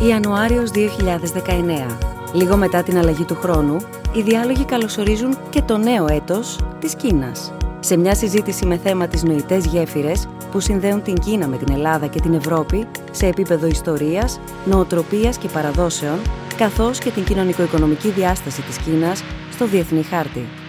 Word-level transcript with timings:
Ιανουάριος 0.00 0.70
2019. 0.70 1.96
Λίγο 2.32 2.56
μετά 2.56 2.82
την 2.82 2.98
αλλαγή 2.98 3.24
του 3.24 3.34
χρόνου, 3.34 3.76
οι 4.12 4.22
διάλογοι 4.22 4.64
καλωσορίζουν 4.64 5.38
και 5.50 5.62
το 5.62 5.76
νέο 5.76 6.06
έτος 6.08 6.60
της 6.78 6.94
Κίνας. 6.94 7.52
Σε 7.80 7.96
μια 7.96 8.14
συζήτηση 8.14 8.66
με 8.66 8.76
θέμα 8.76 9.06
τις 9.06 9.22
νοητές 9.22 9.66
γέφυρες 9.66 10.28
που 10.50 10.60
συνδέουν 10.60 11.02
την 11.02 11.14
Κίνα 11.14 11.46
με 11.46 11.56
την 11.56 11.74
Ελλάδα 11.74 12.06
και 12.06 12.20
την 12.20 12.34
Ευρώπη 12.34 12.86
σε 13.10 13.26
επίπεδο 13.26 13.66
ιστορίας, 13.66 14.40
νοοτροπίας 14.64 15.38
και 15.38 15.48
παραδόσεων, 15.48 16.18
καθώς 16.56 16.98
και 16.98 17.10
την 17.10 17.24
κοινωνικο-οικονομική 17.24 18.08
διάσταση 18.08 18.62
της 18.62 18.78
Κίνας 18.78 19.24
στο 19.52 19.66
διεθνή 19.66 20.02
χάρτη. 20.02 20.65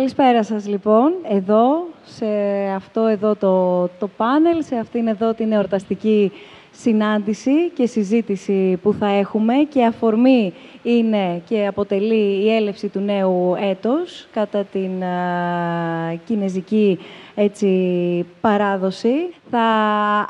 Καλησπέρα 0.00 0.44
σας 0.44 0.66
λοιπόν, 0.66 1.12
εδώ, 1.28 1.86
σε 2.04 2.26
αυτό 2.74 3.00
εδώ 3.00 3.34
το, 3.34 3.82
το 3.98 4.08
πάνελ, 4.16 4.64
σε 4.64 4.76
αυτήν 4.76 5.06
εδώ 5.06 5.34
την 5.34 5.52
εορταστική 5.52 6.32
συνάντηση 6.70 7.70
και 7.74 7.86
συζήτηση 7.86 8.78
που 8.82 8.92
θα 8.92 9.06
έχουμε. 9.06 9.54
Και 9.54 9.84
αφορμή 9.84 10.52
είναι 10.82 11.42
και 11.48 11.66
αποτελεί 11.66 12.44
η 12.44 12.54
έλευση 12.54 12.88
του 12.88 13.00
νέου 13.00 13.54
έτος 13.70 14.28
κατά 14.32 14.64
την 14.64 15.04
α, 15.04 16.14
κινέζικη 16.24 16.98
έτσι, 17.42 18.26
παράδοση. 18.40 19.34
Θα 19.50 19.60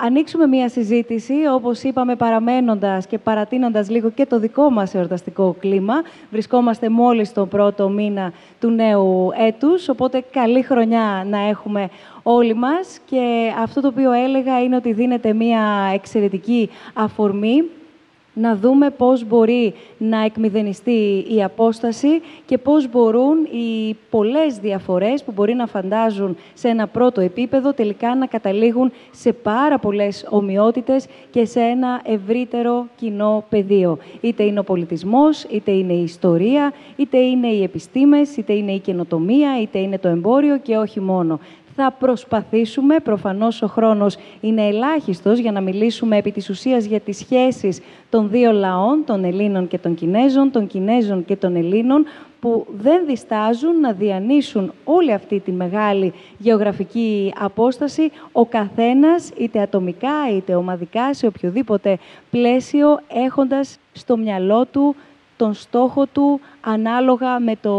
ανοίξουμε 0.01 0.47
μία 0.47 0.69
συζήτηση, 0.69 1.35
όπως 1.53 1.83
είπαμε, 1.83 2.17
παραμένοντας 2.17 3.07
και 3.07 3.19
παρατείνοντας 3.19 3.91
λίγο 3.91 4.11
και 4.11 4.27
το 4.27 4.39
δικό 4.39 4.71
μας 4.71 4.95
εορταστικό 4.95 5.57
κλίμα. 5.59 5.95
Βρισκόμαστε 6.31 6.89
μόλις 6.89 7.29
στον 7.29 7.49
πρώτο 7.49 7.89
μήνα 7.89 8.33
του 8.61 8.71
νέου 8.71 9.31
έτους, 9.47 9.89
οπότε 9.89 10.25
καλή 10.33 10.63
χρονιά 10.63 11.27
να 11.29 11.39
έχουμε 11.39 11.89
όλοι 12.23 12.55
μας. 12.55 12.99
Και 13.05 13.53
αυτό 13.63 13.81
το 13.81 13.89
οποίο 13.89 14.13
έλεγα 14.13 14.63
είναι 14.63 14.77
ότι 14.77 14.93
δίνεται 14.93 15.33
μία 15.33 15.91
εξαιρετική 15.95 16.71
αφορμή 16.95 17.65
να 18.35 18.57
δούμε 18.57 18.91
πώς 18.91 19.25
μπορεί 19.27 19.75
να 19.99 20.25
εκμηδενιστεί 20.25 21.25
η 21.37 21.43
απόσταση 21.43 22.09
και 22.47 22.59
πώς 22.59 22.91
μπορούν 22.91 23.45
οι 23.45 23.97
πολλές 24.11 24.59
διαφορές 24.59 25.25
που 25.25 25.33
μπορεί 25.33 25.55
να 25.55 25.67
φαντάζουν 25.67 26.37
σε 26.55 26.69
ένα 26.69 26.87
πρώτο 26.87 27.21
επίπεδο 27.21 27.73
τελικά 27.73 28.15
να 28.15 28.27
καταλήγουν 28.27 28.93
σε 29.11 29.33
πάρα 29.33 29.79
πολλές 29.79 30.27
ομοιότητες 30.31 31.07
και 31.31 31.45
σε 31.45 31.61
ένα 31.61 32.01
ευρύτερο 32.05 32.87
κοινό 32.97 33.45
πεδίο. 33.49 33.99
Είτε 34.21 34.43
είναι 34.43 34.59
ο 34.59 34.65
πολιτισμός, 34.65 35.45
είτε 35.45 35.71
είναι 35.71 35.93
η 35.93 36.03
ιστορία, 36.03 36.73
είτε 36.97 37.19
είναι 37.19 37.47
οι 37.47 37.63
επιστήμες, 37.63 38.37
είτε 38.37 38.53
είναι 38.53 38.73
η 38.73 38.79
καινοτομία, 38.79 39.61
είτε 39.61 39.79
είναι 39.79 39.99
το 39.99 40.09
εμπόριο 40.09 40.59
και 40.59 40.77
όχι 40.77 41.01
μόνο 41.01 41.41
θα 41.83 41.91
προσπαθήσουμε, 41.91 42.97
προφανώς 42.99 43.63
ο 43.63 43.67
χρόνος 43.67 44.17
είναι 44.41 44.67
ελάχιστος 44.67 45.39
για 45.39 45.53
να 45.53 45.61
μιλήσουμε 45.61 46.17
επί 46.17 46.33
της 46.33 46.49
ουσίας 46.49 46.85
για 46.85 47.01
τις 47.01 47.19
σχέσεις 47.19 47.81
των 48.11 48.31
δύο 48.31 48.53
λαών, 48.53 49.03
των 49.07 49.25
Ελλήνων 49.25 49.69
και 49.69 49.79
των 49.79 49.95
Κινέζων, 49.95 50.51
των 50.51 50.67
Κινέζων 50.67 51.25
και 51.25 51.37
των 51.37 51.57
Ελλήνων, 51.57 52.05
που 52.41 52.67
δεν 52.71 53.07
διστάζουν 53.07 53.81
να 53.81 53.93
διανύσουν 53.93 54.73
όλη 54.85 55.13
αυτή 55.13 55.41
τη 55.41 55.53
μεγάλη 55.53 56.13
γεωγραφική 56.39 57.33
απόσταση, 57.39 58.11
ο 58.33 58.47
καθένας, 58.47 59.31
είτε 59.39 59.61
ατομικά 59.61 60.31
είτε 60.37 60.55
ομαδικά, 60.55 61.15
σε 61.15 61.27
οποιοδήποτε 61.27 61.99
πλαίσιο, 62.31 63.01
έχοντας 63.09 63.79
στο 63.93 64.17
μυαλό 64.17 64.67
του 64.67 64.97
τον 65.41 65.55
στόχο 65.55 66.07
του 66.07 66.41
ανάλογα 66.61 67.41
με 67.41 67.57
το, 67.61 67.75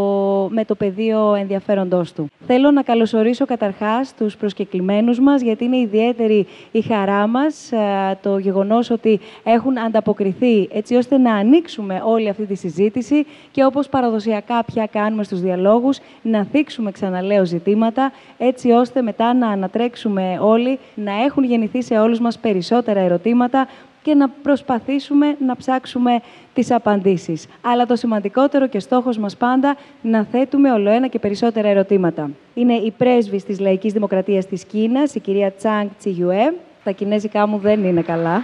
με 0.52 0.66
το 0.66 0.76
πεδίο 0.76 1.34
ενδιαφέροντός 1.34 2.14
του. 2.14 2.28
Θέλω 2.48 2.72
να 2.72 2.82
καλωσορίσω 2.82 3.46
καταρχάς 3.46 4.14
τους 4.16 4.36
προσκεκλημένους 4.36 5.20
μας, 5.20 5.42
γιατί 5.42 5.66
είναι 5.66 5.78
ιδιαίτερη 5.78 6.48
η 6.72 6.82
χαρά 6.82 7.28
μας 7.28 7.72
ε, 7.72 8.18
το 8.22 8.38
γεγονός 8.38 8.90
ότι 8.90 9.20
έχουν 9.44 9.80
ανταποκριθεί 9.80 10.70
έτσι 10.72 10.96
ώστε 10.96 11.18
να 11.18 11.34
ανοίξουμε 11.34 12.02
όλη 12.06 12.30
αυτή 12.30 12.46
τη 12.46 12.56
συζήτηση 12.56 13.26
και 13.52 13.66
όπως 13.66 13.90
παραδοσιακά 13.90 14.64
πια 14.64 14.86
κάνουμε 14.92 15.24
στους 15.24 15.42
διαλόγους, 15.42 16.00
να 16.22 16.44
θίξουμε 16.52 16.92
ξαναλέω 16.92 17.46
ζητήματα, 17.46 18.12
έτσι 18.38 18.72
ώστε 18.72 19.02
μετά 19.02 19.34
να 19.34 19.48
ανατρέξουμε 19.48 20.38
όλοι, 20.42 20.80
να 20.96 21.24
έχουν 21.24 21.44
γεννηθεί 21.44 21.82
σε 21.82 22.00
όλους 22.00 22.20
μας 22.20 22.38
περισσότερα 22.38 23.00
ερωτήματα 23.00 23.68
και 24.02 24.14
να 24.14 24.30
προσπαθήσουμε 24.30 25.36
να 25.46 25.56
ψάξουμε 25.56 26.20
τις 26.54 26.72
απαντήσεις. 26.72 27.48
Αλλά 27.62 27.86
το 27.86 27.96
σημαντικότερο 27.96 28.68
και 28.68 28.80
στόχος 28.80 29.18
μας 29.18 29.38
πάντα 29.38 29.78
να 30.02 30.24
θέτουμε 30.24 30.72
ολοένα 30.72 31.08
και 31.08 31.20
περισσότερα 31.20 31.68
ερωτήματα. 31.68 32.30
Είναι 32.54 32.74
η 32.74 32.92
πρέσβης 32.92 33.44
της 33.44 33.60
Λαϊκής 33.60 33.94
Δημοκρατίας 33.94 34.46
της 34.46 34.64
Κίνας, 34.64 35.16
η 35.16 35.20
κυρία 35.20 35.52
Τσάνγκ 35.52 35.88
Τσιγιουέ. 36.00 36.54
Τα 36.84 36.92
κινέζικά 36.92 37.48
μου 37.48 37.58
δεν 37.58 37.84
είναι 37.84 38.02
καλά. 38.02 38.44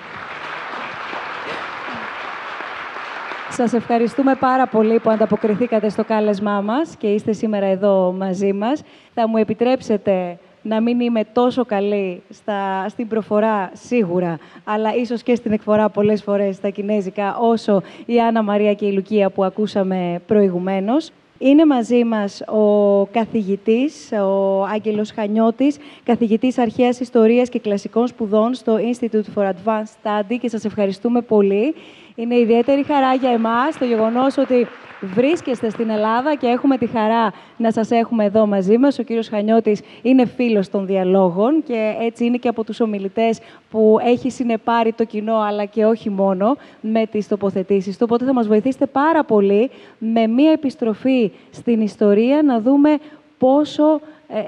Σας 3.50 3.74
ευχαριστούμε 3.74 4.36
πάρα 4.36 4.68
πολύ 4.68 5.00
που 5.00 5.10
ανταποκριθήκατε 5.10 5.90
στο 5.90 6.04
κάλεσμά 6.04 6.62
μας 6.62 6.96
και 6.98 7.08
είστε 7.08 7.34
σήμερα 7.34 7.66
εδώ 7.66 8.16
μαζί 8.18 8.54
μας. 8.54 8.82
Θα 9.14 9.28
μου 9.28 9.38
επιτρέψετε 9.38 10.38
να 10.68 10.82
μην 10.82 11.00
είμαι 11.00 11.22
τόσο 11.34 11.66
καλή 11.66 12.22
στα, 12.30 12.90
στην 12.90 13.08
προφορά 13.08 13.72
σίγουρα, 13.74 14.38
αλλά 14.64 14.96
ίσως 14.96 15.24
και 15.24 15.36
στην 15.36 15.52
εκφορά 15.52 15.90
πολλές 15.90 16.24
φορές 16.24 16.56
στα 16.56 16.70
κινέζικα, 16.70 17.38
όσο 17.38 17.82
η 18.06 18.20
Άννα 18.20 18.44
Μαρία 18.44 18.74
και 18.74 18.86
η 18.86 18.92
Λουκία 18.92 19.30
που 19.30 19.44
ακούσαμε 19.44 20.22
προηγουμένως. 20.28 21.12
Είναι 21.40 21.66
μαζί 21.66 22.04
μας 22.04 22.42
ο 22.42 23.06
καθηγητής, 23.06 24.12
ο 24.12 24.64
Άγγελος 24.64 25.12
Χανιώτης, 25.12 25.78
καθηγητής 26.04 26.58
αρχαίας 26.58 27.00
ιστορίας 27.00 27.50
και 27.50 27.60
κλασικών 27.60 28.08
σπουδών 28.08 28.54
στο 28.54 28.78
Institute 28.78 29.36
for 29.36 29.44
Advanced 29.44 29.94
Study 30.04 30.38
και 30.42 30.50
σας 30.50 30.66
ευχαριστούμε 30.66 31.22
πολύ 31.22 31.76
Είναι 32.20 32.36
ιδιαίτερη 32.36 32.84
χαρά 32.84 33.14
για 33.14 33.30
εμάς 33.30 33.78
το 33.78 33.86
γεγονός 33.86 34.38
ότι 34.38 34.68
βρίσκεστε 35.02 35.70
στην 35.70 35.90
Ελλάδα 35.90 36.36
και 36.36 36.48
έχουμε 36.48 36.78
τη 36.78 36.86
χαρά 36.86 37.34
να 37.58 37.72
σας 37.72 37.92
έχουμε 37.92 38.26
εδώ 38.26 38.46
μαζί 38.46 38.78
μας. 38.78 39.00
Ο 39.00 39.04
κύριος 39.04 39.28
Χανιώτης 39.28 39.82
είναι 40.02 40.26
φίλος 40.26 40.70
των 40.70 40.86
διαλόγων 40.86 41.64
και 41.64 41.96
έτσι 42.02 42.26
είναι 42.26 42.38
και 42.38 42.48
από 42.48 42.64
τους 42.64 42.80
ομιλητές 42.80 43.40
που 43.70 43.98
έχει 44.06 44.30
συνεπάρει 44.30 44.94
το 44.94 45.04
κοινό, 45.04 45.36
αλλά 45.36 45.66
και 45.66 45.86
όχι 45.86 46.10
μόνο, 46.10 46.58
με 46.82 47.06
τις 47.06 47.28
τοποθετήσεις 47.28 47.98
του. 47.98 48.06
Οπότε 48.10 48.26
θα 48.26 48.34
μας 48.34 48.48
βοηθήσετε 48.48 48.86
πάρα 48.86 49.24
πολύ 49.24 49.70
με 49.98 50.28
μία 50.28 50.52
επιστροφή 50.52 51.32
στην 51.52 51.82
ιστορία 51.82 52.42
να 52.44 52.60
δούμε 52.60 52.98
πόσο 53.38 53.94
ε, 53.94 54.00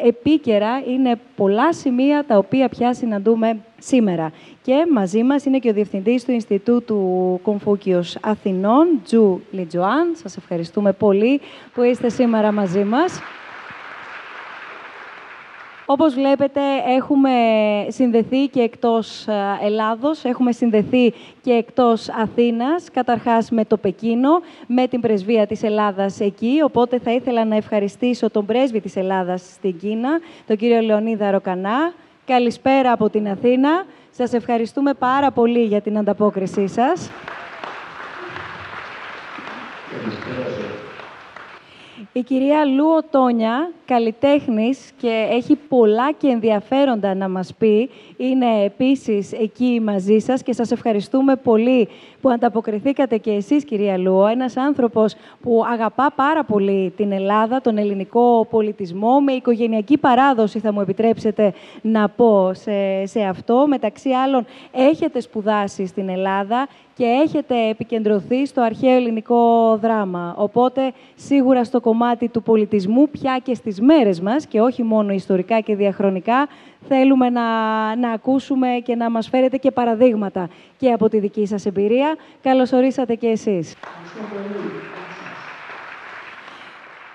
επίκαιρα 0.03 0.83
είναι 0.87 1.19
πολλά 1.35 1.73
σημεία 1.73 2.25
τα 2.27 2.37
οποία 2.37 2.69
πια 2.69 2.93
συναντούμε 2.93 3.59
σήμερα. 3.77 4.31
Και 4.61 4.85
μαζί 4.93 5.23
μας 5.23 5.45
είναι 5.45 5.59
και 5.59 5.69
ο 5.69 5.73
Διευθυντής 5.73 6.25
του 6.25 6.31
Ινστιτούτου 6.31 7.39
Κομφούκιος 7.43 8.17
Αθηνών, 8.21 8.87
Τζου 9.03 9.41
Λιτζοάν. 9.51 10.15
Σας 10.15 10.37
ευχαριστούμε 10.37 10.91
πολύ 10.93 11.41
που 11.73 11.81
είστε 11.81 12.09
σήμερα 12.09 12.51
μαζί 12.51 12.83
μας. 12.83 13.19
Όπως 15.91 16.13
βλέπετε, 16.13 16.61
έχουμε 16.97 17.31
συνδεθεί 17.87 18.47
και 18.47 18.61
εκτός 18.61 19.27
ε, 19.27 19.33
Ελλάδος, 19.63 20.23
έχουμε 20.23 20.51
συνδεθεί 20.51 21.13
και 21.41 21.51
εκτός 21.51 22.09
Αθήνας, 22.09 22.89
καταρχάς 22.93 23.51
με 23.51 23.65
το 23.65 23.77
Πεκίνο, 23.77 24.29
με 24.67 24.87
την 24.87 25.01
πρεσβεία 25.01 25.47
της 25.47 25.63
Ελλάδας 25.63 26.19
εκεί, 26.19 26.61
οπότε 26.63 26.99
θα 26.99 27.11
ήθελα 27.11 27.45
να 27.45 27.55
ευχαριστήσω 27.55 28.29
τον 28.29 28.45
πρέσβη 28.45 28.79
της 28.79 28.95
Ελλάδας 28.95 29.41
στην 29.41 29.77
Κίνα, 29.79 30.19
τον 30.47 30.57
κύριο 30.57 30.81
Λεωνίδα 30.81 31.31
Ροκανά. 31.31 31.93
Καλησπέρα 32.25 32.91
από 32.91 33.09
την 33.09 33.27
Αθήνα. 33.27 33.85
Σας 34.09 34.33
ευχαριστούμε 34.33 34.93
πάρα 34.93 35.31
πολύ 35.31 35.63
για 35.63 35.81
την 35.81 35.97
ανταπόκρισή 35.97 36.67
σας. 36.67 37.09
Η 42.19 42.23
κυρία 42.23 42.65
Λούο 42.65 43.03
Τόνια, 43.11 43.71
καλλιτέχνης 43.85 44.91
και 44.97 45.27
έχει 45.31 45.55
πολλά 45.55 46.11
και 46.11 46.27
ενδιαφέροντα 46.27 47.15
να 47.15 47.29
μας 47.29 47.53
πει. 47.57 47.89
Είναι 48.17 48.63
επίσης 48.63 49.31
εκεί 49.31 49.81
μαζί 49.83 50.19
σας 50.19 50.43
και 50.43 50.53
σας 50.53 50.71
ευχαριστούμε 50.71 51.35
πολύ 51.35 51.87
που 52.21 52.29
ανταποκριθήκατε 52.29 53.17
και 53.17 53.31
εσείς, 53.31 53.63
κυρία 53.63 53.97
Λούο. 53.97 54.27
Ένας 54.27 54.57
άνθρωπος 54.57 55.15
που 55.41 55.63
αγαπά 55.71 56.11
πάρα 56.15 56.43
πολύ 56.43 56.93
την 56.97 57.11
Ελλάδα, 57.11 57.61
τον 57.61 57.77
ελληνικό 57.77 58.47
πολιτισμό, 58.49 59.19
με 59.19 59.31
οικογενειακή 59.31 59.97
παράδοση, 59.97 60.59
θα 60.59 60.73
μου 60.73 60.81
επιτρέψετε 60.81 61.53
να 61.81 62.09
πω 62.09 62.51
σε, 62.53 63.05
σε 63.05 63.21
αυτό. 63.21 63.65
Μεταξύ 63.67 64.09
άλλων, 64.09 64.45
έχετε 64.71 65.21
σπουδάσει 65.21 65.85
στην 65.85 66.09
Ελλάδα 66.09 66.67
και 66.99 67.05
έχετε 67.05 67.69
επικεντρωθεί 67.69 68.45
στο 68.45 68.61
αρχαίο 68.61 68.95
ελληνικό 68.95 69.75
δράμα. 69.81 70.35
Οπότε, 70.37 70.91
σίγουρα 71.15 71.63
στο 71.63 71.79
κομμάτι 71.79 72.27
του 72.27 72.43
πολιτισμού, 72.43 73.09
πια 73.09 73.39
και 73.43 73.53
στις 73.53 73.81
μέρες 73.81 74.21
μας, 74.21 74.45
και 74.45 74.61
όχι 74.61 74.83
μόνο 74.83 75.13
ιστορικά 75.13 75.59
και 75.59 75.75
διαχρονικά, 75.75 76.47
θέλουμε 76.87 77.29
να, 77.29 77.41
να 77.95 78.11
ακούσουμε 78.11 78.67
και 78.83 78.95
να 78.95 79.09
μας 79.09 79.29
φέρετε 79.29 79.57
και 79.57 79.71
παραδείγματα 79.71 80.49
και 80.77 80.91
από 80.91 81.09
τη 81.09 81.19
δική 81.19 81.45
σας 81.45 81.65
εμπειρία. 81.65 82.08
Καλώς 82.41 82.71
ορίσατε 82.71 83.15
και 83.15 83.27
εσείς. 83.27 83.75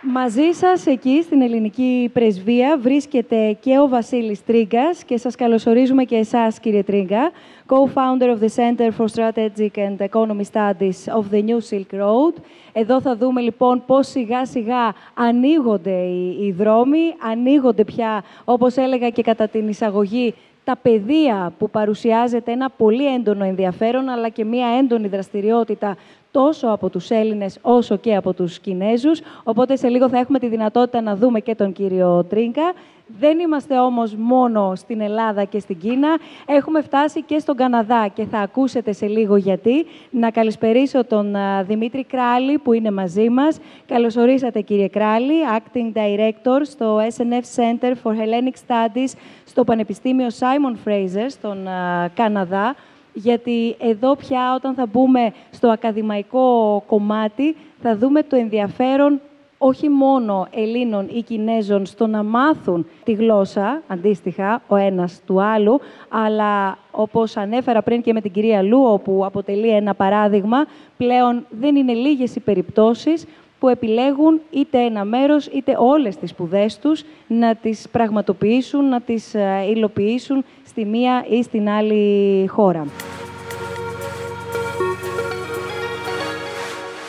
Μαζί 0.06 0.50
σας 0.52 0.86
εκεί 0.86 1.22
στην 1.22 1.42
ελληνική 1.42 2.10
πρεσβεία 2.12 2.78
βρίσκεται 2.80 3.56
και 3.60 3.78
ο 3.78 3.88
Βασίλης 3.88 4.44
Τρίγκας 4.44 5.04
και 5.04 5.16
σας 5.16 5.34
καλωσορίζουμε 5.34 6.04
και 6.04 6.16
εσάς 6.16 6.60
κύριε 6.60 6.82
Τρίγκα, 6.82 7.30
co-founder 7.66 8.36
of 8.36 8.38
the 8.40 8.48
Center 8.56 8.90
for 8.98 9.06
Strategic 9.14 9.76
and 9.76 9.96
Economy 9.98 10.44
Studies 10.52 11.14
of 11.18 11.24
the 11.32 11.42
New 11.44 11.58
Silk 11.70 12.00
Road. 12.00 12.34
Εδώ 12.72 13.00
θα 13.00 13.16
δούμε 13.16 13.40
λοιπόν 13.40 13.82
πώς 13.86 14.06
σιγά 14.08 14.46
σιγά 14.46 14.94
ανοίγονται 15.14 16.00
οι, 16.02 16.46
οι 16.46 16.52
δρόμοι, 16.52 17.14
ανοίγονται 17.30 17.84
πια, 17.84 18.24
όπως 18.44 18.76
έλεγα 18.76 19.10
και 19.10 19.22
κατά 19.22 19.48
την 19.48 19.68
εισαγωγή, 19.68 20.34
τα 20.64 20.76
πεδία 20.82 21.52
που 21.58 21.70
παρουσιάζεται 21.70 22.52
ένα 22.52 22.70
πολύ 22.70 23.14
έντονο 23.14 23.44
ενδιαφέρον, 23.44 24.08
αλλά 24.08 24.28
και 24.28 24.44
μία 24.44 24.66
έντονη 24.78 25.08
δραστηριότητα 25.08 25.96
τόσο 26.30 26.68
από 26.68 26.88
τους 26.90 27.10
Έλληνες 27.10 27.58
όσο 27.62 27.96
και 27.96 28.16
από 28.16 28.32
τους 28.32 28.58
Κινέζους. 28.58 29.20
Οπότε 29.44 29.76
σε 29.76 29.88
λίγο 29.88 30.08
θα 30.08 30.18
έχουμε 30.18 30.38
τη 30.38 30.48
δυνατότητα 30.48 31.00
να 31.00 31.16
δούμε 31.16 31.40
και 31.40 31.54
τον 31.54 31.72
κύριο 31.72 32.24
Τρίνκα. 32.24 32.72
Δεν 33.06 33.38
είμαστε 33.38 33.78
όμως 33.78 34.14
μόνο 34.14 34.74
στην 34.74 35.00
Ελλάδα 35.00 35.44
και 35.44 35.58
στην 35.58 35.78
Κίνα. 35.78 36.18
Έχουμε 36.46 36.82
φτάσει 36.82 37.22
και 37.22 37.38
στον 37.38 37.56
Καναδά 37.56 38.08
και 38.08 38.24
θα 38.24 38.38
ακούσετε 38.38 38.92
σε 38.92 39.06
λίγο 39.06 39.36
γιατί. 39.36 39.86
Να 40.10 40.30
καλησπερίσω 40.30 41.04
τον 41.04 41.36
Δημήτρη 41.62 42.04
Κράλη 42.04 42.58
που 42.58 42.72
είναι 42.72 42.90
μαζί 42.90 43.28
μας. 43.28 43.58
Καλώς 43.86 44.16
ορίσατε 44.16 44.60
κύριε 44.60 44.88
Κράλη, 44.88 45.34
Acting 45.56 45.98
Director 45.98 46.60
στο 46.62 46.98
SNF 47.16 47.60
Center 47.60 47.92
for 48.02 48.12
Hellenic 48.12 48.66
Studies 48.66 49.12
στο 49.44 49.64
Πανεπιστήμιο 49.64 50.28
Simon 50.38 50.88
Fraser 50.88 51.26
στον 51.28 51.68
Καναδά 52.14 52.74
γιατί 53.12 53.76
εδώ 53.78 54.16
πια 54.16 54.54
όταν 54.54 54.74
θα 54.74 54.86
μπούμε 54.86 55.32
στο 55.50 55.68
ακαδημαϊκό 55.68 56.82
κομμάτι 56.86 57.56
θα 57.82 57.96
δούμε 57.96 58.22
το 58.22 58.36
ενδιαφέρον 58.36 59.20
όχι 59.66 59.88
μόνο 59.88 60.46
Ελλήνων 60.50 61.08
ή 61.12 61.22
Κινέζων 61.22 61.86
στο 61.86 62.06
να 62.06 62.22
μάθουν 62.22 62.86
τη 63.04 63.12
γλώσσα, 63.12 63.82
αντίστοιχα, 63.86 64.62
ο 64.68 64.76
ένας 64.76 65.20
του 65.26 65.42
άλλου, 65.42 65.80
αλλά 66.08 66.78
όπως 66.90 67.36
ανέφερα 67.36 67.82
πριν 67.82 68.02
και 68.02 68.12
με 68.12 68.20
την 68.20 68.32
κυρία 68.32 68.62
Λούο, 68.62 68.98
που 68.98 69.24
αποτελεί 69.24 69.68
ένα 69.68 69.94
παράδειγμα, 69.94 70.66
πλέον 70.96 71.46
δεν 71.50 71.76
είναι 71.76 71.92
λίγες 71.92 72.36
οι 72.36 72.40
περιπτώσεις 72.40 73.26
που 73.58 73.68
επιλέγουν 73.68 74.40
είτε 74.50 74.78
ένα 74.78 75.04
μέρος 75.04 75.46
είτε 75.46 75.76
όλες 75.78 76.16
τις 76.16 76.30
σπουδές 76.30 76.78
τους 76.78 77.04
να 77.26 77.54
τις 77.54 77.88
πραγματοποιήσουν, 77.92 78.88
να 78.88 79.00
τις 79.00 79.34
ε, 79.34 79.66
υλοποιήσουν 79.68 80.44
στη 80.66 80.84
μία 80.84 81.24
ή 81.28 81.42
στην 81.42 81.68
άλλη 81.68 82.46
χώρα. 82.46 82.86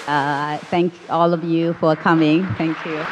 Uh, 0.08 0.58
thank 0.70 0.94
all 1.10 1.34
of 1.34 1.44
you 1.44 1.74
for 1.74 1.96
coming. 1.96 2.46
Thank 2.58 2.78
you. 2.86 3.04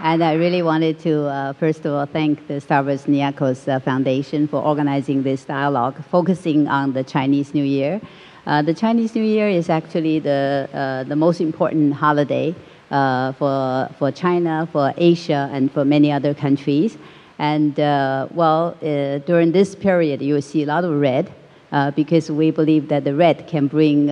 And 0.00 0.22
I 0.22 0.34
really 0.34 0.62
wanted 0.62 0.98
to, 1.00 1.26
uh, 1.26 1.52
first 1.54 1.84
of 1.84 1.92
all, 1.92 2.06
thank 2.06 2.46
the 2.48 2.60
Stavros 2.60 3.04
Niakos 3.06 3.68
uh, 3.68 3.78
Foundation 3.80 4.48
for 4.48 4.62
organizing 4.62 5.22
this 5.22 5.44
dialogue, 5.44 5.96
focusing 6.10 6.68
on 6.68 6.92
the 6.92 7.04
Chinese 7.04 7.54
New 7.54 7.64
Year. 7.64 8.00
Uh, 8.46 8.62
the 8.62 8.74
Chinese 8.74 9.14
New 9.14 9.22
Year 9.24 9.48
is 9.48 9.68
actually 9.68 10.18
the, 10.18 10.68
uh, 10.72 11.04
the 11.04 11.16
most 11.16 11.40
important 11.40 11.94
holiday 11.94 12.54
uh, 12.90 13.32
for, 13.32 13.88
for 13.98 14.10
China, 14.10 14.68
for 14.72 14.94
Asia, 14.96 15.48
and 15.52 15.70
for 15.70 15.84
many 15.84 16.10
other 16.10 16.34
countries. 16.34 16.96
And 17.38 17.76
well, 17.76 18.76
during 18.80 19.52
this 19.52 19.76
period, 19.76 20.22
you 20.22 20.34
will 20.34 20.42
see 20.42 20.64
a 20.64 20.66
lot 20.66 20.82
of 20.84 20.98
red 20.98 21.32
uh, 21.72 21.90
because 21.92 22.30
we 22.30 22.50
believe 22.50 22.88
that 22.88 23.04
the 23.04 23.14
red 23.14 23.46
can 23.46 23.66
bring 23.66 24.08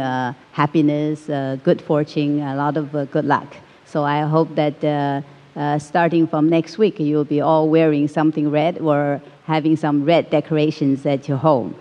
happiness, 0.53 1.27
good 1.63 1.81
fortune, 1.83 2.41
a 2.41 2.55
lot 2.57 2.77
of 2.77 2.93
good 3.11 3.25
luck. 3.25 3.57
So 3.85 4.05
I 4.05 4.23
hope 4.23 4.55
that 4.55 5.25
starting 5.81 6.27
from 6.27 6.49
next 6.49 6.79
week, 6.79 7.01
you'll 7.01 7.25
be 7.25 7.41
all 7.41 7.69
wearing 7.69 8.09
something 8.09 8.51
red 8.51 8.79
or 8.79 9.21
having 9.45 9.77
some 9.77 10.05
red 10.05 10.29
decorations 10.31 11.07
at 11.07 11.29
your 11.29 11.39
home. 11.39 11.75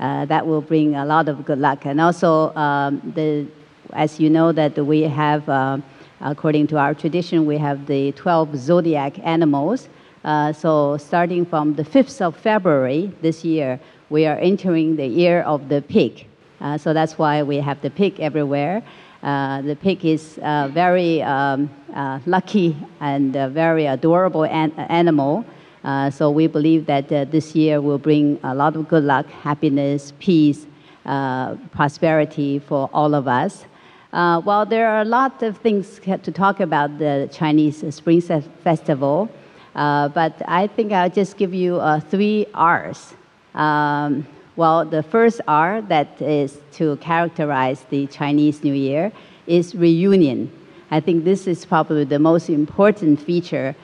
Uh, 0.00 0.24
that 0.24 0.46
will 0.46 0.62
bring 0.62 0.94
a 0.94 1.04
lot 1.04 1.28
of 1.28 1.44
good 1.44 1.58
luck. 1.58 1.84
And 1.84 2.00
also, 2.00 2.54
um, 2.56 3.12
the, 3.14 3.46
as 3.92 4.18
you 4.18 4.30
know, 4.30 4.50
that 4.50 4.74
we 4.78 5.02
have, 5.02 5.46
uh, 5.46 5.76
according 6.22 6.68
to 6.68 6.78
our 6.78 6.94
tradition, 6.94 7.44
we 7.44 7.58
have 7.58 7.86
the 7.86 8.12
12 8.12 8.56
zodiac 8.56 9.18
animals. 9.18 9.90
Uh, 10.24 10.54
so 10.54 10.96
starting 10.96 11.44
from 11.44 11.74
the 11.74 11.84
5th 11.84 12.22
of 12.22 12.34
February 12.34 13.12
this 13.20 13.44
year, 13.44 13.78
we 14.10 14.26
are 14.26 14.36
entering 14.38 14.96
the 14.96 15.06
year 15.06 15.42
of 15.42 15.68
the 15.68 15.80
pig. 15.80 16.26
Uh, 16.60 16.76
so 16.76 16.92
that's 16.92 17.16
why 17.16 17.42
we 17.42 17.56
have 17.56 17.80
the 17.80 17.90
pig 17.90 18.20
everywhere. 18.20 18.82
Uh, 19.22 19.62
the 19.62 19.76
pig 19.76 20.04
is 20.04 20.38
a 20.42 20.70
very 20.72 21.22
um, 21.22 21.70
lucky 22.26 22.76
and 23.00 23.32
very 23.32 23.86
adorable 23.86 24.44
an- 24.44 24.72
animal. 24.72 25.44
Uh, 25.82 26.10
so 26.10 26.30
we 26.30 26.46
believe 26.46 26.84
that 26.86 27.10
uh, 27.10 27.24
this 27.24 27.54
year 27.54 27.80
will 27.80 27.98
bring 27.98 28.38
a 28.42 28.54
lot 28.54 28.76
of 28.76 28.86
good 28.88 29.04
luck, 29.04 29.26
happiness, 29.26 30.12
peace, 30.18 30.66
uh, 31.06 31.54
prosperity 31.72 32.58
for 32.58 32.90
all 32.92 33.14
of 33.14 33.26
us. 33.26 33.64
Uh, 34.12 34.42
well, 34.44 34.66
there 34.66 34.90
are 34.90 35.00
a 35.00 35.04
lot 35.04 35.42
of 35.42 35.56
things 35.58 36.00
to 36.00 36.32
talk 36.32 36.60
about 36.60 36.98
the 36.98 37.28
Chinese 37.32 37.82
Spring 37.94 38.20
Festival, 38.20 39.30
uh, 39.74 40.08
but 40.08 40.42
I 40.46 40.66
think 40.66 40.92
I'll 40.92 41.08
just 41.08 41.36
give 41.36 41.54
you 41.54 41.76
uh, 41.76 42.00
three 42.00 42.46
R's. 42.52 43.14
Um, 43.54 44.26
well, 44.56 44.84
the 44.84 45.02
first 45.02 45.40
R 45.48 45.82
that 45.82 46.20
is 46.20 46.58
to 46.72 46.96
characterize 46.96 47.84
the 47.90 48.06
Chinese 48.06 48.62
New 48.62 48.74
Year 48.74 49.12
is 49.46 49.74
reunion. 49.74 50.50
I 50.90 51.00
think 51.00 51.24
this 51.24 51.46
is 51.46 51.64
probably 51.64 52.04
the 52.04 52.18
most 52.18 52.50
important 52.50 53.20
feature 53.20 53.74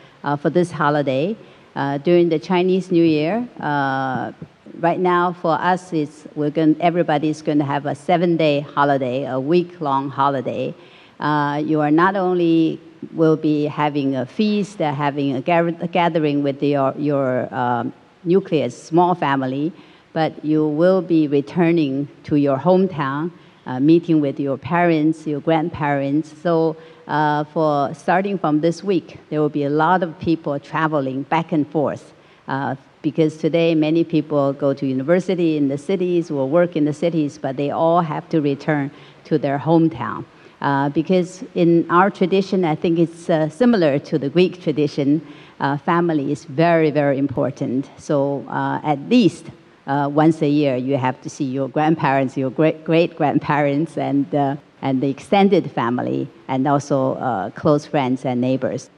for 0.40 0.50
this 0.50 0.72
holiday 0.72 1.36
uh, 1.76 1.98
during 1.98 2.30
the 2.30 2.38
Chinese 2.38 2.90
New 2.90 3.04
Year, 3.04 3.46
uh, 3.60 4.32
right 4.80 4.98
now 4.98 5.34
for 5.34 5.60
us, 5.60 5.92
it's 5.92 6.26
we're 6.34 6.50
going, 6.50 6.74
everybody's 6.80 7.42
going 7.42 7.58
to 7.58 7.66
have 7.66 7.84
a 7.84 7.94
seven-day 7.94 8.60
holiday, 8.60 9.26
a 9.26 9.38
week-long 9.38 10.08
holiday. 10.08 10.74
Uh, 11.20 11.62
you 11.62 11.82
are 11.82 11.90
not 11.90 12.16
only 12.16 12.80
will 13.12 13.36
be 13.36 13.64
having 13.66 14.16
a 14.16 14.24
feast, 14.24 14.80
uh, 14.80 14.92
having 14.92 15.36
a, 15.36 15.66
a, 15.80 15.88
gathering 15.88 16.42
with 16.42 16.62
your, 16.62 16.94
your 16.96 17.54
um, 17.54 17.92
nucleus, 18.26 18.80
small 18.80 19.14
family, 19.14 19.72
but 20.12 20.44
you 20.44 20.66
will 20.66 21.00
be 21.00 21.28
returning 21.28 22.08
to 22.24 22.36
your 22.36 22.58
hometown, 22.58 23.30
uh, 23.66 23.80
meeting 23.80 24.20
with 24.20 24.40
your 24.40 24.56
parents, 24.56 25.26
your 25.26 25.40
grandparents. 25.40 26.34
So 26.42 26.76
uh, 27.06 27.44
for 27.44 27.94
starting 27.94 28.38
from 28.38 28.60
this 28.60 28.82
week, 28.82 29.18
there 29.30 29.40
will 29.40 29.48
be 29.48 29.64
a 29.64 29.70
lot 29.70 30.02
of 30.02 30.18
people 30.18 30.58
traveling 30.58 31.22
back 31.24 31.52
and 31.52 31.68
forth. 31.70 32.12
Uh, 32.48 32.76
because 33.02 33.36
today 33.36 33.72
many 33.74 34.02
people 34.02 34.52
go 34.52 34.74
to 34.74 34.84
university 34.84 35.56
in 35.56 35.68
the 35.68 35.78
cities 35.78 36.28
or 36.28 36.48
work 36.48 36.74
in 36.74 36.84
the 36.84 36.92
cities, 36.92 37.38
but 37.38 37.56
they 37.56 37.70
all 37.70 38.00
have 38.00 38.28
to 38.28 38.40
return 38.40 38.90
to 39.24 39.38
their 39.38 39.58
hometown. 39.58 40.24
Uh, 40.66 40.88
because 40.88 41.44
in 41.54 41.88
our 41.90 42.10
tradition, 42.10 42.64
I 42.64 42.74
think 42.74 42.98
it's 42.98 43.30
uh, 43.30 43.48
similar 43.48 44.00
to 44.00 44.18
the 44.18 44.28
Greek 44.28 44.60
tradition, 44.60 45.24
uh, 45.60 45.76
family 45.76 46.32
is 46.32 46.44
very, 46.44 46.90
very 46.90 47.18
important. 47.18 47.88
So 47.98 48.44
uh, 48.48 48.80
at 48.82 48.98
least 49.08 49.44
uh, 49.86 50.10
once 50.12 50.42
a 50.42 50.48
year, 50.48 50.74
you 50.74 50.96
have 50.96 51.22
to 51.22 51.30
see 51.30 51.44
your 51.44 51.68
grandparents, 51.68 52.36
your 52.36 52.50
great 52.50 52.82
great 52.84 53.16
grandparents, 53.16 53.96
and, 53.96 54.26
uh, 54.34 54.56
and 54.82 55.00
the 55.00 55.08
extended 55.08 55.70
family, 55.70 56.26
and 56.48 56.66
also 56.66 57.52
close 57.54 57.86
friends 57.86 58.24
and 58.24 58.40
neighbors. 58.40 58.90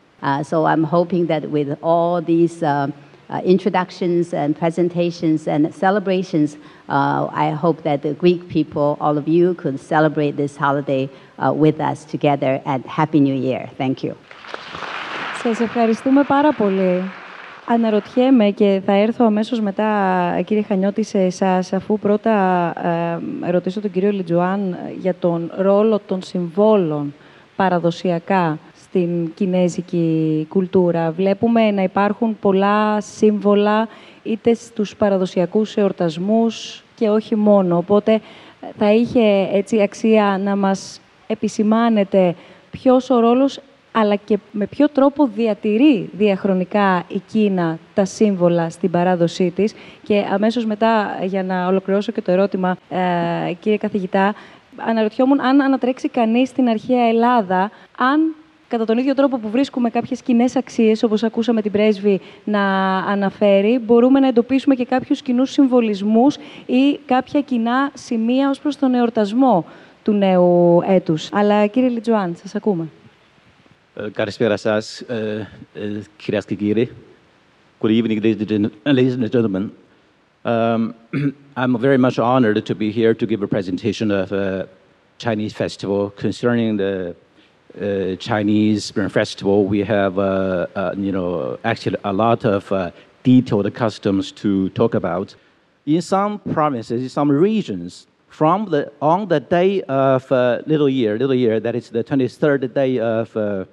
so 0.50 0.64
I'm 0.64 0.84
hoping 0.84 1.26
that 1.26 1.50
with 1.50 1.76
all 1.82 2.22
these 2.22 2.62
uh, 3.29 3.41
introductions 3.53 4.33
and 4.33 4.49
presentations 4.63 5.47
and 5.47 5.73
celebrations. 5.73 6.49
Uh, 6.89 7.27
I 7.45 7.47
hope 7.63 7.77
that 7.83 8.01
the 8.01 8.13
Greek 8.23 8.41
people, 8.47 8.97
all 8.99 9.17
of 9.17 9.27
you, 9.27 9.53
could 9.61 9.79
celebrate 9.79 10.33
this 10.37 10.53
holiday 10.57 11.03
uh, 11.09 11.51
with 11.63 11.79
us 11.79 12.05
together 12.05 12.61
and 12.65 12.85
Happy 12.85 13.19
New 13.19 13.35
Year. 13.35 13.69
Thank 13.77 14.03
you. 14.03 14.13
Σας 15.43 15.59
ευχαριστούμε 15.59 16.23
πάρα 16.23 16.53
πολύ. 16.53 17.03
Αναρωτιέμαι 17.65 18.49
και 18.49 18.81
θα 18.85 18.93
έρθω 18.93 19.25
αμέσως 19.25 19.59
μετά, 19.61 20.41
κύριε 20.45 20.63
Χανιώτη, 20.63 21.03
σε 21.03 21.19
εσάς, 21.19 21.73
αφού 21.73 21.99
πρώτα 21.99 22.31
ε, 23.45 23.51
ρωτήσω 23.51 23.81
τον 23.81 23.91
κύριο 23.91 24.11
Λιτζουάν 24.11 24.77
για 24.99 25.15
τον 25.19 25.51
ρόλο 25.57 25.99
των 26.05 26.21
συμβόλων 26.21 27.13
παραδοσιακά 27.55 28.57
στην 28.88 29.34
κινέζικη 29.34 30.46
κουλτούρα. 30.48 31.10
Βλέπουμε 31.10 31.70
να 31.70 31.82
υπάρχουν 31.82 32.36
πολλά 32.40 33.00
σύμβολα 33.00 33.88
είτε 34.22 34.54
στους 34.54 34.96
παραδοσιακούς 34.96 35.76
εορτασμούς 35.76 36.84
και 36.94 37.08
όχι 37.08 37.36
μόνο. 37.36 37.76
Οπότε 37.76 38.20
θα 38.78 38.92
είχε 38.92 39.48
έτσι 39.52 39.82
αξία 39.82 40.40
να 40.44 40.56
μας 40.56 41.00
επισημάνετε 41.26 42.34
ποιος 42.70 43.10
ο 43.10 43.20
ρόλος 43.20 43.60
αλλά 43.92 44.14
και 44.14 44.38
με 44.52 44.66
ποιο 44.66 44.88
τρόπο 44.88 45.26
διατηρεί 45.34 46.10
διαχρονικά 46.12 47.04
η 47.08 47.22
Κίνα 47.26 47.78
τα 47.94 48.04
σύμβολα 48.04 48.70
στην 48.70 48.90
παράδοσή 48.90 49.50
της. 49.50 49.74
Και 50.02 50.24
αμέσως 50.32 50.66
μετά, 50.66 51.18
για 51.22 51.42
να 51.42 51.66
ολοκληρώσω 51.66 52.12
και 52.12 52.22
το 52.22 52.32
ερώτημα, 52.32 52.76
ε, 52.88 53.52
κύριε 53.60 53.78
καθηγητά, 53.78 54.34
αναρωτιόμουν 54.76 55.40
αν 55.40 55.60
ανατρέξει 55.60 56.08
κανείς 56.08 56.48
στην 56.48 56.68
αρχαία 56.68 57.08
Ελλάδα, 57.08 57.70
αν 57.98 58.34
κατά 58.68 58.84
τον 58.84 58.98
ίδιο 58.98 59.14
τρόπο 59.14 59.38
που 59.38 59.50
βρίσκουμε 59.50 59.90
κάποιες 59.90 60.22
κοινέ 60.22 60.44
αξίες, 60.56 61.02
όπως 61.02 61.22
ακούσαμε 61.22 61.62
την 61.62 61.72
πρέσβη 61.72 62.20
να 62.44 62.96
αναφέρει, 62.98 63.78
μπορούμε 63.78 64.20
να 64.20 64.28
εντοπίσουμε 64.28 64.74
και 64.74 64.84
κάποιους 64.84 65.22
κοινούς 65.22 65.50
συμβολισμούς 65.50 66.36
ή 66.66 66.98
κάποια 67.06 67.40
κοινά 67.40 67.90
σημεία 67.94 68.50
ως 68.50 68.60
προς 68.60 68.76
τον 68.76 68.94
εορτασμό 68.94 69.64
του 70.02 70.12
νέου 70.12 70.80
έτους. 70.86 71.28
Αλλά 71.32 71.66
κύριε 71.66 71.88
Λιτζουάν, 71.88 72.36
σας 72.36 72.54
ακούμε. 72.54 72.88
Καλησπέρα 74.12 74.56
σας, 74.56 75.04
κυρίες 76.16 76.44
και 76.44 76.54
κύριοι. 76.54 76.90
Good 77.80 77.90
evening, 77.90 78.20
ladies 78.20 79.14
and 79.14 79.30
gentlemen. 79.30 79.70
Um, 80.44 80.94
I'm 81.60 81.78
very 81.78 81.98
much 82.06 82.18
honored 82.18 82.58
to 82.70 82.74
be 82.74 82.90
here 82.90 83.14
to 83.14 83.24
give 83.30 83.40
a 83.42 83.46
presentation 83.56 84.10
of 84.10 84.32
a 84.32 84.68
Chinese 85.24 85.52
festival 85.62 86.00
concerning 86.24 86.76
the 86.76 87.14
uh, 87.76 88.16
Chinese 88.16 88.84
Spring 88.86 89.08
Festival, 89.08 89.64
we 89.64 89.80
have, 89.80 90.18
uh, 90.18 90.66
uh, 90.74 90.94
you 90.96 91.12
know, 91.12 91.58
actually 91.64 91.96
a 92.04 92.12
lot 92.12 92.44
of 92.44 92.70
uh, 92.72 92.90
detailed 93.22 93.72
customs 93.74 94.32
to 94.32 94.68
talk 94.70 94.94
about. 94.94 95.34
In 95.86 96.02
some 96.02 96.38
provinces, 96.38 97.02
in 97.02 97.08
some 97.08 97.30
regions, 97.30 98.06
from 98.28 98.66
the 98.66 98.92
on 99.00 99.28
the 99.28 99.40
day 99.40 99.82
of 99.82 100.30
uh, 100.30 100.60
Little 100.66 100.88
Year, 100.88 101.18
Little 101.18 101.34
Year, 101.34 101.60
that 101.60 101.74
is 101.74 101.90
the 101.90 102.04
23rd 102.04 102.74
day 102.74 102.98
of, 102.98 103.36
uh, 103.36 103.64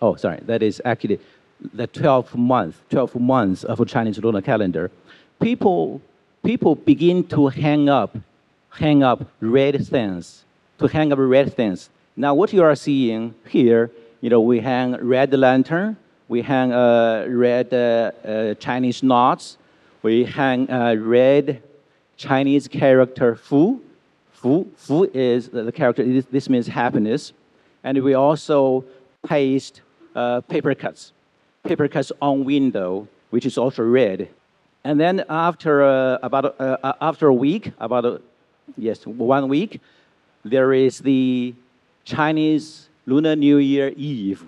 oh, 0.00 0.14
sorry, 0.16 0.40
that 0.46 0.62
is 0.62 0.80
actually 0.84 1.18
the 1.74 1.88
12th 1.88 2.34
month, 2.36 2.82
12th 2.90 3.18
months 3.20 3.64
of 3.64 3.84
Chinese 3.88 4.18
lunar 4.18 4.40
calendar. 4.40 4.90
People, 5.40 6.00
people 6.44 6.76
begin 6.76 7.24
to 7.24 7.48
hang 7.48 7.88
up, 7.88 8.16
hang 8.70 9.02
up 9.02 9.28
red 9.40 9.84
things, 9.86 10.44
to 10.78 10.86
hang 10.86 11.12
up 11.12 11.18
red 11.20 11.52
things 11.54 11.90
now, 12.18 12.34
what 12.34 12.52
you 12.52 12.64
are 12.64 12.74
seeing 12.74 13.32
here, 13.46 13.92
you 14.20 14.28
know, 14.28 14.40
we 14.40 14.58
hang 14.58 14.96
red 14.96 15.32
lantern, 15.32 15.96
we 16.26 16.42
hang 16.42 16.72
uh, 16.72 17.26
red 17.28 17.72
uh, 17.72 18.10
uh, 18.26 18.54
Chinese 18.54 19.04
knots, 19.04 19.56
we 20.02 20.24
hang 20.24 20.68
uh, 20.68 20.96
red 20.96 21.62
Chinese 22.16 22.66
character 22.66 23.36
fu. 23.36 23.80
Fu, 24.32 24.66
fu 24.76 25.04
is 25.14 25.50
the 25.50 25.70
character, 25.70 26.20
this 26.22 26.48
means 26.48 26.66
happiness. 26.66 27.32
And 27.84 28.02
we 28.02 28.14
also 28.14 28.84
paste 29.24 29.82
uh, 30.16 30.40
paper 30.40 30.74
cuts, 30.74 31.12
paper 31.62 31.86
cuts 31.86 32.10
on 32.20 32.44
window, 32.44 33.06
which 33.30 33.46
is 33.46 33.56
also 33.56 33.84
red. 33.84 34.28
And 34.82 34.98
then 34.98 35.24
after 35.28 35.82
about 36.20 36.56
after 37.00 37.28
a 37.28 37.34
week, 37.34 37.70
about 37.78 38.22
yes, 38.76 39.06
one 39.06 39.48
week, 39.48 39.80
there 40.44 40.72
is 40.72 40.98
the 40.98 41.54
Chinese 42.08 42.88
Lunar 43.04 43.36
New 43.36 43.58
Year 43.58 43.92
Eve. 43.94 44.42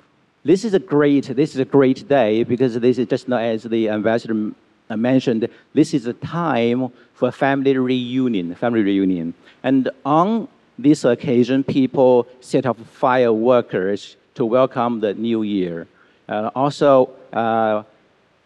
This 0.44 0.64
is 0.64 0.72
a 0.72 0.78
great, 0.78 1.24
this 1.36 1.52
is 1.54 1.60
a 1.60 1.64
great 1.66 2.08
day 2.08 2.42
because 2.42 2.80
this 2.80 2.96
is 2.96 3.06
just 3.06 3.28
as 3.28 3.64
the 3.64 3.90
ambassador 3.90 4.52
mentioned, 4.88 5.46
this 5.74 5.92
is 5.92 6.06
a 6.06 6.14
time 6.14 6.90
for 7.12 7.30
family 7.30 7.76
reunion, 7.76 8.54
family 8.54 8.82
reunion. 8.82 9.34
And 9.62 9.90
on 10.06 10.48
this 10.78 11.04
occasion, 11.04 11.62
people 11.62 12.26
set 12.40 12.64
up 12.64 12.78
fireworks 12.86 14.16
to 14.36 14.46
welcome 14.46 15.00
the 15.00 15.12
new 15.12 15.42
year. 15.42 15.86
Uh, 16.26 16.50
also, 16.54 17.10
uh, 17.34 17.82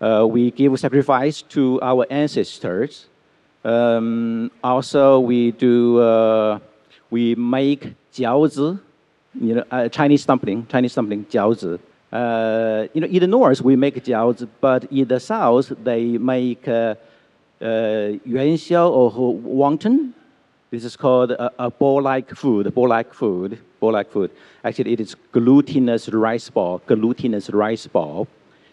uh, 0.00 0.26
we 0.26 0.50
give 0.50 0.76
sacrifice 0.80 1.40
to 1.42 1.78
our 1.82 2.04
ancestors. 2.10 3.06
Um, 3.64 4.50
also, 4.64 5.20
we 5.20 5.52
do, 5.52 6.00
uh, 6.00 6.58
we 7.10 7.36
make 7.36 7.94
jiaozi, 8.12 8.80
you 9.40 9.54
know, 9.54 9.64
uh, 9.70 9.88
Chinese 9.88 10.24
dumpling, 10.24 10.66
Chinese 10.66 10.94
dumpling, 10.94 11.24
jiaozi. 11.26 11.78
Uh, 12.12 12.86
you 12.92 13.00
know, 13.00 13.06
in 13.06 13.20
the 13.20 13.26
north 13.26 13.60
we 13.60 13.76
make 13.76 14.02
jiaozi, 14.04 14.48
but 14.60 14.84
in 14.92 15.08
the 15.08 15.18
south 15.18 15.72
they 15.82 16.18
make 16.18 16.66
uh, 16.68 16.94
uh, 17.60 17.64
or 17.64 19.34
wonton. 19.34 20.12
This 20.70 20.84
is 20.84 20.96
called 20.96 21.30
a, 21.30 21.52
a 21.58 21.70
ball-like 21.70 22.34
food, 22.34 22.74
ball-like 22.74 23.14
food, 23.14 23.58
ball-like 23.78 24.10
food. 24.10 24.30
Actually, 24.64 24.92
it 24.94 25.00
is 25.00 25.14
glutinous 25.30 26.08
rice 26.08 26.50
ball, 26.50 26.82
glutinous 26.86 27.48
rice 27.50 27.86
ball. 27.86 28.26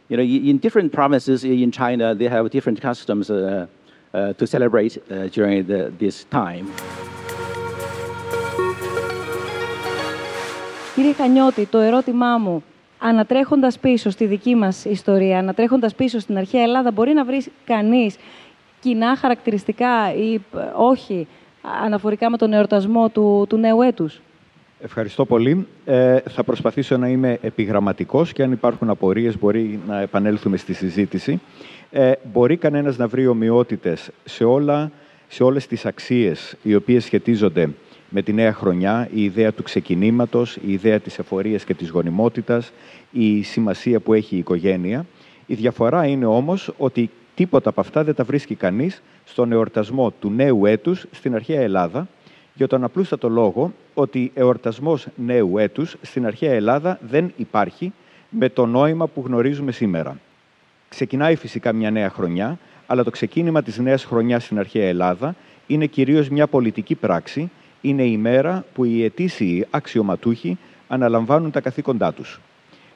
You 0.10 0.18
know, 0.18 0.24
in 0.24 0.58
different 0.58 0.92
provinces 0.92 1.44
in 1.44 1.72
China, 1.72 2.16
they 2.16 2.28
have 2.28 2.50
different 2.50 2.82
customs 2.82 3.30
uh, 3.30 3.68
uh, 4.14 4.34
to 4.34 4.48
celebrate 4.48 4.98
uh, 4.98 5.28
during 5.28 5.66
the, 5.68 5.94
this 5.98 6.26
time. 6.26 6.74
Κύριε 10.96 11.14
Χανιώτη, 11.14 11.66
το 11.66 11.78
ερώτημά 11.78 12.38
μου, 12.38 12.64
ανατρέχοντας 13.00 13.80
πίσω 13.80 14.10
στη 14.10 14.26
δική 14.26 14.56
μας 14.56 14.86
ιστορία, 14.86 15.38
ανατρέχοντας 15.38 15.96
πίσω 15.96 16.20
στην 16.20 16.38
αρχαία 16.38 16.62
Ελλάδα, 16.62 16.92
μπορεί 16.92 17.14
να 17.14 17.26
βρει 17.26 17.46
κανείς 17.66 18.16
κοινά 18.80 19.16
χαρακτηριστικά 19.16 20.14
ή 20.14 20.40
όχι 20.76 21.28
αναφορικά 21.84 22.30
με 22.30 22.38
τον 22.38 22.54
εορτασμό 22.54 23.10
του, 23.10 23.46
του 23.50 23.58
νέου 23.58 23.82
έτους; 23.82 24.22
Ευχαριστώ 24.84 25.26
πολύ. 25.26 25.68
Ε, 25.86 26.20
θα 26.30 26.44
προσπαθήσω 26.44 26.98
να 26.98 27.08
είμαι 27.08 27.38
επιγραμματικός 27.42 28.34
και 28.34 28.44
αν 28.44 28.52
υπάρχουν 28.52 28.90
απορίες 28.90 29.40
μπορεί 29.40 29.80
να 29.88 30.00
επανέλθουμε 30.00 30.58
στη 30.58 30.74
συζήτηση. 30.74 31.42
Ε, 31.92 32.12
μπορεί 32.32 32.58
κανένας 32.58 32.98
να 32.98 33.08
βρει 33.08 33.28
ομοιότητες 33.28 34.10
σε, 34.24 34.44
όλα, 34.44 34.92
σε 35.28 35.44
όλες 35.44 35.68
τις 35.68 35.86
αξίες 35.86 36.56
οι 36.64 36.76
οποίες 36.76 37.04
σχετίζονται 37.04 37.70
με 38.14 38.22
τη 38.22 38.34
νέα 38.34 38.54
χρονιά, 38.54 39.10
η 39.14 39.24
ιδέα 39.24 39.52
του 39.52 39.64
ξεκινήματος, 39.64 40.56
η 40.56 40.72
ιδέα 40.72 41.00
της 41.00 41.20
εφορίας 41.20 41.64
και 41.64 41.74
της 41.74 41.90
γονιμότητας, 41.90 42.72
η 43.12 43.44
σημασία 43.44 44.00
που 44.00 44.14
έχει 44.14 44.36
η 44.36 44.38
οικογένεια. 44.38 45.06
Η 45.46 45.54
διαφορά 45.54 46.06
είναι 46.06 46.26
όμως 46.26 46.74
ότι 46.78 47.10
Τίποτα 47.36 47.70
από 47.70 47.82
αυτά 47.82 48.04
δεν 48.04 48.16
τα 48.16 48.24
βρίσκει 48.24 48.56
κανείς 48.56 49.02
στον 49.26 49.52
εορτασμό 49.52 50.12
του 50.12 50.30
νέου 50.30 50.66
έτους 50.66 51.06
στην 51.12 51.36
αρχαία 51.36 51.62
Ελλάδα, 51.62 52.08
για 52.54 52.68
τον 52.68 52.84
απλούστατο 52.84 53.30
λόγο 53.30 53.74
ότι 53.94 54.32
εορτασμός 54.34 55.08
νέου 55.16 55.58
έτους 55.58 55.96
στην 56.02 56.26
αρχαία 56.26 56.54
Ελλάδα 56.54 57.00
δεν 57.02 57.34
υπάρχει 57.38 57.94
με 58.30 58.50
το 58.50 58.66
νόημα 58.66 59.08
που 59.08 59.24
γνωρίζουμε 59.26 59.72
σήμερα. 59.72 60.20
Ξεκινάει 60.90 61.36
φυσικά 61.36 61.74
μια 61.74 61.92
νέα 61.92 62.10
χρονιά, 62.10 62.60
αλλά 62.88 63.04
το 63.04 63.10
ξεκίνημα 63.10 63.62
της 63.62 63.78
νέας 63.78 64.04
χρονιάς 64.04 64.44
στην 64.44 64.60
αρχαία 64.60 64.88
Ελλάδα 64.88 65.36
είναι 65.68 65.86
κυρίως 65.86 66.30
μια 66.30 66.48
πολιτική 66.48 66.96
πράξη, 66.96 67.50
είναι 67.82 68.04
η 68.04 68.18
μέρα 68.18 68.66
που 68.74 68.84
οι 68.84 69.04
ετήσιοι 69.04 69.66
αξιωματούχοι 69.70 70.58
αναλαμβάνουν 70.88 71.52
τα 71.52 71.62
καθήκοντά 71.62 72.14
τους. 72.14 72.40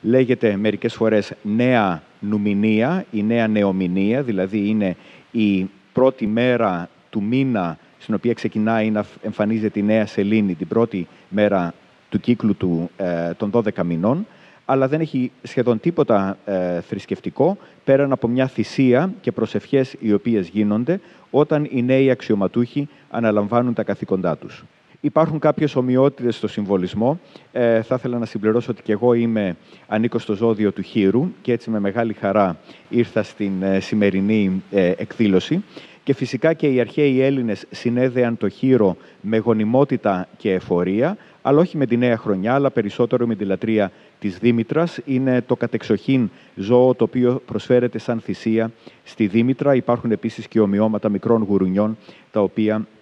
Λέγεται 0.01 0.56
μερικές 0.56 0.94
φορές 0.94 1.34
νέα 1.42 2.04
νουμινία, 2.20 3.06
η 3.12 3.24
νέα 3.24 3.48
νεομηνία, 3.48 4.22
δηλαδή 4.22 4.68
είναι 4.68 4.96
η 5.32 5.70
πρώτη 5.94 6.27
μέρα 6.27 6.89
του 7.10 7.24
μήνα 7.24 7.77
στην 7.98 8.13
οποία 8.13 8.34
ξεκινάει 8.34 8.92
να 8.92 9.06
εμφανίζεται 9.22 9.80
η 9.80 9.84
νέα 9.84 10.06
σελήνη 10.06 10.56
την 10.56 10.68
πρώτη 10.68 11.08
μέρα 11.30 11.74
του 12.10 12.20
κύκλου 12.20 12.56
του, 12.56 12.89
ε, 12.98 13.34
των 13.34 13.51
12 13.51 13.84
μηνών, 13.84 14.27
αλλά 14.65 14.88
δεν 14.88 15.01
έχει 15.01 15.32
σχεδόν 15.44 15.80
τίποτα 15.80 16.38
ε, 16.46 16.82
θρησκευτικό 16.82 17.58
πέραν 17.84 18.12
από 18.12 18.27
μια 18.27 18.48
θυσία 18.48 19.13
και 19.22 19.32
προσευχές 19.32 19.96
οι 20.00 20.13
οποίες 20.13 20.48
γίνονται 20.48 21.00
όταν 21.32 21.68
οι 21.72 21.84
νέοι 21.84 22.12
αξιωματούχοι 22.12 22.89
αναλαμβάνουν 23.10 23.74
τα 23.74 23.84
καθήκοντά 23.84 24.38
τους. 24.38 24.63
Υπάρχουν 25.06 25.40
κάποιες 25.40 25.76
ομοιότητες 25.76 26.36
στο 26.36 26.48
συμβολισμό. 26.48 27.20
Ε, 27.52 27.82
θα 27.82 27.96
ήθελα 27.96 28.18
να 28.18 28.26
συμπληρώσω 28.26 28.72
ότι 28.72 28.82
και 28.82 28.92
εγώ 28.92 29.14
είμαι 29.14 29.56
ανήκω 29.88 30.20
στο 30.20 30.34
ζώδιο 30.34 30.72
του 30.72 30.82
Χείρου 30.82 31.28
και 31.42 31.52
έτσι 31.52 31.70
με 31.70 31.80
μεγάλη 31.80 32.14
χαρά 32.14 32.58
ήρθα 32.90 33.24
στην 33.24 33.64
ε, 33.64 33.80
σημερινή 33.80 34.64
ε, 34.72 34.92
εκδήλωση. 34.98 35.64
Και 36.04 36.14
φυσικά 36.14 36.54
και 36.54 36.68
οι 36.68 36.80
αρχαίοι 36.80 37.22
Έλληνες 37.22 37.66
συνέδεαν 37.72 38.38
το 38.38 38.50
χείρο 38.50 38.98
με 39.22 39.38
γονιμότητα 39.38 40.28
και 40.38 40.54
εφορία, 40.54 41.18
αλλά 41.42 41.60
όχι 41.60 41.78
με 41.78 41.86
τη 41.86 41.98
νέα 41.98 42.18
χρονιά, 42.18 42.54
αλλά 42.54 42.72
περισσότερο 42.72 43.28
με 43.28 43.36
τη 43.36 43.46
λατρεία 43.46 43.92
της 44.20 44.38
Δήμητρας. 44.38 45.00
Είναι 45.06 45.42
το 45.42 45.56
κατεξοχήν 45.56 46.30
ζώο 46.56 46.94
το 46.94 47.04
οποίο 47.04 47.42
προσφέρεται 47.46 47.98
σαν 47.98 48.20
θυσία 48.20 48.72
στη 49.04 49.28
Δήμητρα. 49.28 49.76
Υπάρχουν 49.76 50.12
επίσης 50.12 50.48
και 50.48 50.60
ομοιώματα 50.60 51.10
μικρών 51.10 51.44
γουρουνιών, 51.44 51.98
τα 52.32 52.42
οποία 52.42 52.76
ε, 52.76 52.95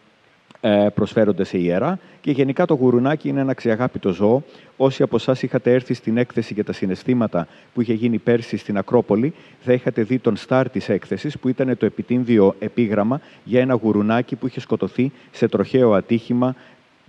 προσφέρονται 0.93 1.43
σε 1.43 1.57
ιερά. 1.57 1.99
Και 2.21 2.31
γενικά 2.31 2.65
το 2.65 2.73
γουρουνάκι 2.73 3.29
είναι 3.29 3.39
ένα 3.39 3.53
ξεαγάπητο 3.53 4.09
ζώο. 4.09 4.43
Όσοι 4.77 5.03
από 5.03 5.15
εσάς 5.15 5.43
είχατε 5.43 5.73
έρθει 5.73 5.93
στην 5.93 6.17
έκθεση 6.17 6.53
για 6.53 6.63
τα 6.63 6.73
συναισθήματα 6.73 7.47
που 7.73 7.81
είχε 7.81 7.93
γίνει 7.93 8.17
πέρσι 8.17 8.57
στην 8.57 8.77
Ακρόπολη, 8.77 9.33
θα 9.59 9.73
είχατε 9.73 10.03
δει 10.03 10.19
τον 10.19 10.35
στάρ 10.35 10.69
της 10.69 10.89
έκθεσης, 10.89 11.39
που 11.39 11.49
ήταν 11.49 11.77
το 11.77 11.85
επιτύμβιο 11.85 12.55
επίγραμμα 12.59 13.21
για 13.43 13.61
ένα 13.61 13.73
γουρουνάκι 13.73 14.35
που 14.35 14.47
είχε 14.47 14.59
σκοτωθεί 14.59 15.11
σε 15.31 15.47
τροχαίο 15.47 15.93
ατύχημα 15.93 16.55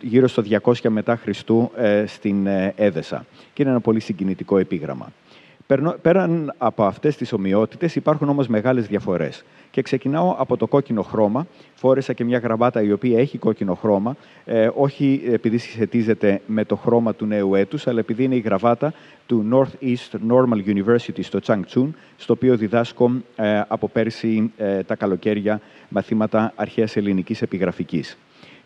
γύρω 0.00 0.28
στο 0.28 0.42
200 0.62 0.72
μετά 0.88 1.16
Χριστού 1.16 1.70
ε, 1.76 2.04
στην 2.06 2.46
ε, 2.46 2.72
Έδεσα. 2.76 3.26
Και 3.52 3.62
είναι 3.62 3.70
ένα 3.70 3.80
πολύ 3.80 4.00
συγκινητικό 4.00 4.58
επίγραμμα. 4.58 5.12
Πέραν 6.02 6.54
από 6.58 6.84
αυτές 6.84 7.16
τις 7.16 7.32
ομοιότητες 7.32 7.96
υπάρχουν 7.96 8.28
όμως 8.28 8.46
μεγάλες 8.46 8.86
διαφορές. 8.86 9.44
Και 9.74 9.82
ξεκινάω 9.82 10.34
από 10.38 10.56
το 10.56 10.66
κόκκινο 10.66 11.02
χρώμα. 11.02 11.46
Φόρεσα 11.74 12.12
και 12.12 12.24
μια 12.24 12.38
γραβάτα 12.38 12.82
η 12.82 12.92
οποία 12.92 13.18
έχει 13.18 13.38
κόκκινο 13.38 13.74
χρώμα, 13.74 14.16
ε, 14.44 14.70
όχι 14.74 15.22
επειδή 15.26 15.58
συσχετίζεται 15.58 16.40
με 16.46 16.64
το 16.64 16.76
χρώμα 16.76 17.14
του 17.14 17.26
νέου 17.26 17.54
έτους, 17.54 17.86
αλλά 17.86 17.98
επειδή 17.98 18.24
είναι 18.24 18.34
η 18.34 18.38
γραβάτα 18.38 18.92
του 19.26 19.48
Northeast 19.52 20.30
Normal 20.30 20.74
University 20.74 21.18
στο 21.20 21.38
Changchun, 21.46 21.88
στο 22.16 22.32
οποίο 22.32 22.56
διδάσκω 22.56 23.10
ε, 23.36 23.62
από 23.68 23.88
πέρσι 23.88 24.52
ε, 24.56 24.82
τα 24.82 24.94
καλοκαίρια 24.94 25.60
μαθήματα 25.88 26.52
αρχαίας 26.56 26.96
ελληνικής 26.96 27.42
επιγραφικής. 27.42 28.18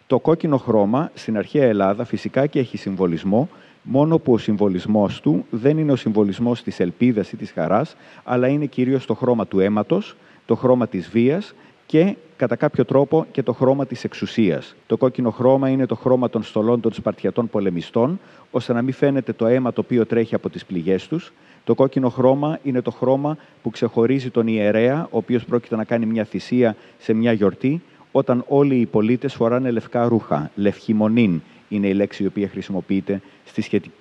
Το 0.06 0.18
κόκκινο 0.18 0.56
χρώμα 0.56 1.10
στην 1.14 1.36
αρχαία 1.36 1.64
Ελλάδα 1.64 2.04
φυσικά 2.04 2.46
και 2.46 2.58
έχει 2.58 2.76
συμβολισμό, 2.76 3.48
μόνο 3.82 4.18
που 4.18 4.32
ο 4.32 4.38
συμβολισμός 4.38 5.20
του 5.20 5.46
δεν 5.50 5.78
είναι 5.78 5.92
ο 5.92 5.96
συμβολισμός 5.96 6.62
της 6.62 6.80
ελπίδας 6.80 7.32
ή 7.32 7.36
της 7.36 7.50
χαράς, 7.50 7.96
αλλά 8.24 8.48
είναι 8.48 8.66
κυρίως 8.66 9.06
το 9.06 9.14
χρώμα 9.14 9.46
του 9.46 9.60
αίματος, 9.60 10.16
το 10.48 10.54
χρώμα 10.54 10.88
της 10.88 11.08
βίας 11.08 11.54
και 11.86 12.16
κατά 12.36 12.56
κάποιο 12.56 12.84
τρόπο 12.84 13.26
και 13.30 13.42
το 13.42 13.52
χρώμα 13.52 13.86
της 13.86 14.04
εξουσίας. 14.04 14.74
Το 14.86 14.96
κόκκινο 14.96 15.30
χρώμα 15.30 15.68
είναι 15.68 15.86
το 15.86 15.94
χρώμα 15.94 16.30
των 16.30 16.42
στολών 16.42 16.80
των 16.80 16.92
Σπαρτιατών 16.92 17.48
πολεμιστών, 17.48 18.20
ώστε 18.50 18.72
να 18.72 18.82
μην 18.82 18.92
φαίνεται 18.92 19.32
το 19.32 19.46
αίμα 19.46 19.72
το 19.72 19.80
οποίο 19.80 20.06
τρέχει 20.06 20.34
από 20.34 20.48
τις 20.50 20.64
πληγές 20.64 21.08
τους. 21.08 21.32
Το 21.64 21.74
κόκκινο 21.74 22.08
χρώμα 22.08 22.58
είναι 22.62 22.80
το 22.80 22.90
χρώμα 22.90 23.36
που 23.62 23.70
ξεχωρίζει 23.70 24.30
τον 24.30 24.46
ιερέα, 24.46 25.08
ο 25.10 25.16
οποίος 25.16 25.44
πρόκειται 25.44 25.76
να 25.76 25.84
κάνει 25.84 26.06
μια 26.06 26.24
θυσία 26.24 26.76
σε 26.98 27.12
μια 27.12 27.32
γιορτή, 27.32 27.82
όταν 28.12 28.44
όλοι 28.48 28.74
οι 28.74 28.86
πολίτες 28.86 29.34
φοράνε 29.34 29.70
λευκά 29.70 30.08
ρούχα. 30.08 30.50
Λευχημονήν 30.54 31.40
είναι 31.68 31.88
η 31.88 31.94
λέξη 31.94 32.22
η 32.22 32.26
οποία 32.26 32.48
χρησιμοποιείται 32.48 33.20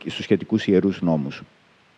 στους 0.06 0.24
σχετικούς 0.24 0.68
ιερούς 0.68 1.02
νόμους. 1.02 1.44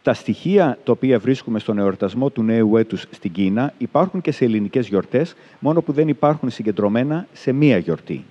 Τα 0.01 0.13
στοιχεία 0.13 0.77
τα 0.83 0.91
οποία 0.91 1.19
βρίσκουμε 1.19 1.59
στον 1.59 1.77
εορτασμό 1.77 2.29
του 2.29 2.43
νέου 2.43 2.77
έτους 2.77 3.05
στην 3.11 3.31
Κίνα 3.31 3.73
υπάρχουν 3.77 4.21
και 4.21 4.31
σε 4.31 4.45
ελληνικές 4.45 4.87
γιορτές, 4.87 5.35
μόνο 5.59 5.81
που 5.81 5.91
δεν 5.91 6.07
υπάρχουν 6.07 6.49
συγκεντρωμένα 6.49 7.27
σε 7.33 7.51
μία 7.51 7.77
γιορτή. 7.77 8.23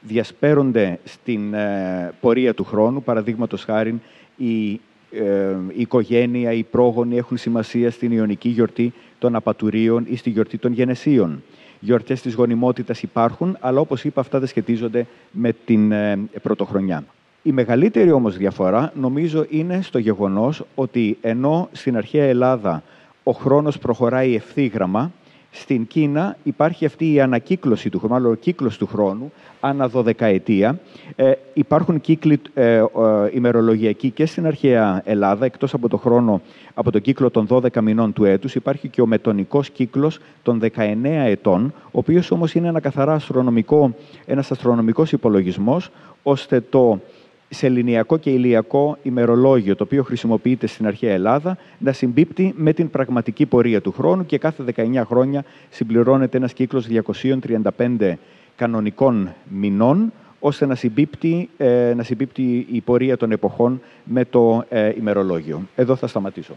Διασπέρονται 0.00 0.98
στην 1.04 1.54
ε, 1.54 2.12
πορεία 2.20 2.54
του 2.54 2.64
χρόνου, 2.64 3.02
παραδείγματος 3.02 3.64
χάρη 3.64 4.00
η, 4.36 4.80
ε, 5.10 5.56
η 5.68 5.80
οικογένεια, 5.80 6.52
οι 6.52 6.62
πρόγονοι 6.62 7.16
έχουν 7.16 7.36
σημασία 7.36 7.90
στην 7.90 8.12
Ιωνική 8.12 8.48
γιορτή 8.48 8.92
των 9.18 9.34
Απατουρίων 9.34 10.06
ή 10.08 10.16
στη 10.16 10.30
γιορτή 10.30 10.58
των 10.58 10.72
Γενεσίων. 10.72 11.42
Γιορτές 11.80 12.20
της 12.20 12.34
γονιμότητας 12.34 13.02
υπάρχουν, 13.02 13.56
αλλά 13.60 13.80
όπως 13.80 14.04
είπα 14.04 14.20
αυτά 14.20 14.38
δεν 14.38 14.48
σχετίζονται 14.48 15.06
με 15.30 15.54
την 15.64 15.92
ε, 15.92 16.18
πρωτοχρονιά. 16.42 17.04
Η 17.46 17.52
μεγαλύτερη 17.52 18.10
όμως 18.10 18.36
διαφορά 18.36 18.92
νομίζω 18.94 19.46
είναι 19.48 19.82
στο 19.82 19.98
γεγονός 19.98 20.62
ότι 20.74 21.18
ενώ 21.20 21.68
στην 21.72 21.96
αρχαία 21.96 22.24
Ελλάδα 22.24 22.82
ο 23.22 23.32
χρόνος 23.32 23.78
προχωράει 23.78 24.34
ευθύγραμμα, 24.34 25.12
στην 25.50 25.86
Κίνα 25.86 26.36
υπάρχει 26.42 26.84
αυτή 26.84 27.12
η 27.12 27.20
ανακύκλωση 27.20 27.90
του 27.90 27.98
χρόνου, 27.98 28.30
ο 28.30 28.34
κύκλος 28.34 28.78
του 28.78 28.86
χρόνου, 28.86 29.32
ανά 29.60 29.88
δωδεκαετία. 29.88 30.80
Ε, 31.16 31.32
υπάρχουν 31.52 32.00
κύκλοι 32.00 32.40
ε, 32.54 32.74
ε, 32.74 32.84
ημερολογιακοί 33.32 34.10
και 34.10 34.26
στην 34.26 34.46
αρχαία 34.46 35.02
Ελλάδα, 35.04 35.44
εκτός 35.44 35.74
από 35.74 35.88
το 35.88 35.96
χρόνο, 35.96 36.40
από 36.74 36.90
τον 36.90 37.00
κύκλο 37.00 37.30
των 37.30 37.46
12 37.50 37.80
μηνών 37.82 38.12
του 38.12 38.24
έτους, 38.24 38.54
υπάρχει 38.54 38.88
και 38.88 39.00
ο 39.00 39.06
μετονικός 39.06 39.70
κύκλος 39.70 40.18
των 40.42 40.60
19 40.60 40.70
ετών, 41.04 41.72
ο 41.84 41.98
οποίος 41.98 42.30
όμως 42.30 42.54
είναι 42.54 42.68
ένα 42.68 42.80
καθαρά 42.80 43.12
αστρονομικό, 43.12 43.94
ένας 44.26 44.50
αστρονομικός 44.50 45.12
υπολογισμός, 45.12 45.90
ώστε 46.22 46.60
το 46.60 47.00
σε 47.54 47.66
ελληνιακό 47.66 48.16
και 48.16 48.30
ηλιακό 48.30 48.98
ημερολόγιο, 49.02 49.76
το 49.76 49.84
οποίο 49.84 50.02
χρησιμοποιείται 50.02 50.66
στην 50.66 50.86
αρχαία 50.86 51.12
Ελλάδα, 51.12 51.56
να 51.78 51.92
συμπίπτει 51.92 52.54
με 52.56 52.72
την 52.72 52.90
πραγματική 52.90 53.46
πορεία 53.46 53.80
του 53.80 53.92
χρόνου 53.92 54.26
και 54.26 54.38
κάθε 54.38 54.64
19 54.76 55.02
χρόνια 55.06 55.44
συμπληρώνεται 55.70 56.36
ένας 56.36 56.52
κύκλος 56.52 56.86
235 57.78 58.12
κανονικών 58.56 59.34
μηνών, 59.48 60.12
ώστε 60.40 60.66
να 60.66 60.74
συμπίπτει, 60.74 61.48
ε, 61.56 61.92
να 61.96 62.02
συμπίπτει 62.02 62.66
η 62.70 62.80
πορεία 62.80 63.16
των 63.16 63.32
εποχών 63.32 63.80
με 64.04 64.24
το 64.24 64.64
ε, 64.68 64.92
ημερολόγιο. 64.98 65.62
Εδώ 65.76 65.96
θα 65.96 66.06
σταματήσω. 66.06 66.54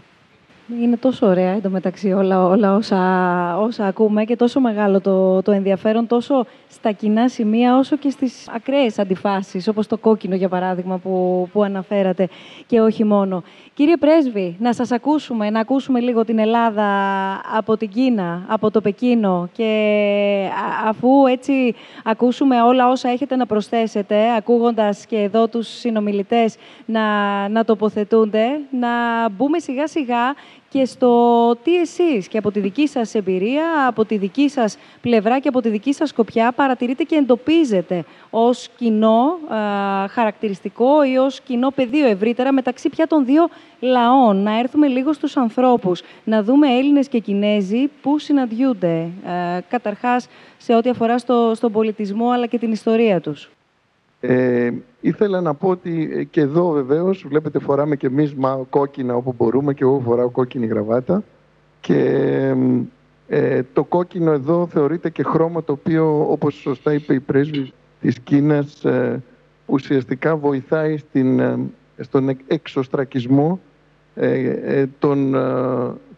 Είναι 0.70 0.98
τόσο 0.98 1.28
ωραία 1.28 1.52
εντωμεταξύ 1.52 2.12
όλα, 2.12 2.46
όλα 2.46 2.76
όσα, 2.76 3.58
όσα 3.58 3.86
ακούμε 3.86 4.24
και 4.24 4.36
τόσο 4.36 4.60
μεγάλο 4.60 5.02
το, 5.02 5.42
το 5.42 5.52
ενδιαφέρον 5.52 6.08
τόσο 6.08 6.46
στα 6.70 6.92
κοινά 6.92 7.30
σημεία 7.30 7.78
όσο 7.78 7.98
και 7.98 8.10
στις 8.10 8.50
ακραίες 8.56 9.00
αντιφάσεις 9.00 9.68
όπως 9.68 9.88
το 9.88 9.98
κόκκινο 9.98 10.36
για 10.36 10.50
παράδειγμα 10.50 10.98
που, 10.98 11.48
που 11.54 11.64
αναφέρατε 11.64 12.28
και 12.66 12.80
όχι 12.80 13.04
μόνο. 13.04 13.44
Κύριε 13.74 13.98
Πρέσβη, 13.98 14.56
να 14.60 14.74
σας 14.74 14.92
ακούσουμε, 14.92 15.50
να 15.50 15.60
ακούσουμε 15.60 16.00
λίγο 16.00 16.26
την 16.26 16.40
Ελλάδα 16.40 16.86
από 17.58 17.78
την 17.78 17.90
Κίνα, 17.90 18.46
από 18.48 18.72
το 18.72 18.82
Πεκίνο 18.82 19.50
και 19.52 20.50
αφού 20.88 21.26
έτσι 21.26 21.76
ακούσουμε 22.04 22.62
όλα 22.62 22.90
όσα 22.90 23.10
έχετε 23.10 23.36
να 23.36 23.46
προσθέσετε, 23.46 24.36
ακούγοντας 24.38 25.06
και 25.06 25.18
εδώ 25.18 25.48
τους 25.48 25.68
συνομιλητές 25.68 26.56
να, 26.86 27.02
να 27.50 27.66
τοποθετούνται, 27.66 28.46
να 28.80 28.90
μπούμε 29.30 29.60
σιγά 29.60 29.88
σιγά 29.88 30.36
και 30.78 30.86
στο 30.86 31.56
τι 31.63 31.76
εσείς 31.76 32.28
και 32.28 32.38
από 32.38 32.52
τη 32.52 32.60
δική 32.60 32.88
σας 32.88 33.16
εμπειρία, 33.16 33.88
από 33.88 34.06
τη 34.06 34.18
δική 34.18 34.50
σας 34.50 34.78
πλευρά 35.02 35.40
και 35.40 35.48
από 35.48 35.62
τη 35.62 35.70
δική 35.70 35.94
σας 35.94 36.10
σκοπιά 36.10 36.52
παρατηρείτε 36.52 37.04
και 37.04 37.16
εντοπίζετε 37.16 38.04
ως 38.30 38.70
κοινό 38.78 39.38
χαρακτηριστικό 40.10 41.04
ή 41.04 41.18
ως 41.18 41.40
κοινό 41.40 41.70
πεδίο 41.70 42.08
ευρύτερα 42.08 42.52
μεταξύ 42.52 42.90
πια 42.90 43.08
των 43.08 43.26
δύο 43.26 43.48
λαών. 43.80 44.38
Να 44.38 44.60
έρθουμε 44.60 44.88
λίγο 44.88 45.13
στους 45.13 45.38
ανθρώπους, 45.38 46.02
να 46.24 46.44
δούμε 46.44 46.68
Έλληνες 46.68 47.08
και 47.08 47.20
Κινέζοι 47.20 47.90
που 48.02 48.20
συναντιούνται 48.20 49.10
καταρχάς 49.70 50.28
σε 50.58 50.76
ό,τι 50.76 50.90
αφορά 50.90 51.18
στο, 51.18 51.52
στον 51.56 51.72
πολιτισμό 51.72 52.30
αλλά 52.30 52.46
και 52.46 52.58
την 52.58 52.72
ιστορία 52.72 53.22
τους. 53.22 53.50
Ε, 54.20 54.72
ήθελα 55.02 55.42
να 55.42 55.54
πω 55.54 55.70
ότι 55.70 56.10
ε, 56.14 56.24
και 56.24 56.42
εδώ 56.42 56.70
βεβαίως 56.70 57.26
βλέπετε 57.28 57.60
φοράμε 57.60 57.96
και 57.96 58.08
εμείς 58.08 58.36
κόκκινα 58.70 59.16
όπου 59.16 59.34
μπορούμε 59.38 59.74
και 59.74 59.84
εγώ 59.84 60.00
φοράω 60.00 60.30
κόκκινη 60.30 60.66
γραβάτα 60.66 61.24
και 61.80 62.56
Ε, 63.30 63.62
το 63.74 63.84
κόκκινο 63.84 64.32
εδώ 64.32 64.68
θεωρείται 64.68 65.10
και 65.10 65.24
χρώμα 65.24 65.64
το 65.64 65.72
οποίο, 65.72 66.32
όπως 66.32 66.54
σωστά 66.54 66.94
είπε 66.94 67.14
η 67.14 67.20
πρέσβη 67.20 67.74
της 68.02 68.20
Κίνας, 68.20 68.86
ε, 68.86 69.24
ουσιαστικά 69.66 70.36
βοηθάει 70.36 70.98
στην, 70.98 71.40
ε, 71.40 71.60
στον 71.98 72.38
εξωστρακισμό 72.48 73.60
ε, 74.16 74.86
των, 75.00 75.36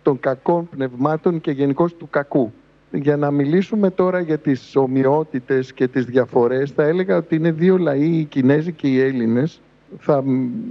των 0.01 0.19
κακών 0.19 0.69
πνευμάτων 0.69 1.41
και 1.41 1.51
γενικώς 1.51 1.95
του 1.95 2.09
κακού. 2.09 2.53
Για 2.91 3.17
να 3.17 3.31
μιλήσουμε 3.31 3.89
τώρα 3.89 4.19
για 4.19 4.37
τις 4.37 4.75
ομοιότητες 4.75 5.73
και 5.73 5.87
τις 5.87 6.05
διαφορές, 6.05 6.71
θα 6.71 6.83
έλεγα 6.83 7.17
ότι 7.17 7.35
είναι 7.35 7.51
δύο 7.51 7.77
λαοί, 7.77 8.17
οι 8.17 8.23
Κινέζοι 8.23 8.71
και 8.71 8.87
οι 8.87 8.99
Έλληνες. 8.99 9.61
Θα, 9.99 10.23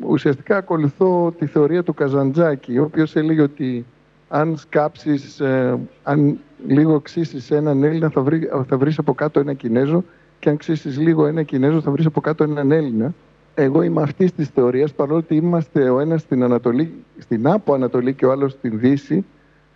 ουσιαστικά 0.06 0.56
ακολουθώ 0.56 1.34
τη 1.38 1.46
θεωρία 1.46 1.82
του 1.82 1.94
Καζαντζάκη, 1.94 2.78
ο 2.78 2.82
οποίος 2.82 3.16
έλεγε 3.16 3.42
ότι 3.42 3.84
αν 4.28 4.56
σκάψεις, 4.56 5.40
ε, 5.40 5.78
αν 6.02 6.38
λίγο 6.66 7.00
ξύσεις 7.00 7.50
έναν 7.50 7.84
Έλληνα 7.84 8.08
θα, 8.08 8.20
βρει, 8.20 8.48
θα 8.68 8.76
βρεις 8.76 8.98
από 8.98 9.14
κάτω 9.14 9.40
ένα 9.40 9.52
Κινέζο 9.52 10.04
και 10.38 10.48
αν 10.48 10.56
ξύσεις 10.56 10.98
λίγο 10.98 11.26
ένα 11.26 11.42
Κινέζο 11.42 11.80
θα 11.80 11.90
βρεις 11.90 12.06
από 12.06 12.20
κάτω 12.20 12.44
έναν 12.44 12.70
Έλληνα. 12.70 13.14
Εγώ 13.54 13.82
είμαι 13.82 14.02
αυτής 14.02 14.32
της 14.32 14.48
θεωρίας, 14.48 14.92
παρόλο 14.92 15.18
ότι 15.18 15.34
είμαστε 15.34 15.90
ο 15.90 16.00
ένας 16.00 16.20
στην, 16.20 16.42
Ανατολή, 16.42 16.94
στην 17.18 17.48
Άπο 17.48 17.74
Ανατολή 17.74 18.14
και 18.14 18.26
ο 18.26 18.30
άλλος 18.30 18.52
στην 18.52 18.78
Δύση. 18.78 19.24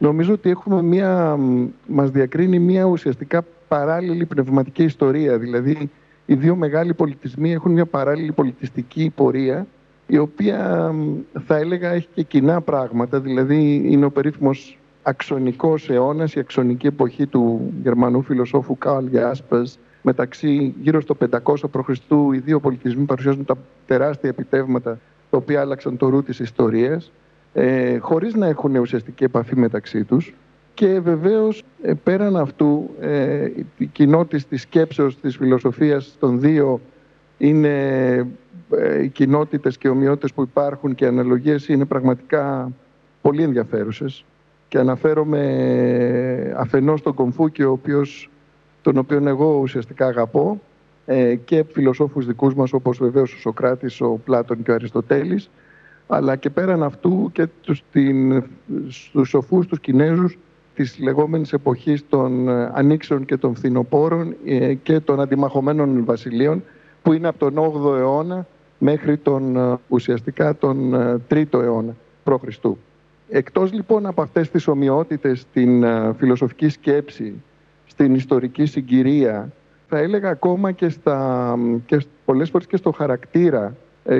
Νομίζω 0.02 0.32
ότι 0.32 0.50
έχουμε 0.50 0.82
μία, 0.82 1.38
μας 1.86 2.10
διακρίνει 2.10 2.58
μία 2.58 2.84
ουσιαστικά 2.84 3.44
παράλληλη 3.68 4.26
πνευματική 4.26 4.82
ιστορία. 4.82 5.38
Δηλαδή, 5.38 5.90
οι 6.26 6.34
δύο 6.34 6.56
μεγάλοι 6.56 6.94
πολιτισμοί 6.94 7.52
έχουν 7.52 7.72
μια 7.72 7.86
παράλληλη 7.86 8.32
πολιτιστική 8.32 9.12
πορεία 9.14 9.66
η 10.06 10.18
οποία 10.18 10.90
θα 11.46 11.56
έλεγα 11.56 11.88
έχει 11.88 12.08
και 12.14 12.22
κοινά 12.22 12.60
πράγματα, 12.60 13.20
δηλαδή 13.20 13.82
είναι 13.84 14.04
ο 14.04 14.10
περίφημος 14.10 14.78
αξονικός 15.02 15.90
αιώνας, 15.90 16.34
η 16.34 16.40
αξονική 16.40 16.86
εποχή 16.86 17.26
του 17.26 17.72
Γερμανού 17.82 18.22
φιλοσόφου 18.22 18.78
Καρλ 18.78 19.06
Γιάσπες, 19.06 19.78
μεταξύ 20.02 20.74
γύρω 20.82 21.00
στο 21.00 21.16
500 21.30 21.54
π.Χ. 21.70 21.88
οι 22.34 22.38
δύο 22.38 22.60
πολιτισμοί 22.60 23.04
παρουσιάζουν 23.04 23.44
τα 23.44 23.56
τεράστια 23.86 24.28
επιτεύγματα 24.28 24.98
τα 25.30 25.36
οποία 25.36 25.60
άλλαξαν 25.60 25.96
το 25.96 26.08
ρου 26.08 26.22
της 26.22 26.38
ιστορίας, 26.38 27.12
ε, 27.52 27.98
χωρίς 27.98 28.34
να 28.34 28.46
έχουν 28.46 28.76
ουσιαστική 28.76 29.24
επαφή 29.24 29.56
μεταξύ 29.56 30.04
τους. 30.04 30.34
Και 30.74 31.00
βεβαίως 31.00 31.64
ε, 31.82 31.92
πέραν 31.94 32.36
αυτού 32.36 32.90
ε, 33.00 33.48
η 33.76 33.86
κοινότητα 33.86 34.44
της 34.48 34.62
σκέψεως 34.62 35.20
της 35.20 35.36
φιλοσοφίας 35.36 36.16
των 36.20 36.40
δύο 36.40 36.80
είναι 37.38 38.16
ε, 38.70 39.02
οι 39.02 39.08
κοινότητες 39.08 39.78
και 39.78 39.88
ομοιότητες 39.88 40.32
που 40.32 40.42
υπάρχουν 40.42 40.94
και 40.94 41.04
οι 41.04 41.08
αναλογίες 41.08 41.68
είναι 41.68 41.84
πραγματικά 41.84 42.72
πολύ 43.22 43.42
ενδιαφέρουσες 43.42 44.24
και 44.68 44.78
αναφέρομαι 44.78 45.42
αφενός 46.56 47.02
τον 47.02 47.14
Κομφούκιο, 47.14 47.68
ο 47.68 47.72
οποίος, 47.72 48.30
τον 48.82 48.96
οποίο 48.96 49.28
εγώ 49.28 49.58
ουσιαστικά 49.62 50.06
αγαπώ 50.06 50.60
ε, 51.06 51.34
και 51.34 51.64
φιλοσόφους 51.72 52.26
δικούς 52.26 52.54
μας 52.54 52.72
όπως 52.72 52.98
βεβαίως 52.98 53.34
ο 53.34 53.38
Σοκράτης, 53.38 54.00
ο 54.00 54.20
Πλάτων 54.24 54.62
και 54.62 54.70
ο 54.70 54.74
Αριστοτέλης 54.74 55.50
αλλά 56.14 56.36
και 56.36 56.50
πέραν 56.50 56.82
αυτού 56.82 57.30
και 57.32 57.46
τους, 57.60 57.82
την, 57.92 58.44
στους 58.88 59.28
σοφούς 59.28 59.66
τους 59.66 59.80
Κινέζους 59.80 60.38
της 60.74 60.98
λεγόμενης 60.98 61.52
εποχής 61.52 62.04
των 62.08 62.48
ε, 62.48 62.70
ανοίξεων 62.74 63.24
και 63.24 63.36
των 63.36 63.54
φθινοπόρων 63.54 64.36
και 64.82 65.00
των 65.00 65.20
αντιμαχωμένων 65.20 66.04
βασιλείων 66.04 66.62
που 67.02 67.12
είναι 67.12 67.28
από 67.28 67.38
τον 67.38 67.54
8ο 67.56 67.98
αιώνα 67.98 68.46
μέχρι 68.78 69.16
τον, 69.16 69.56
ε, 69.56 69.78
ουσιαστικά 69.88 70.56
τον 70.56 70.94
3ο 71.30 71.60
ε, 71.60 71.64
αιώνα 71.64 71.96
π.Χ. 72.24 72.64
Εκτός 73.28 73.72
λοιπόν 73.72 74.06
από 74.06 74.22
αυτές 74.22 74.50
τις 74.50 74.68
ομοιότητες 74.68 75.40
στην 75.40 75.82
ε, 75.82 76.14
φιλοσοφική 76.18 76.68
σκέψη, 76.68 77.42
στην 77.86 78.14
ιστορική 78.14 78.66
συγκυρία, 78.66 79.52
θα 79.88 79.98
έλεγα 79.98 80.28
ακόμα 80.28 80.72
και, 80.72 80.88
στα, 80.88 81.58
και 81.86 82.00
πολλές 82.24 82.50
φορές 82.50 82.66
και 82.66 82.76
στο 82.76 82.90
χαρακτήρα 82.90 83.76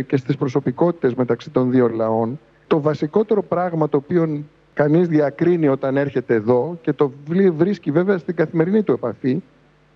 και 0.06 0.16
στις 0.16 0.36
προσωπικότητες 0.36 1.14
μεταξύ 1.14 1.50
των 1.50 1.70
δύο 1.70 1.88
λαών, 1.88 2.38
το 2.66 2.80
βασικότερο 2.80 3.42
πράγμα 3.42 3.88
το 3.88 3.96
οποίο 3.96 4.44
κανείς 4.74 5.08
διακρίνει 5.08 5.68
όταν 5.68 5.96
έρχεται 5.96 6.34
εδώ 6.34 6.78
και 6.82 6.92
το 6.92 7.12
βρίσκει 7.56 7.90
βέβαια 7.90 8.18
στην 8.18 8.34
καθημερινή 8.34 8.82
του 8.82 8.92
επαφή, 8.92 9.42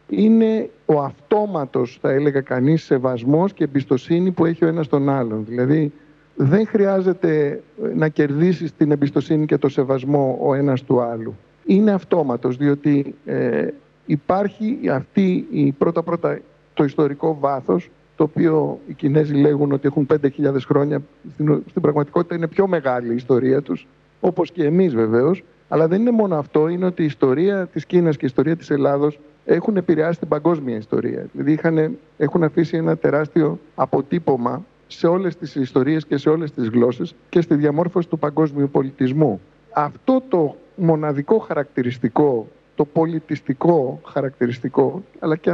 είναι 0.09 0.71
ο 0.87 1.01
αυτόματος, 1.01 1.99
θα 2.01 2.11
έλεγα 2.11 2.41
κανείς, 2.41 2.85
σεβασμός 2.85 3.53
και 3.53 3.65
εμπιστοσύνη 3.65 4.31
που 4.31 4.45
έχει 4.45 4.65
ο 4.65 4.69
ένας 4.69 4.89
τον 4.89 5.09
άλλον. 5.09 5.45
Δηλαδή, 5.49 5.93
δεν 6.37 6.67
χρειάζεται 6.67 7.63
να 7.95 8.09
κερδίσεις 8.09 8.77
την 8.77 8.91
εμπιστοσύνη 8.91 9.47
και 9.47 9.59
το 9.59 9.69
σεβασμό 9.69 10.39
ο 10.43 10.55
ένας 10.55 10.83
του 10.83 11.01
άλλου. 11.01 11.35
Είναι 11.67 11.91
αυτόματος, 11.91 12.57
διότι 12.57 13.15
ε, 13.25 13.69
υπάρχει 14.07 14.79
αυτή 14.93 15.47
η 15.51 15.73
πρώτα-πρώτα 15.73 16.41
το 16.75 16.85
ιστορικό 16.85 17.37
βάθος, 17.41 17.91
το 18.17 18.23
οποίο 18.25 18.81
οι 18.87 18.93
Κινέζοι 18.93 19.35
λέγουν 19.35 19.73
ότι 19.73 19.87
έχουν 19.87 20.07
5.000 20.11 20.57
χρόνια, 20.67 21.03
στην, 21.33 21.63
στην 21.69 21.83
πραγματικότητα 21.83 22.35
είναι 22.35 22.47
πιο 22.47 22.67
μεγάλη 22.67 23.13
η 23.13 23.15
ιστορία 23.15 23.63
τους, 23.63 23.87
όπως 24.21 24.51
και 24.51 24.65
εμείς 24.65 24.95
βεβαίως, 24.95 25.45
αλλά 25.69 25.89
δεν 25.89 26.01
είναι 26.01 26.11
μόνο 26.11 26.37
αυτό, 26.37 26.69
είναι 26.69 26.87
ότι 26.87 27.03
η 27.03 27.05
ιστορία 27.05 27.67
της 27.67 27.87
Κίνας 27.87 28.17
και 28.17 28.25
η 28.25 28.29
ιστορία 28.29 28.57
της 28.57 28.71
Ελλάδος 28.71 29.19
έχουν 29.45 29.77
επηρεάσει 29.77 30.19
την 30.19 30.29
παγκόσμια 30.29 30.77
ιστορία. 30.77 31.27
Δηλαδή 31.33 31.53
είχαν, 31.53 31.99
έχουν 32.17 32.43
αφήσει 32.43 32.77
ένα 32.77 32.97
τεράστιο 32.97 33.59
αποτύπωμα 33.75 34.65
σε 34.87 35.07
όλες 35.07 35.37
τις 35.37 35.55
ιστορίες 35.55 36.07
και 36.07 36.17
σε 36.17 36.29
όλες 36.29 36.53
τις 36.53 36.69
γλώσσες 36.69 37.15
και 37.29 37.41
στη 37.41 37.55
διαμόρφωση 37.55 38.09
του 38.09 38.19
παγκόσμιου 38.19 38.69
πολιτισμού. 38.73 39.41
Αυτό 39.73 40.23
το 40.29 40.57
μοναδικό 40.77 41.39
χαρακτηριστικό, 41.39 42.47
το 42.75 42.85
πολιτιστικό 42.85 44.01
χαρακτηριστικό, 44.07 45.03
αλλά 45.19 45.37
και 45.37 45.51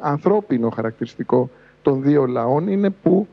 ανθρώπινο 0.00 0.70
χαρακτηριστικό 0.70 1.50
των 1.82 2.02
δύο 2.02 2.26
λαών 2.26 2.68
είναι 2.68 2.90
που 2.90 3.26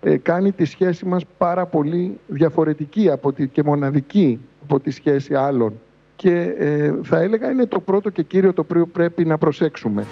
ε, 0.00 0.16
κάνει 0.16 0.52
τη 0.52 0.64
σχέση 0.64 1.06
μας 1.06 1.22
πάρα 1.38 1.66
πολύ 1.66 2.18
διαφορετική 2.26 3.10
από 3.10 3.32
τη, 3.32 3.48
και 3.48 3.62
μοναδική 3.62 4.40
από 4.62 4.80
τη 4.80 4.90
σχέση 4.90 5.34
άλλων 5.34 5.80
και 6.16 6.54
ε, 6.58 6.94
θα 7.02 7.18
έλεγα 7.20 7.50
είναι 7.50 7.66
το 7.66 7.80
πρώτο 7.80 8.10
και 8.10 8.22
κύριο 8.22 8.52
το 8.52 8.60
οποίο 8.60 8.86
πρέπει 8.86 9.24
να 9.24 9.38
προσέξουμε. 9.38 10.06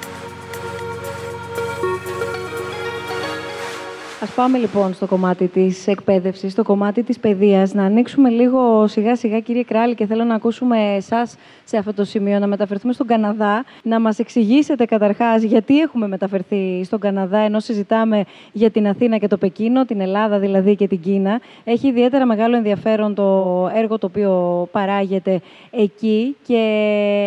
Ας 4.23 4.31
πάμε 4.31 4.59
λοιπόν 4.59 4.95
στο 4.95 5.07
κομμάτι 5.07 5.47
της 5.47 5.87
εκπαίδευσης, 5.87 6.53
στο 6.53 6.63
κομμάτι 6.63 7.03
της 7.03 7.19
παιδείας. 7.19 7.75
Να 7.75 7.85
ανοίξουμε 7.85 8.29
λίγο 8.29 8.87
σιγά 8.87 9.17
σιγά 9.17 9.41
κύριε 9.41 9.63
Κράλη 9.63 9.95
και 9.95 10.07
θέλω 10.07 10.25
να 10.25 10.35
ακούσουμε 10.35 10.95
εσάς 10.95 11.37
σε 11.65 11.77
αυτό 11.77 11.95
το 11.95 12.05
σημείο, 12.05 12.39
να 12.39 12.47
μεταφερθούμε 12.47 12.93
στον 12.93 13.07
Καναδά, 13.07 13.65
να 13.83 14.01
μας 14.01 14.19
εξηγήσετε 14.19 14.85
καταρχάς 14.85 15.43
γιατί 15.43 15.79
έχουμε 15.79 16.09
μεταφερθεί 16.09 16.85
στον 16.85 17.01
Καναδά 17.01 17.39
ενώ 17.39 17.61
συζητάμε 17.61 18.25
για 18.53 18.71
την 18.71 18.89
Αθήνα 18.89 19.17
και 19.17 19.27
το 19.27 19.37
Πεκίνο, 19.37 19.85
την 19.85 20.01
Ελλάδα 20.01 20.39
δηλαδή 20.39 20.77
και 20.77 20.87
την 20.87 21.01
Κίνα. 21.01 21.41
Έχει 21.65 21.89
ιδιαίτερα 21.89 22.27
μεγάλο 22.27 22.57
ενδιαφέρον 22.57 23.15
το 23.15 23.71
έργο 23.75 23.99
το 23.99 24.07
οποίο 24.07 24.69
παράγεται 24.73 25.41
εκεί 25.71 26.37
και 26.47 26.63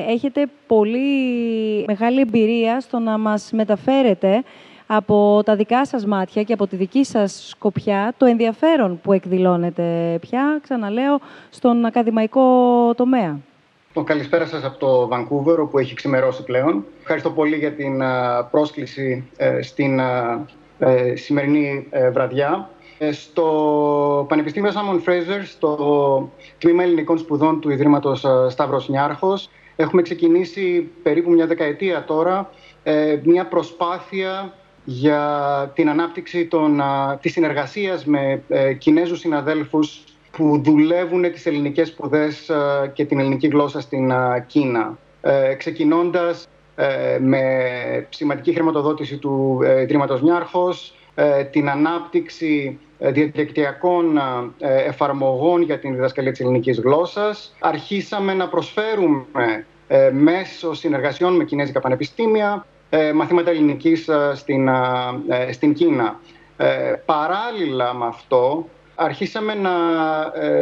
έχετε 0.08 0.46
πολύ 0.68 1.10
μεγάλη 1.88 2.20
εμπειρία 2.20 2.80
στο 2.80 3.00
να 3.00 3.18
μας 3.18 3.50
μεταφέρετε 3.52 4.44
από 4.88 5.42
τα 5.46 5.56
δικά 5.56 5.86
σας 5.86 6.06
μάτια 6.06 6.44
και 6.44 6.54
από 6.54 6.68
τη 6.68 6.76
δική 6.76 7.04
σας 7.04 7.48
σκοπιά 7.50 8.14
το 8.18 8.26
ενδιαφέρον 8.26 9.00
που 9.02 9.14
εκδηλώνεται 9.14 10.18
πια, 10.22 10.60
ξαναλέω, 10.64 11.20
στον 11.50 11.86
ακαδημαϊκό 11.86 12.42
τομέα. 12.96 13.40
Το 13.94 14.04
καλησπέρα 14.04 14.46
σας 14.46 14.64
από 14.64 14.78
το 14.78 15.08
Βανκούβερ, 15.08 15.60
που 15.60 15.80
έχει 15.80 15.94
ξημερώσει 15.94 16.44
πλέον. 16.44 16.86
Ευχαριστώ 17.00 17.30
πολύ 17.30 17.56
για 17.56 17.72
την 17.72 18.02
πρόσκληση 18.52 19.30
ε, 19.38 19.62
στην 19.62 20.00
ε, 20.80 21.16
σημερινή 21.16 21.88
ε, 21.90 22.10
βραδιά. 22.10 22.70
Στο 23.12 24.26
Πανεπιστήμιο 24.30 24.72
Σάμον 24.72 25.02
Φρέιζερ, 25.02 25.46
στο 25.46 26.32
Τμήμα 26.58 26.84
Ελληνικών 26.84 27.18
Σπουδών 27.18 27.60
του 27.62 27.70
Ιδρύματος 27.70 28.26
Σταύρος 28.50 28.90
Νιάρχος, 28.90 29.50
έχουμε 29.76 30.02
ξεκινήσει 30.02 30.92
περίπου 31.04 31.32
μια 31.32 31.48
δεκαετία 31.48 32.04
τώρα 32.04 32.50
μια 33.24 33.48
προσπάθεια 33.48 34.54
για 34.86 35.72
την 35.76 35.90
ανάπτυξη 35.90 36.46
των, 36.46 36.82
της 37.22 37.32
συνεργασίας 37.32 38.06
με 38.06 38.42
ε, 38.48 38.74
Κινέζους 38.74 39.20
συναδέλφους 39.20 40.04
που 40.32 40.62
δουλεύουν 40.64 41.32
τις 41.32 41.46
ελληνικές 41.46 41.88
σπουδές 41.88 42.52
και 42.94 43.06
την 43.06 43.20
ελληνική 43.20 43.48
γλώσσα 43.48 43.82
στην 43.82 44.12
Κίνα. 44.48 44.98
Ε, 45.22 45.54
ξεκινώντας 45.54 46.48
ε, 46.76 47.18
με 47.20 47.52
σημαντική 48.10 48.54
χρηματοδότηση 48.54 49.18
του 49.18 49.60
Ιδρύματος 49.82 50.22
Νιάρχος, 50.22 50.94
την 51.52 51.70
ανάπτυξη 51.70 52.80
διαδικτυακών 52.98 54.20
εφαρμογών 54.60 55.62
για 55.62 55.80
την 55.80 55.94
διδασκαλία 55.94 56.32
της 56.32 56.40
ελληνικής 56.40 56.80
γλώσσας. 56.80 57.56
Αρχίσαμε 57.60 58.34
να 58.34 58.48
προσφέρουμε 58.48 59.66
μέσω 60.12 60.74
συνεργασιών 60.74 61.36
με 61.36 61.44
κινέζικα 61.44 61.80
πανεπιστήμια 61.80 62.66
ε, 62.66 62.73
μαθήματα 63.14 63.50
ελληνικής 63.52 64.08
ε, 64.08 64.32
στην, 64.36 64.68
ε, 64.68 65.52
στην 65.52 65.74
Κίνα. 65.74 66.20
παράλληλα 67.06 67.94
με 67.94 68.06
αυτό, 68.06 68.68
αρχίσαμε 68.96 69.54
να 69.54 69.72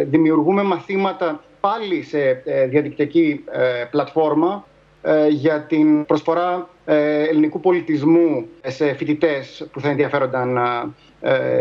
δημιουργούμε 0.03 0.63
μαθήματα 0.63 1.43
πάλι 1.59 2.03
σε 2.03 2.43
διαδικτυακή 2.69 3.43
πλατφόρμα 3.91 4.65
για 5.29 5.61
την 5.61 6.05
προσφορά 6.05 6.69
ελληνικού 6.85 7.59
πολιτισμού 7.59 8.45
σε 8.67 8.93
φοιτητές 8.93 9.67
που 9.71 9.79
θα 9.79 9.89
ενδιαφέρονταν 9.89 10.59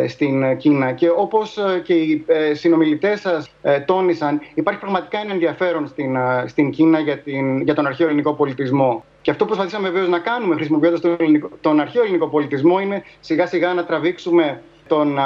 στην 0.06 0.56
Κίνα. 0.56 0.92
Και 0.92 1.08
όπως 1.16 1.58
και 1.82 1.94
οι 1.94 2.24
συνομιλητές 2.52 3.20
σας 3.20 3.50
τόνισαν, 3.84 4.40
υπάρχει 4.54 4.80
πραγματικά 4.80 5.20
ένα 5.20 5.32
ενδιαφέρον 5.32 5.86
στην, 5.86 6.16
στην 6.46 6.70
Κίνα 6.70 6.98
για, 6.98 7.18
την, 7.18 7.60
για 7.60 7.74
τον 7.74 7.86
αρχαίο 7.86 8.06
ελληνικό 8.06 8.34
πολιτισμό. 8.34 9.04
Και 9.22 9.30
αυτό 9.30 9.44
που 9.44 9.50
προσπαθήσαμε 9.50 9.88
βεβαίως 9.88 10.08
να 10.08 10.18
κάνουμε 10.18 10.54
χρησιμοποιώντας 10.54 11.00
τον, 11.00 11.16
τον 11.60 11.80
αρχαίο 11.80 12.02
ελληνικό 12.02 12.28
πολιτισμό 12.28 12.80
είναι 12.80 13.02
σιγά 13.20 13.46
σιγά 13.46 13.74
να 13.74 13.84
τραβήξουμε 13.84 14.62
τον 14.86 15.18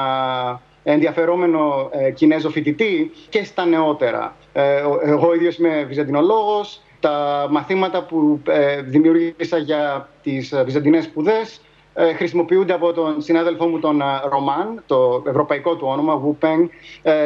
ενδιαφερόμενο 0.84 1.88
ε, 1.92 2.10
Κινέζο 2.10 2.50
φοιτητή 2.50 3.10
και 3.28 3.44
στα 3.44 3.66
νεότερα. 3.66 4.36
Ε, 4.52 4.82
εγώ 5.02 5.34
ίδιος 5.34 5.56
είμαι 5.58 5.84
βυζαντινολόγος. 5.88 6.82
Τα 7.00 7.46
μαθήματα 7.50 8.02
που 8.02 8.40
ε, 8.48 8.82
δημιούργησα 8.82 9.58
για 9.58 10.08
τις 10.22 10.54
βυζαντινές 10.64 11.04
σπουδές 11.04 11.60
χρησιμοποιούνται 12.16 12.72
από 12.72 12.92
τον 12.92 13.20
συνάδελφό 13.20 13.66
μου 13.66 13.78
τον 13.78 14.02
Ρωμάν, 14.28 14.82
το 14.86 15.22
ευρωπαϊκό 15.26 15.76
του 15.76 15.86
όνομα, 15.90 16.22
Wu 16.24 16.44
Peng, 16.44 16.68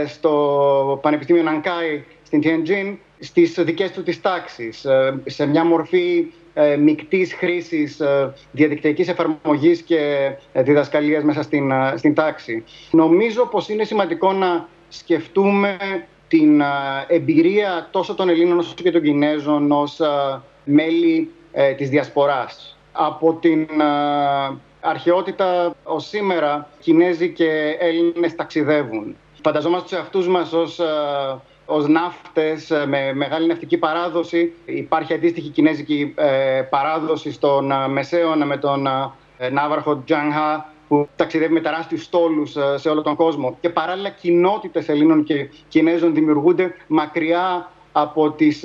στο 0.07 0.98
Πανεπιστήμιο 1.02 1.42
Νανκάι 1.42 2.04
στην 2.22 2.42
Tianjin, 2.44 2.96
στις 3.18 3.54
δικές 3.54 3.90
του 3.90 4.02
τις 4.02 4.20
τάξεις, 4.20 4.87
σε 5.24 5.46
μια 5.46 5.64
μορφή 5.64 6.26
ε, 6.61 6.77
μεικτής 6.77 7.35
χρήσης 7.35 8.01
ε, 8.01 8.33
διαδικτυακής 8.53 9.09
εφαρμογής 9.09 9.83
και 9.83 10.33
ε, 10.53 10.62
διδασκαλίας 10.62 11.23
μέσα 11.23 11.42
στην, 11.42 11.71
ε, 11.71 11.94
στην 11.97 12.14
τάξη. 12.14 12.64
Νομίζω 12.90 13.47
πως 13.47 13.68
είναι 13.68 13.85
σημαντικό 13.85 14.33
να 14.33 14.68
σκεφτούμε 14.88 15.77
την 16.29 16.62
εμπειρία 17.07 17.88
τόσο 17.90 18.14
των 18.14 18.29
Ελλήνων 18.29 18.59
όσο 18.59 18.75
και 18.75 18.90
των 18.90 19.03
Κινέζων 19.03 19.73
ως 19.73 20.01
μέλη 20.64 21.31
της 21.77 21.88
διασποράς. 21.88 22.79
Από 22.92 23.33
την 23.40 23.68
αρχαιότητα 24.81 25.75
ως 25.83 26.09
σήμερα, 26.09 26.68
Κινέζοι 26.81 27.29
και 27.33 27.77
Έλληνες 27.79 28.35
ταξιδεύουν. 28.35 29.16
Φανταζόμαστε 29.42 29.88
τους 29.88 29.99
εαυτούς 29.99 30.29
μας 30.29 30.53
ως 30.53 30.81
ως 31.70 31.88
ναύτες 31.88 32.70
ε, 32.70 32.87
με 32.87 33.12
μεγάλη 33.12 33.46
ναυτική 33.46 33.78
παράδοση. 33.78 34.52
Υπάρχει 34.64 35.12
αντίστοιχη 35.14 35.48
κινέζικη 35.48 36.14
ε, 36.16 36.62
παράδοση 36.70 37.33
στον 37.33 37.70
ε, 37.70 37.88
Μεσαίωνα 37.88 38.44
με 38.44 38.57
τον 38.57 38.88
ναύαρχο 39.52 40.02
Τζάνχα 40.04 40.72
που 40.88 41.09
ταξιδεύει 41.16 41.52
με 41.52 41.61
τεράστιους 41.61 42.02
στόλους 42.02 42.57
σε 42.74 42.88
όλο 42.88 43.02
τον 43.02 43.16
κόσμο. 43.16 43.57
Και 43.61 43.68
παράλληλα 43.68 44.09
κοινότητες 44.09 44.88
Ελλήνων 44.88 45.24
και 45.24 45.48
Κινέζων 45.68 46.14
δημιουργούνται 46.14 46.74
μακριά 46.87 47.70
από, 47.92 48.31
τις, 48.31 48.64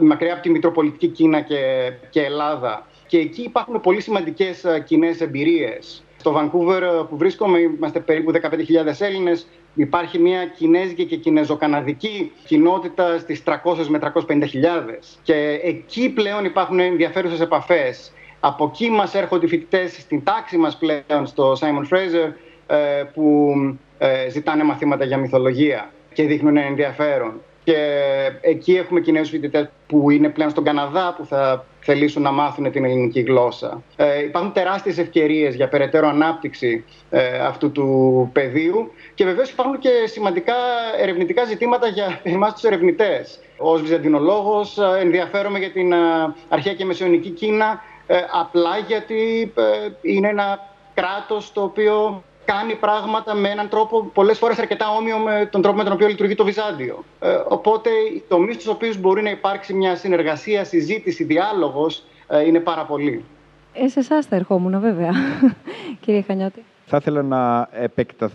μακριά 0.00 0.32
από 0.32 0.42
τη 0.42 0.50
Μητροπολιτική 0.50 1.08
Κίνα 1.08 1.40
και, 1.40 1.92
και 2.10 2.22
Ελλάδα. 2.22 2.86
Και 3.06 3.18
εκεί 3.18 3.42
υπάρχουν 3.42 3.80
πολύ 3.80 4.00
σημαντικές 4.00 4.64
κοινές 4.84 5.20
εμπειρίες. 5.20 6.04
Στο 6.22 6.32
Βανκούβερ 6.32 7.04
που 7.04 7.16
βρίσκομαι 7.16 7.58
είμαστε 7.58 8.00
περίπου 8.00 8.32
15.000 8.32 8.40
Έλληνες 8.98 9.46
υπάρχει 9.74 10.18
μια 10.18 10.46
κινέζικη 10.46 11.04
και 11.04 11.16
κινέζο-καναδική 11.16 12.32
κοινότητα 12.44 13.18
στις 13.18 13.42
300 13.46 13.86
με 13.88 13.98
350 14.28 14.42
χιλιάδες. 14.48 15.18
Και 15.22 15.60
εκεί 15.62 16.10
πλέον 16.10 16.44
υπάρχουν 16.44 16.80
ενδιαφέρουσες 16.80 17.40
επαφές. 17.40 18.12
Από 18.40 18.64
εκεί 18.64 18.90
μας 18.90 19.14
έρχονται 19.14 19.46
οι 19.46 19.48
φοιτητές 19.48 19.92
στην 19.92 20.24
τάξη 20.24 20.56
μας 20.56 20.76
πλέον 20.76 21.26
στο 21.26 21.52
Simon 21.52 21.94
Fraser 21.94 22.32
ε, 22.66 23.02
που 23.14 23.54
ε, 23.98 24.28
ζητάνε 24.28 24.64
μαθήματα 24.64 25.04
για 25.04 25.16
μυθολογία 25.16 25.90
και 26.12 26.22
δείχνουν 26.22 26.56
ενδιαφέρον. 26.56 27.40
Και 27.64 27.76
εκεί 28.40 28.74
έχουμε 28.74 29.00
Κινέζους 29.00 29.30
φοιτητές 29.30 29.68
που 29.86 30.10
είναι 30.10 30.28
πλέον 30.28 30.50
στον 30.50 30.64
Καναδά 30.64 31.14
που 31.16 31.26
θα 31.26 31.64
θελήσουν 31.80 32.22
να 32.22 32.30
μάθουν 32.30 32.70
την 32.70 32.84
ελληνική 32.84 33.20
γλώσσα. 33.20 33.82
Ε, 33.96 34.22
υπάρχουν 34.22 34.52
τεράστιες 34.52 34.98
ευκαιρίες 34.98 35.54
για 35.54 35.68
περαιτέρω 35.68 36.08
ανάπτυξη 36.08 36.84
ε, 37.10 37.38
αυτού 37.38 37.72
του 37.72 38.30
πεδίου 38.32 38.92
και 39.14 39.24
βεβαίως 39.24 39.50
υπάρχουν 39.50 39.78
και 39.78 39.90
σημαντικά 40.04 40.54
ερευνητικά 41.00 41.44
ζητήματα 41.44 41.86
για 41.86 42.20
εμάς 42.22 42.52
τους 42.52 42.62
ερευνητές. 42.62 43.38
Ως 43.56 43.80
βυζαντινολόγος 43.80 44.78
ε, 44.78 44.98
ενδιαφέρομαι 45.00 45.58
για 45.58 45.70
την 45.70 45.92
ε, 45.92 45.96
αρχαία 46.48 46.74
και 46.74 46.84
μεσαιωνική 46.84 47.30
Κίνα 47.30 47.82
ε, 48.06 48.16
απλά 48.40 48.78
γιατί 48.86 49.52
είναι 50.02 50.28
ένα 50.28 50.70
κράτος 50.94 51.52
το 51.52 51.62
οποίο 51.62 52.22
κάνει 52.44 52.74
πράγματα 52.74 53.34
με 53.34 53.48
έναν 53.48 53.68
τρόπο 53.68 54.04
πολλές 54.04 54.38
φορές 54.38 54.58
αρκετά 54.58 54.90
όμοιο 54.90 55.18
με 55.18 55.48
τον 55.52 55.62
τρόπο 55.62 55.76
με 55.76 55.84
τον 55.84 55.92
οποίο 55.92 56.06
λειτουργεί 56.06 56.34
το 56.34 56.44
Βυζάντιο. 56.44 57.04
Ε, 57.20 57.28
οπότε 57.48 57.90
οι 57.90 58.24
τομείς 58.28 58.54
στους 58.54 58.66
οποίους 58.66 58.96
μπορεί 59.00 59.22
να 59.22 59.30
υπάρξει 59.30 59.74
μια 59.74 59.96
συνεργασία, 59.96 60.64
συζήτηση, 60.64 61.24
διάλογος 61.24 62.04
ε, 62.28 62.46
είναι 62.46 62.60
πάρα 62.60 62.84
πολύ. 62.84 63.24
Ε, 63.72 63.88
σε 63.88 63.98
εσάς 63.98 64.26
θα 64.26 64.36
ερχόμουν 64.36 64.80
βέβαια, 64.80 65.10
κύριε 66.04 66.22
Χανιώτη. 66.22 66.64
Θα 66.86 66.96
ήθελα 66.96 67.22
να 67.22 67.68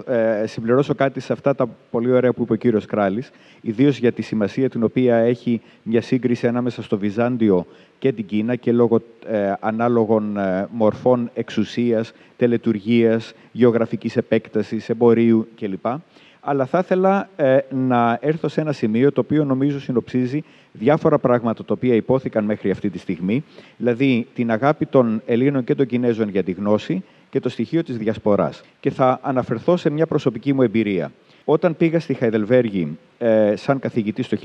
ε, 0.05 0.45
συμπληρώσω 0.45 0.95
κάτι 0.95 1.19
σε 1.19 1.33
αυτά 1.33 1.55
τα 1.55 1.69
πολύ 1.91 2.11
ωραία 2.11 2.33
που 2.33 2.41
είπε 2.41 2.53
ο 2.53 2.55
κύριος 2.55 2.85
Κράλης, 2.85 3.31
ιδίως 3.61 3.97
για 3.97 4.11
τη 4.11 4.21
σημασία 4.21 4.69
την 4.69 4.83
οποία 4.83 5.15
έχει 5.15 5.61
μια 5.83 6.01
σύγκριση 6.01 6.47
ανάμεσα 6.47 6.83
στο 6.83 6.97
Βυζάντιο 6.97 7.65
και 7.99 8.11
την 8.11 8.25
Κίνα 8.25 8.55
και 8.55 8.71
λόγω 8.71 9.01
ε, 9.27 9.53
ανάλογων 9.59 10.37
ε, 10.37 10.67
μορφών 10.71 11.29
εξουσίας, 11.33 12.13
τελετουργίας, 12.37 13.33
γεωγραφικής 13.51 14.17
επέκτασης, 14.17 14.89
εμπορίου 14.89 15.47
κλπ. 15.55 15.85
Αλλά 16.49 16.65
θα 16.65 16.79
ήθελα 16.79 17.29
ε, 17.35 17.57
να 17.69 18.17
έρθω 18.21 18.47
σε 18.47 18.61
ένα 18.61 18.71
σημείο 18.71 19.11
το 19.11 19.21
οποίο 19.21 19.43
νομίζω 19.43 19.79
συνοψίζει 19.79 20.43
διάφορα 20.71 21.17
πράγματα 21.17 21.65
τα 21.65 21.73
οποία 21.73 21.95
υπόθηκαν 21.95 22.45
μέχρι 22.45 22.71
αυτή 22.71 22.89
τη 22.89 22.97
στιγμή, 22.97 23.43
δηλαδή 23.77 24.27
την 24.33 24.51
αγάπη 24.51 24.85
των 24.85 25.21
Ελλήνων 25.25 25.63
και 25.63 25.75
των 25.75 25.85
Κινέζων 25.85 26.29
για 26.29 26.43
τη 26.43 26.51
γνώση 26.51 27.03
και 27.29 27.39
το 27.39 27.49
στοιχείο 27.49 27.83
της 27.83 27.97
διασποράς. 27.97 28.63
Και 28.79 28.89
θα 28.89 29.19
αναφερθώ 29.21 29.77
σε 29.77 29.89
μια 29.89 30.07
προσωπική 30.07 30.53
μου 30.53 30.61
εμπειρία. 30.61 31.11
Όταν 31.45 31.77
πήγα 31.77 31.99
στη 31.99 32.13
Χαϊδελβέργη 32.13 32.97
ε, 33.17 33.55
σαν 33.55 33.79
καθηγητής 33.79 34.27
το 34.27 34.37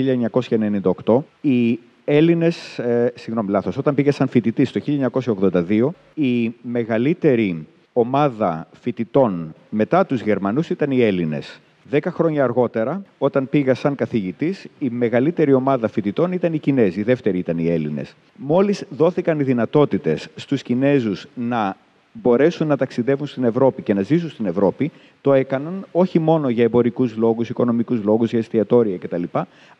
1998, 1.04 1.22
οι 1.40 1.78
Έλληνες, 2.04 2.78
ε, 2.78 3.12
συγγνώμη, 3.14 3.50
λάθος. 3.50 3.76
Όταν 3.76 3.94
πήγε 3.94 4.10
σαν 4.10 4.28
φοιτητής 4.28 4.72
το 4.72 4.80
1982, 4.84 5.88
η 6.14 6.52
μεγαλύτερη 6.62 7.66
ομάδα 7.92 8.68
φοιτητών 8.80 9.54
μετά 9.70 10.06
τους 10.06 10.20
Γερμανούς 10.20 10.70
ήταν 10.70 10.90
οι 10.90 11.02
Έλληνες. 11.02 11.60
Δέκα 11.92 12.10
χρόνια 12.10 12.44
αργότερα, 12.44 13.02
όταν 13.18 13.48
πήγα 13.48 13.74
σαν 13.74 13.94
καθηγητής, 13.94 14.66
η 14.78 14.90
μεγαλύτερη 14.90 15.52
ομάδα 15.52 15.88
φοιτητών 15.88 16.32
ήταν 16.32 16.54
οι 16.54 16.58
Κινέζοι, 16.58 17.00
η 17.00 17.02
δεύτερη 17.02 17.38
ήταν 17.38 17.58
οι 17.58 17.68
Έλληνες. 17.70 18.14
Μόλις 18.36 18.84
δόθηκαν 18.90 19.40
οι 19.40 19.42
δυνατότητες 19.42 20.28
στους 20.36 20.62
Κινέζους 20.62 21.26
να 21.34 21.76
μπορέσουν 22.12 22.66
να 22.66 22.76
ταξιδεύουν 22.76 23.26
στην 23.26 23.44
Ευρώπη 23.44 23.82
και 23.82 23.94
να 23.94 24.02
ζήσουν 24.02 24.30
στην 24.30 24.46
Ευρώπη, 24.46 24.90
το 25.20 25.32
έκαναν 25.32 25.86
όχι 25.92 26.18
μόνο 26.18 26.48
για 26.48 26.64
εμπορικούς 26.64 27.16
λόγους, 27.16 27.48
οικονομικούς 27.48 28.02
λόγους, 28.02 28.30
για 28.30 28.38
εστιατόρια 28.38 28.98
κτλ., 28.98 29.22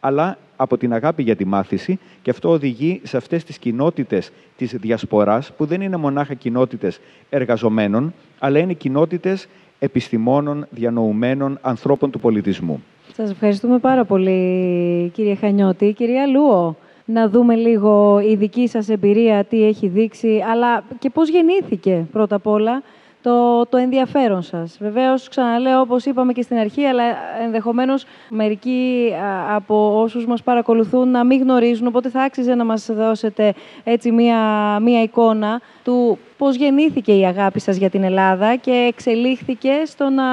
αλλά 0.00 0.38
από 0.56 0.76
την 0.76 0.92
αγάπη 0.92 1.22
για 1.22 1.36
τη 1.36 1.44
μάθηση 1.44 1.98
και 2.22 2.30
αυτό 2.30 2.48
οδηγεί 2.50 3.00
σε 3.02 3.16
αυτές 3.16 3.44
τις 3.44 3.58
κοινότητες 3.58 4.30
της 4.56 4.74
διασποράς, 4.76 5.52
που 5.56 5.64
δεν 5.66 5.80
είναι 5.80 5.96
μονάχα 5.96 6.34
κοινότητες 6.34 7.00
εργαζομένων, 7.30 8.14
αλλά 8.38 8.58
είναι 8.58 8.72
κοινότητες 8.72 9.48
επιστημόνων, 9.82 10.66
διανοουμένων 10.70 11.58
ανθρώπων 11.62 12.10
του 12.10 12.20
πολιτισμού. 12.20 12.82
Σας 13.12 13.30
ευχαριστούμε 13.30 13.78
πάρα 13.78 14.04
πολύ, 14.04 15.10
κύριε 15.14 15.34
Χανιώτη. 15.34 15.92
Κυρία 15.92 16.26
Λούο, 16.26 16.76
να 17.04 17.28
δούμε 17.28 17.54
λίγο 17.54 18.20
η 18.20 18.34
δική 18.34 18.68
σας 18.68 18.88
εμπειρία, 18.88 19.44
τι 19.44 19.64
έχει 19.66 19.88
δείξει, 19.88 20.42
αλλά 20.52 20.84
και 20.98 21.10
πώς 21.10 21.28
γεννήθηκε 21.28 22.06
πρώτα 22.12 22.36
απ' 22.36 22.46
όλα 22.46 22.82
το, 23.22 23.66
το 23.66 23.76
ενδιαφέρον 23.76 24.42
σας. 24.42 24.76
Βεβαίως, 24.80 25.28
ξαναλέω, 25.28 25.80
όπως 25.80 26.04
είπαμε 26.04 26.32
και 26.32 26.42
στην 26.42 26.56
αρχή, 26.56 26.84
αλλά 26.84 27.02
ενδεχομένως 27.42 28.04
μερικοί 28.28 29.12
από 29.54 30.00
όσους 30.00 30.26
μας 30.26 30.42
παρακολουθούν 30.42 31.10
να 31.10 31.24
μην 31.24 31.40
γνωρίζουν, 31.40 31.86
οπότε 31.86 32.08
θα 32.08 32.22
άξιζε 32.22 32.54
να 32.54 32.64
μας 32.64 32.86
δώσετε 32.90 33.54
έτσι 33.84 34.10
μία, 34.10 34.38
μία 34.80 35.02
εικόνα 35.02 35.60
του 35.84 36.18
πώς 36.38 36.56
γεννήθηκε 36.56 37.12
η 37.18 37.26
αγάπη 37.26 37.60
σας 37.60 37.76
για 37.76 37.90
την 37.90 38.02
Ελλάδα 38.02 38.56
και 38.56 38.86
εξελίχθηκε 38.88 39.72
στο 39.84 40.08
να 40.08 40.24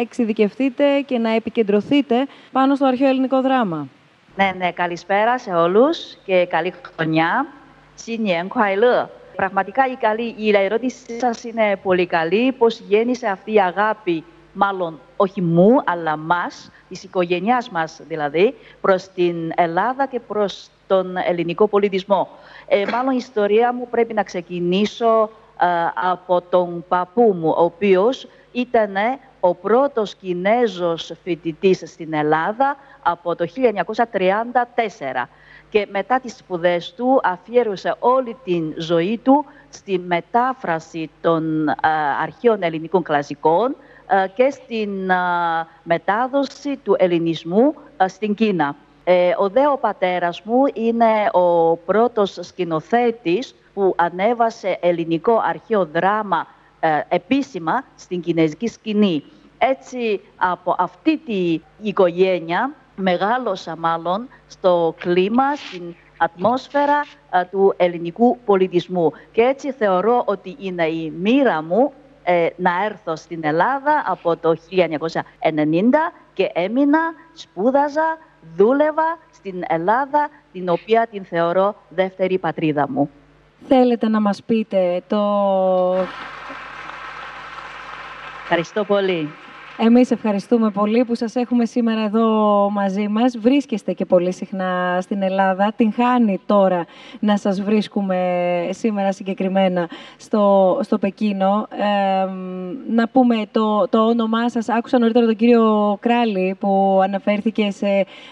εξειδικευτείτε 0.00 1.00
και 1.06 1.18
να 1.18 1.30
επικεντρωθείτε 1.30 2.26
πάνω 2.52 2.74
στο 2.74 2.86
αρχαίο 2.86 3.08
ελληνικό 3.08 3.40
δράμα. 3.40 3.88
Ναι, 4.36 4.52
ναι, 4.58 4.72
καλησπέρα 4.72 5.38
σε 5.38 5.50
όλους 5.50 6.18
και 6.24 6.46
καλή 6.46 6.74
χρονιά. 6.96 7.46
Συνιεν 7.94 8.48
Κουάιλε. 8.48 9.06
Πραγματικά 9.38 9.86
η, 9.86 9.96
καλή, 9.96 10.34
η 10.36 10.56
ερώτησή 10.56 11.18
σας 11.18 11.44
είναι 11.44 11.76
πολύ 11.82 12.06
καλή. 12.06 12.52
Πώς 12.52 12.80
γέννησε 12.80 13.26
αυτή 13.26 13.52
η 13.52 13.60
αγάπη, 13.60 14.24
μάλλον 14.52 15.00
όχι 15.16 15.40
μου, 15.40 15.82
αλλά 15.84 16.16
μας, 16.16 16.70
της 16.88 17.02
οικογένειάς 17.02 17.70
μας 17.70 18.00
δηλαδή, 18.08 18.54
προς 18.80 19.08
την 19.08 19.52
Ελλάδα 19.56 20.06
και 20.06 20.20
προς 20.20 20.70
τον 20.86 21.16
ελληνικό 21.16 21.66
πολιτισμό. 21.68 22.28
Ε, 22.68 22.84
μάλλον 22.92 23.12
η 23.12 23.16
ιστορία 23.18 23.72
μου 23.72 23.88
πρέπει 23.90 24.14
να 24.14 24.22
ξεκινήσω 24.22 25.30
ε, 25.60 25.66
από 25.94 26.40
τον 26.40 26.84
παππού 26.88 27.36
μου, 27.38 27.48
ο 27.48 27.62
οποίος 27.62 28.28
ήταν 28.52 28.94
ο 29.40 29.54
πρώτος 29.54 30.14
Κινέζος 30.14 31.12
φοιτητής 31.22 31.82
στην 31.86 32.14
Ελλάδα 32.14 32.76
από 33.02 33.34
το 33.36 33.46
1934 33.54 35.28
και 35.70 35.86
μετά 35.90 36.20
τις 36.20 36.36
σπουδές 36.36 36.94
του 36.96 37.20
αφιέρωσε 37.24 37.94
όλη 37.98 38.36
την 38.44 38.74
ζωή 38.76 39.20
του 39.22 39.44
στη 39.68 39.98
μετάφραση 39.98 41.10
των 41.20 41.74
αρχαίων 42.22 42.62
ελληνικών 42.62 43.02
κλασικών 43.02 43.76
και 44.34 44.50
στην 44.50 45.10
μετάδοση 45.82 46.76
του 46.76 46.96
ελληνισμού 46.98 47.74
στην 48.06 48.34
Κίνα. 48.34 48.76
Ε, 49.04 49.34
ο 49.38 49.48
δε 49.48 49.66
ο 49.66 49.76
πατέρας 49.76 50.42
μου 50.42 50.62
είναι 50.72 51.28
ο 51.32 51.76
πρώτος 51.76 52.38
σκηνοθέτης 52.40 53.54
που 53.74 53.94
ανέβασε 53.96 54.78
ελληνικό 54.80 55.40
αρχαίο 55.44 55.86
δράμα 55.86 56.46
ε, 56.46 56.57
επίσημα 57.08 57.84
στην 57.94 58.20
κινέζικη 58.20 58.68
σκηνή. 58.68 59.24
Έτσι 59.58 60.20
από 60.36 60.74
αυτή 60.78 61.18
τη 61.18 61.60
οικογένεια 61.80 62.74
μεγάλωσα 62.96 63.76
μάλλον 63.76 64.28
στο 64.46 64.94
κλίμα, 64.98 65.54
στην 65.54 65.94
ατμόσφαιρα 66.16 67.04
ε, 67.30 67.44
του 67.44 67.74
ελληνικού 67.76 68.38
πολιτισμού. 68.44 69.12
Και 69.32 69.42
έτσι 69.42 69.72
θεωρώ 69.72 70.22
ότι 70.26 70.56
είναι 70.58 70.86
η 70.86 71.10
μοίρα 71.10 71.62
μου 71.62 71.92
να 72.56 72.70
έρθω 72.84 73.16
στην 73.16 73.40
Ελλάδα 73.44 74.04
από 74.06 74.36
το 74.36 74.56
1990 74.70 74.92
και 76.32 76.50
έμεινα, 76.54 77.00
σπούδαζα, 77.32 78.18
δούλευα 78.56 79.18
στην 79.32 79.62
Ελλάδα, 79.68 80.28
την 80.52 80.68
οποία 80.68 81.06
την 81.10 81.24
θεωρώ 81.24 81.74
δεύτερη 81.88 82.38
πατρίδα 82.38 82.86
μου. 82.90 83.10
Θέλετε 83.68 84.08
να 84.08 84.20
μας 84.20 84.42
πείτε 84.42 85.02
το... 85.06 85.18
Ευχαριστώ 88.50 88.84
πολύ. 88.84 89.28
Εμείς 89.80 90.10
ευχαριστούμε 90.10 90.70
πολύ 90.70 91.04
που 91.04 91.14
σας 91.14 91.34
έχουμε 91.34 91.64
σήμερα 91.64 92.00
εδώ 92.00 92.26
μαζί 92.70 93.08
μας. 93.08 93.38
Βρίσκεστε 93.38 93.92
και 93.92 94.04
πολύ 94.04 94.32
συχνά 94.32 94.98
στην 95.00 95.22
Ελλάδα. 95.22 95.72
Την 95.76 95.92
χάνει 95.92 96.40
τώρα 96.46 96.84
να 97.20 97.36
σας 97.36 97.62
βρίσκουμε 97.62 98.16
σήμερα 98.70 99.12
συγκεκριμένα 99.12 99.88
στο, 100.16 100.78
στο 100.82 100.98
Πεκίνο. 100.98 101.68
να 102.90 103.08
πούμε 103.08 103.36
το, 103.50 103.88
το 103.88 103.98
όνομά 104.06 104.50
σας. 104.50 104.68
Άκουσα 104.68 104.98
νωρίτερα 104.98 105.26
τον 105.26 105.36
κύριο 105.36 105.96
Κράλη 106.00 106.56
που 106.60 107.00
αναφέρθηκε 107.02 107.70
σε, 107.70 107.86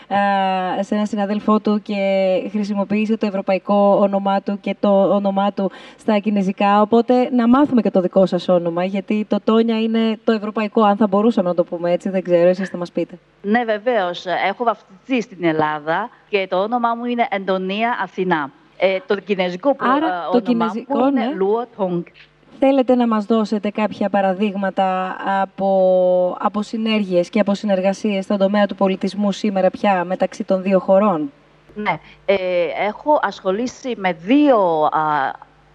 ε, 0.08 0.82
σε 0.82 0.94
ένα 0.94 1.04
συναδέλφό 1.06 1.60
του 1.60 1.82
και 1.82 1.96
χρησιμοποίησε 2.50 3.16
το 3.16 3.26
ευρωπαϊκό 3.26 3.98
όνομά 4.00 4.40
του 4.40 4.58
και 4.60 4.76
το 4.80 5.14
όνομά 5.14 5.52
του 5.52 5.70
στα 5.98 6.18
κινέζικα. 6.18 6.80
Οπότε 6.80 7.30
να 7.32 7.48
μάθουμε 7.48 7.82
και 7.82 7.90
το 7.90 8.00
δικό 8.00 8.26
σας 8.26 8.48
όνομα, 8.48 8.84
γιατί 8.84 9.26
το 9.28 9.38
Τόνια 9.44 9.80
είναι 9.80 10.18
το 10.24 10.32
ευρωπαϊκό, 10.32 10.82
αν 10.82 10.96
θα 10.96 11.06
μπορούσε 11.06 11.35
μπορούσαμε 11.42 11.48
να 11.48 11.54
το 11.54 11.64
πούμε 11.64 11.92
έτσι, 11.92 12.08
δεν 12.08 12.22
ξέρω, 12.22 12.48
εσείς 12.48 12.68
θα 12.68 12.76
μας 12.76 12.92
πείτε. 12.92 13.18
Ναι, 13.42 13.64
βεβαίως. 13.64 14.24
Έχω 14.48 14.64
βαφτιστεί 14.64 15.22
στην 15.22 15.44
Ελλάδα 15.44 16.10
και 16.28 16.46
το 16.50 16.62
όνομά 16.62 16.94
μου 16.94 17.04
είναι 17.04 17.26
Εντονία 17.30 17.98
Αθηνά. 18.02 18.50
Ε, 18.78 18.98
το 19.06 19.16
κινέζικο 19.20 19.76
Άρα, 19.78 20.06
ε, 20.06 20.32
το 20.32 20.40
κινέζικο, 20.40 20.98
μου 20.98 21.10
ναι. 21.10 21.22
είναι 21.22 21.34
Λουο 21.34 21.66
Τόγκ. 21.76 22.02
Θέλετε 22.58 22.94
να 22.94 23.06
μας 23.06 23.24
δώσετε 23.24 23.70
κάποια 23.70 24.08
παραδείγματα 24.08 25.16
από, 25.42 26.36
από 26.40 26.62
συνέργειες 26.62 27.30
και 27.30 27.40
από 27.40 27.54
συνεργασίες 27.54 28.24
στον 28.24 28.38
τομέα 28.38 28.66
του 28.66 28.74
πολιτισμού 28.74 29.32
σήμερα 29.32 29.70
πια 29.70 30.04
μεταξύ 30.04 30.44
των 30.44 30.62
δύο 30.62 30.78
χωρών; 30.78 31.32
Ναι, 31.74 31.98
ε, 32.24 32.36
έχω 32.86 33.18
ασχολήσει 33.22 33.94
με 33.96 34.12
δύο 34.12 34.88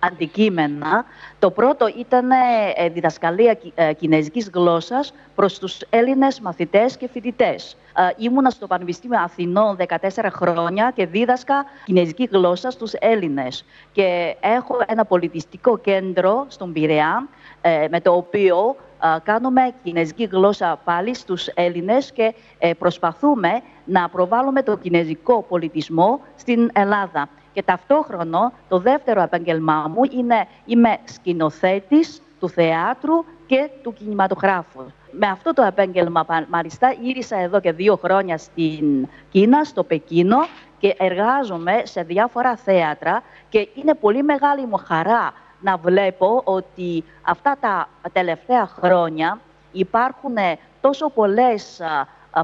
αντικείμενα. 0.02 1.06
Το 1.40 1.52
πρώτο 1.52 1.88
ήταν 1.98 2.32
ε, 2.32 2.90
διδασκαλία 2.90 3.58
ε, 3.76 3.94
κινέζικης 3.94 4.50
γλώσσας 4.54 5.14
προς 5.36 5.60
τους 5.60 5.80
Έλληνες 5.90 6.40
μαθητές 6.40 6.98
και 6.98 7.08
φοιτητές. 7.08 7.78
Ε, 7.98 8.24
ήμουνα 8.24 8.50
στο 8.50 8.68
Πανεπιστήμιο 8.68 9.20
Αθηνών 9.20 9.78
14 9.88 10.28
χρόνια 10.32 10.92
και 10.96 11.06
δίδασκα 11.06 11.66
κινέζικη 11.86 12.30
γλώσσα 12.32 12.72
στους 12.72 12.94
Έλληνες. 12.94 13.66
Και 13.92 14.36
έχω 14.40 14.78
ένα 14.88 15.06
πολιτιστικό 15.06 15.78
κέντρο 15.78 16.46
στον 16.48 16.74
Πειραιά, 16.74 17.28
με 17.90 18.02
το 18.02 18.14
οποίο 18.14 18.76
κάνουμε 19.24 19.74
κινέζικη 19.84 20.24
γλώσσα 20.32 20.80
πάλι 20.84 21.16
στους 21.16 21.48
Έλληνες 21.48 22.12
και 22.12 22.34
προσπαθούμε 22.78 23.62
να 23.86 24.10
προβάλλουμε 24.10 24.64
το 24.64 24.78
κινέζικο 24.78 25.42
πολιτισμό 25.42 26.20
στην 26.36 26.70
Ελλάδα. 26.74 27.30
Και 27.54 27.64
ταυτόχρονα 27.64 28.52
το 28.70 28.80
δεύτερο 28.80 29.22
επάγγελμά 29.22 29.88
μου 29.88 30.02
είναι 30.12 30.48
είμαι 30.66 30.98
σκηνοθέτης 31.04 32.22
του 32.40 32.50
θεάτρου 32.50 33.26
και 33.46 33.70
του 33.84 33.94
κινηματογράφου. 33.94 34.86
Με 35.12 35.28
αυτό 35.28 35.54
το 35.54 35.62
επάγγελμα, 35.62 36.26
μάλιστα, 36.50 36.96
ήρθα 37.02 37.40
εδώ 37.40 37.60
και 37.60 37.72
δύο 37.72 37.96
χρόνια 37.96 38.38
στην 38.38 39.08
Κίνα, 39.30 39.64
στο 39.64 39.84
Πεκίνο 39.84 40.38
και 40.80 40.96
εργάζομαι 41.00 41.82
σε 41.84 42.02
διάφορα 42.02 42.56
θέατρα 42.56 43.24
και 43.50 43.68
είναι 43.74 43.94
πολύ 43.94 44.24
μεγάλη 44.24 44.66
μου 44.66 44.78
χαρά 44.86 45.34
να 45.60 45.78
βλέπω 45.78 46.42
ότι 46.44 47.04
αυτά 47.22 47.58
τα 47.60 47.88
τελευταία 48.12 48.68
χρόνια 48.68 49.40
υπάρχουν 49.72 50.36
τόσο 50.82 51.10
πολλές 51.10 51.82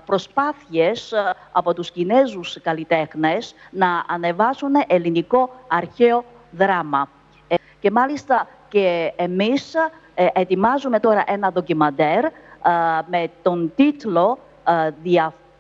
προσπάθειες 0.06 1.14
από 1.52 1.74
τους 1.74 1.92
Κινέζους 1.92 2.58
καλλιτέχνες 2.62 3.56
να 3.70 4.04
ανεβάσουν 4.08 4.72
ελληνικό 4.88 5.50
αρχαίο 5.68 6.24
δράμα. 6.52 7.10
Ε, 7.48 7.56
και 7.80 7.92
μάλιστα 7.92 8.48
και 8.68 9.14
εμείς 9.16 9.74
ε, 10.16 10.28
ετοιμάζουμε 10.34 11.00
τώρα 11.00 11.24
ένα 11.28 11.52
ντοκιμαντέρ 11.52 12.24
με 13.10 13.30
τον 13.42 13.72
τίτλο 13.76 14.38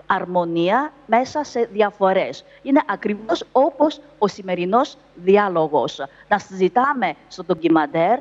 «Αρμονία 0.05 0.91
μέσα 1.05 1.43
σε 1.43 1.69
διαφορές». 1.71 2.43
Είναι 2.61 2.81
ακριβώς 2.87 3.43
όπως 3.51 4.01
ο 4.17 4.27
σημερινός 4.27 4.97
διάλογος. 5.15 6.01
Να 6.27 6.39
συζητάμε 6.39 7.13
στο 7.27 7.43
ντοκιμαντέρ 7.43 8.19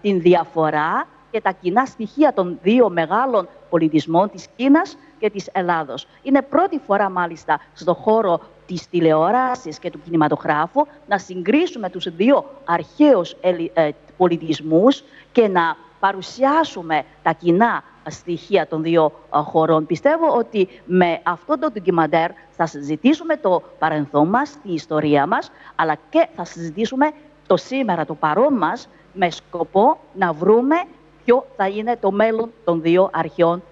την 0.00 0.20
διαφορά 0.20 1.06
και 1.30 1.40
τα 1.40 1.52
κοινά 1.52 1.86
στοιχεία 1.86 2.32
των 2.32 2.58
δύο 2.62 2.88
μεγάλων 2.88 3.48
πολιτισμών 3.70 4.30
της 4.30 4.46
Κίνας 4.56 4.96
και 5.24 5.30
της 5.30 5.48
Ελλάδος. 5.52 6.06
Είναι 6.22 6.42
πρώτη 6.42 6.80
φορά 6.86 7.10
μάλιστα 7.10 7.60
στον 7.72 7.94
χώρο 7.94 8.40
της 8.66 8.88
τηλεόρασης 8.88 9.78
και 9.78 9.90
του 9.90 10.00
κινηματογράφου 10.04 10.86
να 11.06 11.18
συγκρίσουμε 11.18 11.90
τους 11.90 12.16
δύο 12.16 12.44
αρχαίους 12.64 13.36
ε, 13.40 13.88
πολιτισμούς 14.16 15.02
και 15.32 15.48
να 15.48 15.76
παρουσιάσουμε 16.00 17.02
τα 17.22 17.32
κοινά 17.32 17.82
στοιχεία 18.06 18.66
των 18.66 18.82
δύο 18.82 19.12
ε, 19.34 19.38
χωρών. 19.38 19.86
Πιστεύω 19.86 20.36
ότι 20.36 20.68
με 20.84 21.20
αυτό 21.22 21.58
το 21.58 21.70
ντοκιμαντέρ 21.70 22.30
θα 22.50 22.66
συζητήσουμε 22.66 23.36
το 23.36 23.62
παρελθόν 23.78 24.28
μας, 24.28 24.58
τη 24.62 24.72
ιστορία 24.72 25.26
μας, 25.26 25.50
αλλά 25.74 25.96
και 26.10 26.28
θα 26.36 26.44
συζητήσουμε 26.44 27.10
το 27.46 27.56
σήμερα, 27.56 28.04
το 28.04 28.14
παρόν 28.14 28.54
μας, 28.54 28.88
με 29.12 29.30
σκοπό 29.30 29.98
να 30.14 30.32
βρούμε 30.32 30.76
ποιο 31.24 31.46
θα 31.56 31.68
είναι 31.68 31.96
το 32.00 32.10
μέλλον 32.10 32.50
των 32.64 32.82
δύο 32.82 33.10
αρχαίων 33.12 33.62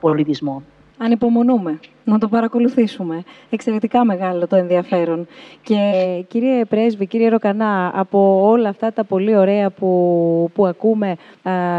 πολιτισμών. 0.00 0.64
Ανυπομονούμε 1.04 1.80
να 2.04 2.18
το 2.18 2.28
παρακολουθήσουμε. 2.28 3.22
Εξαιρετικά 3.50 4.04
μεγάλο 4.04 4.46
το 4.46 4.56
ενδιαφέρον. 4.56 5.26
Και 5.62 5.78
κύριε 6.28 6.64
Πρέσβη, 6.64 7.06
κύριε 7.06 7.28
Ροκανά, 7.28 7.92
από 7.94 8.48
όλα 8.48 8.68
αυτά 8.68 8.92
τα 8.92 9.04
πολύ 9.04 9.36
ωραία 9.36 9.70
που, 9.70 10.50
που 10.54 10.66
ακούμε 10.66 11.16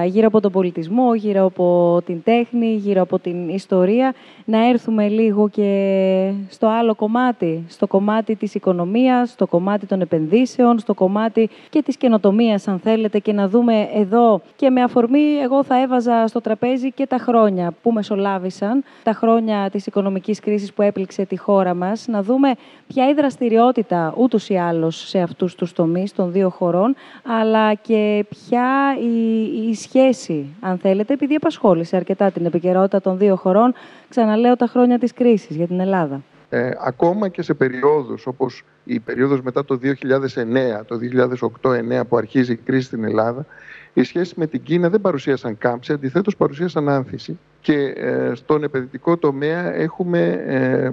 γύρω 0.05 0.27
από 0.27 0.39
τον 0.39 0.51
πολιτισμό, 0.51 1.15
γύρω 1.15 1.45
από 1.45 2.01
την 2.05 2.23
τέχνη, 2.23 2.67
γύρω 2.67 3.01
από 3.01 3.19
την 3.19 3.49
ιστορία, 3.49 4.13
να 4.45 4.67
έρθουμε 4.67 5.07
λίγο 5.07 5.49
και 5.49 6.31
στο 6.49 6.67
άλλο 6.67 6.95
κομμάτι, 6.95 7.63
στο 7.67 7.88
κομμάτι 7.88 8.36
της 8.36 8.55
οικονομίας, 8.55 9.29
στο 9.29 9.47
κομμάτι 9.47 9.86
των 9.86 10.01
επενδύσεων, 10.01 10.79
στο 10.79 10.93
κομμάτι 10.93 11.49
και 11.69 11.81
της 11.81 11.97
καινοτομίας, 11.97 12.67
αν 12.67 12.79
θέλετε, 12.79 13.19
και 13.19 13.33
να 13.33 13.47
δούμε 13.47 13.89
εδώ 13.93 14.41
και 14.55 14.69
με 14.69 14.81
αφορμή, 14.81 15.38
εγώ 15.43 15.63
θα 15.63 15.81
έβαζα 15.81 16.27
στο 16.27 16.41
τραπέζι 16.41 16.91
και 16.91 17.07
τα 17.07 17.17
χρόνια 17.17 17.73
που 17.81 17.91
μεσολάβησαν, 17.91 18.83
τα 19.03 19.13
χρόνια 19.13 19.69
της 19.69 19.86
οικονομίας 19.86 20.12
οικονομικής 20.13 20.39
κρίσης 20.39 20.73
που 20.73 20.82
έπληξε 20.82 21.26
τη 21.26 21.38
χώρα 21.38 21.73
μας, 21.73 22.08
να 22.08 22.23
δούμε 22.23 22.54
ποια 22.88 23.10
η 23.10 23.13
δραστηριότητα 23.13 24.13
ούτως 24.17 24.49
ή 24.49 24.56
άλλως 24.56 25.08
σε 25.08 25.19
αυτούς 25.19 25.56
τους 25.56 25.73
τομείς 25.73 26.13
των 26.13 26.32
δύο 26.32 26.49
χωρών, 26.49 26.95
αλλά 27.41 27.73
και 27.73 28.26
ποια 28.30 28.95
η, 29.02 29.43
η 29.69 29.73
σχέση, 29.76 30.56
αν 30.60 30.78
θέλετε, 30.78 31.13
επειδή 31.13 31.36
απασχόλησε 31.36 31.95
αρκετά 31.95 32.32
την 32.32 32.45
επικαιρότητα 32.45 33.02
των 33.02 33.17
δύο 33.17 33.36
χωρών, 33.36 33.73
ξαναλέω 34.10 34.56
τα 34.56 34.67
χρόνια 34.67 34.99
της 34.99 35.13
κρίσης 35.13 35.56
για 35.56 35.67
την 35.67 35.80
Ελλάδα. 35.80 36.21
Ε, 36.49 36.71
ακόμα 36.80 37.28
και 37.28 37.41
σε 37.41 37.53
περιόδους 37.53 38.26
όπως 38.28 38.64
η 38.84 38.99
περίοδος 38.99 39.41
μετά 39.41 39.66
το 39.66 39.80
2009, 39.84 40.86
το 40.88 40.97
2008-2009 41.61 42.07
που 42.09 42.18
αρχίζει 42.18 42.51
η 42.51 42.55
κρίση 42.55 42.86
στην 42.86 43.03
Ελλάδα, 43.03 43.45
οι 43.93 44.03
σχέσεις 44.03 44.34
με 44.34 44.47
την 44.47 44.64
Κίνα 44.64 44.89
δεν 44.89 45.01
παρουσίασαν 45.01 45.57
κάμψη, 45.57 45.93
αντιθέτως 45.93 46.36
παρουσίασαν 46.36 46.89
άνθηση 46.89 47.39
και 47.64 47.93
ε, 47.95 48.32
στον 48.36 48.64
επενδυτικό 48.64 49.18
τομέα 49.18 49.74
έχουμε 49.74 50.43
ε, 50.45 50.91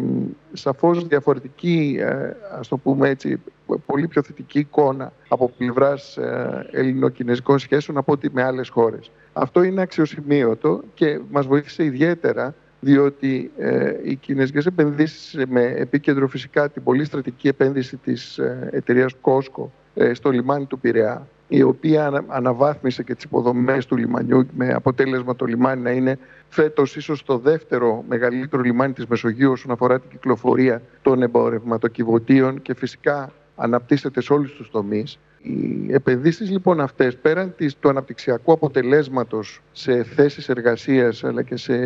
σαφώς 0.53 1.07
διαφορετική, 1.07 1.99
ε, 2.01 2.37
ας 2.59 2.68
το 2.68 2.77
πούμε 2.77 3.09
έτσι, 3.09 3.43
πολύ 3.87 4.09
πιο 4.09 4.23
θετική 4.23 4.59
εικόνα 4.59 5.12
από 5.29 5.51
πλευράς 5.59 6.16
ε, 6.16 6.66
ελληνοκινέζικων 6.71 7.59
σχέσεων 7.59 7.99
από 7.99 8.12
ό,τι 8.12 8.29
με 8.33 8.43
άλλες 8.43 8.68
χώρες. 8.68 9.11
Αυτό 9.33 9.62
είναι 9.62 9.81
αξιοσημείωτο 9.81 10.83
και 10.95 11.21
μας 11.31 11.47
βοήθησε 11.47 11.85
ιδιαίτερα 11.85 12.55
διότι 12.81 13.51
ε, 13.59 13.95
οι 14.05 14.14
κινέζικες 14.14 14.66
επενδύσεις 14.66 15.45
με 15.49 15.62
επίκεντρο 15.62 16.29
φυσικά 16.29 16.71
την 16.71 16.83
πολύ 16.83 17.05
στρατική 17.05 17.49
επένδυση 17.49 17.97
της 17.97 18.39
ε, 18.39 18.68
εταιρείας 18.73 19.12
Costco 19.23 19.64
ε, 19.95 20.14
στο 20.14 20.31
λιμάνι 20.31 20.64
του 20.64 20.79
Πειραιά 20.79 21.29
η 21.53 21.63
οποία 21.63 22.25
αναβάθμισε 22.27 23.03
και 23.03 23.15
τις 23.15 23.25
υποδομές 23.25 23.87
του 23.87 23.97
λιμανιού 23.97 24.47
με 24.57 24.73
αποτέλεσμα 24.73 25.37
το 25.37 25.45
λιμάνι 25.45 25.83
να 25.83 25.91
είναι 25.91 26.19
φέτος 26.49 26.97
ίσως 26.97 27.23
το 27.23 27.39
δεύτερο 27.39 28.05
μεγαλύτερο 28.09 28.63
λιμάνι 28.63 28.93
της 28.93 29.07
Μεσογείου 29.07 29.51
όσον 29.51 29.71
αφορά 29.71 30.01
την 30.01 30.11
κυκλοφορία 30.11 30.83
των 31.03 31.23
εμπορευματοκιβωτίων 31.23 32.63
και 32.63 32.75
φυσικά 32.75 33.33
αναπτύσσεται 33.57 34.21
σε 34.21 34.33
όλους 34.33 34.53
τους 34.53 34.71
τομείς. 34.71 35.19
Οι 35.43 35.93
επενδύσεις 35.93 36.51
λοιπόν 36.51 36.81
αυτές 36.81 37.17
πέραν 37.17 37.55
της, 37.57 37.77
του 37.77 37.89
αναπτυξιακού 37.89 38.53
αποτελέσματος 38.53 39.63
σε 39.73 40.03
θέσεις 40.03 40.49
εργασίας 40.49 41.25
αλλά 41.25 41.43
και 41.43 41.57
σε, 41.57 41.77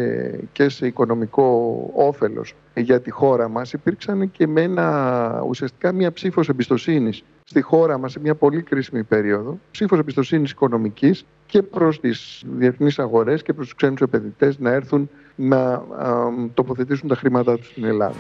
και 0.53 0.69
σε 0.69 0.87
οικονομικό 0.87 1.77
όφελος 1.95 2.55
για 2.75 3.01
τη 3.01 3.11
χώρα 3.11 3.49
μας 3.49 3.73
υπήρξαν 3.73 4.31
και 4.31 4.47
με 4.47 4.63
ένα, 4.63 5.45
ουσιαστικά 5.49 5.93
μια 5.93 6.13
ψήφος 6.13 6.49
εμπιστοσύνης 6.49 7.25
στη 7.47 7.61
χώρα 7.61 7.99
μας 7.99 8.13
σε 8.13 8.21
μια 8.21 8.35
πολύ 8.35 8.63
κρίσιμη 8.63 9.03
περίοδο, 9.03 9.59
ψήφος 9.71 9.99
εμπιστοσύνης 9.99 10.51
οικονομικής 10.51 11.25
και 11.47 11.63
προς 11.63 12.01
τις 12.01 12.43
διεθνείς 12.47 12.99
αγορές 12.99 13.43
και 13.43 13.53
προς 13.53 13.67
τους 13.67 13.75
ξένους 13.75 14.01
επενδυτές 14.01 14.59
να 14.59 14.71
έρθουν 14.71 15.11
να 15.35 15.83
τοποθετήσουν 16.55 17.09
τα 17.09 17.15
χρήματά 17.15 17.57
τους 17.57 17.67
στην 17.67 17.85
Ελλάδα. 17.85 18.15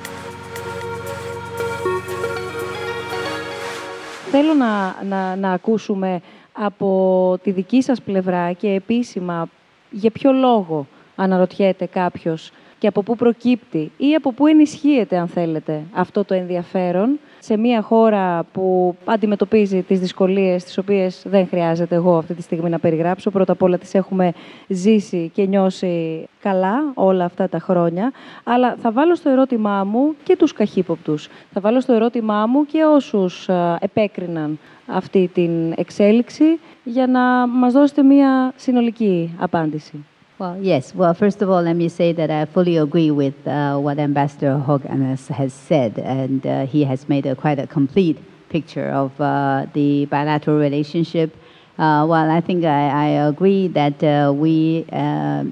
Θέλω 4.30 4.54
να, 4.54 5.02
να, 5.08 5.36
να 5.36 5.50
ακούσουμε 5.50 6.20
από 6.52 7.38
τη 7.42 7.50
δική 7.50 7.82
σας 7.82 8.02
πλευρά 8.02 8.52
και 8.52 8.68
επίσημα 8.68 9.48
για 9.90 10.10
ποιο 10.10 10.32
λόγο 10.32 10.86
αναρωτιέται 11.16 11.86
κάποιος 11.86 12.52
και 12.78 12.86
από 12.86 13.02
πού 13.02 13.16
προκύπτει 13.16 13.92
ή 13.96 14.14
από 14.14 14.32
πού 14.32 14.46
ενισχύεται, 14.46 15.16
αν 15.16 15.28
θέλετε, 15.28 15.82
αυτό 15.92 16.24
το 16.24 16.34
ενδιαφέρον 16.34 17.18
σε 17.44 17.56
μια 17.56 17.82
χώρα 17.82 18.44
που 18.52 18.96
αντιμετωπίζει 19.04 19.82
τις 19.82 20.00
δυσκολίες 20.00 20.64
τις 20.64 20.78
οποίες 20.78 21.22
δεν 21.24 21.46
χρειάζεται 21.48 21.94
εγώ 21.94 22.16
αυτή 22.16 22.34
τη 22.34 22.42
στιγμή 22.42 22.70
να 22.70 22.78
περιγράψω. 22.78 23.30
Πρώτα 23.30 23.52
απ' 23.52 23.62
όλα 23.62 23.78
τις 23.78 23.94
έχουμε 23.94 24.32
ζήσει 24.68 25.30
και 25.34 25.46
νιώσει 25.46 26.26
καλά 26.40 26.92
όλα 26.94 27.24
αυτά 27.24 27.48
τα 27.48 27.58
χρόνια. 27.58 28.12
Αλλά 28.44 28.76
θα 28.82 28.92
βάλω 28.92 29.14
στο 29.14 29.30
ερώτημά 29.30 29.84
μου 29.84 30.14
και 30.22 30.36
τους 30.36 30.52
καχύποπτους. 30.52 31.28
Θα 31.52 31.60
βάλω 31.60 31.80
στο 31.80 31.92
ερώτημά 31.92 32.46
μου 32.46 32.66
και 32.66 32.84
όσους 32.84 33.48
ε, 33.48 33.76
επέκριναν 33.80 34.58
αυτή 34.86 35.30
την 35.34 35.72
εξέλιξη 35.76 36.60
για 36.84 37.06
να 37.06 37.46
μας 37.46 37.72
δώσετε 37.72 38.02
μια 38.02 38.52
συνολική 38.56 39.36
απάντηση. 39.38 40.04
Well, 40.36 40.60
yes. 40.60 40.92
Well, 40.92 41.14
first 41.14 41.42
of 41.42 41.48
all, 41.50 41.62
let 41.62 41.76
me 41.76 41.88
say 41.88 42.12
that 42.12 42.28
I 42.28 42.44
fully 42.46 42.76
agree 42.76 43.12
with 43.12 43.46
uh, 43.46 43.78
what 43.78 44.00
Ambassador 44.00 44.58
Hogan 44.58 45.16
has 45.16 45.52
said, 45.52 45.96
and 46.00 46.44
uh, 46.44 46.66
he 46.66 46.82
has 46.82 47.08
made 47.08 47.24
a 47.24 47.36
quite 47.36 47.60
a 47.60 47.68
complete 47.68 48.18
picture 48.48 48.88
of 48.88 49.12
uh, 49.20 49.66
the 49.74 50.06
bilateral 50.06 50.58
relationship. 50.58 51.36
Uh, 51.78 52.04
well, 52.08 52.28
I 52.32 52.40
think 52.40 52.64
I, 52.64 52.88
I 52.88 53.06
agree 53.28 53.68
that 53.68 54.02
uh, 54.02 54.32
we, 54.32 54.84
uh, 54.92 55.44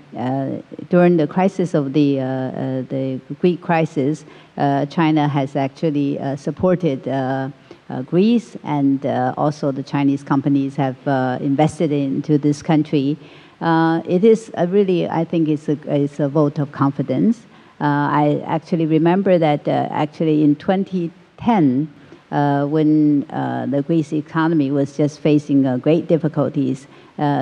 during 0.89 1.17
the 1.17 1.29
crisis 1.29 1.75
of 1.75 1.93
the, 1.93 2.17
the 2.89 3.21
Greek 3.41 3.61
crisis, 3.61 4.25
China 4.91 5.29
has 5.29 5.55
actually 5.55 6.19
supported 6.37 7.05
Greece, 8.07 8.57
and 8.65 9.07
also 9.37 9.71
the 9.71 9.83
Chinese 9.85 10.25
companies 10.25 10.75
have 10.75 10.97
invested 11.41 11.93
into 11.93 12.37
this 12.37 12.63
country. 12.63 13.17
Uh, 13.63 14.03
it 14.09 14.25
is 14.25 14.51
really, 14.69 15.09
I 15.09 15.25
think, 15.25 15.49
it's 15.49 15.69
a, 15.69 15.79
it's 15.87 16.19
a 16.19 16.29
vote 16.29 16.59
of 16.59 16.73
confidence. 16.73 17.47
Uh, 17.81 17.85
I 18.11 18.43
actually 18.45 18.87
remember 18.87 19.39
that 19.39 19.69
uh, 19.69 19.89
actually 19.91 20.43
in 20.43 20.57
2010, 20.57 21.93
uh, 22.33 22.67
when 22.67 23.23
uh, 23.31 23.67
the 23.67 23.83
Greece 23.83 24.13
economy 24.13 24.73
was 24.73 24.97
just 24.97 25.21
facing 25.21 25.65
uh, 25.65 25.77
great 25.77 26.09
difficulties, 26.09 26.89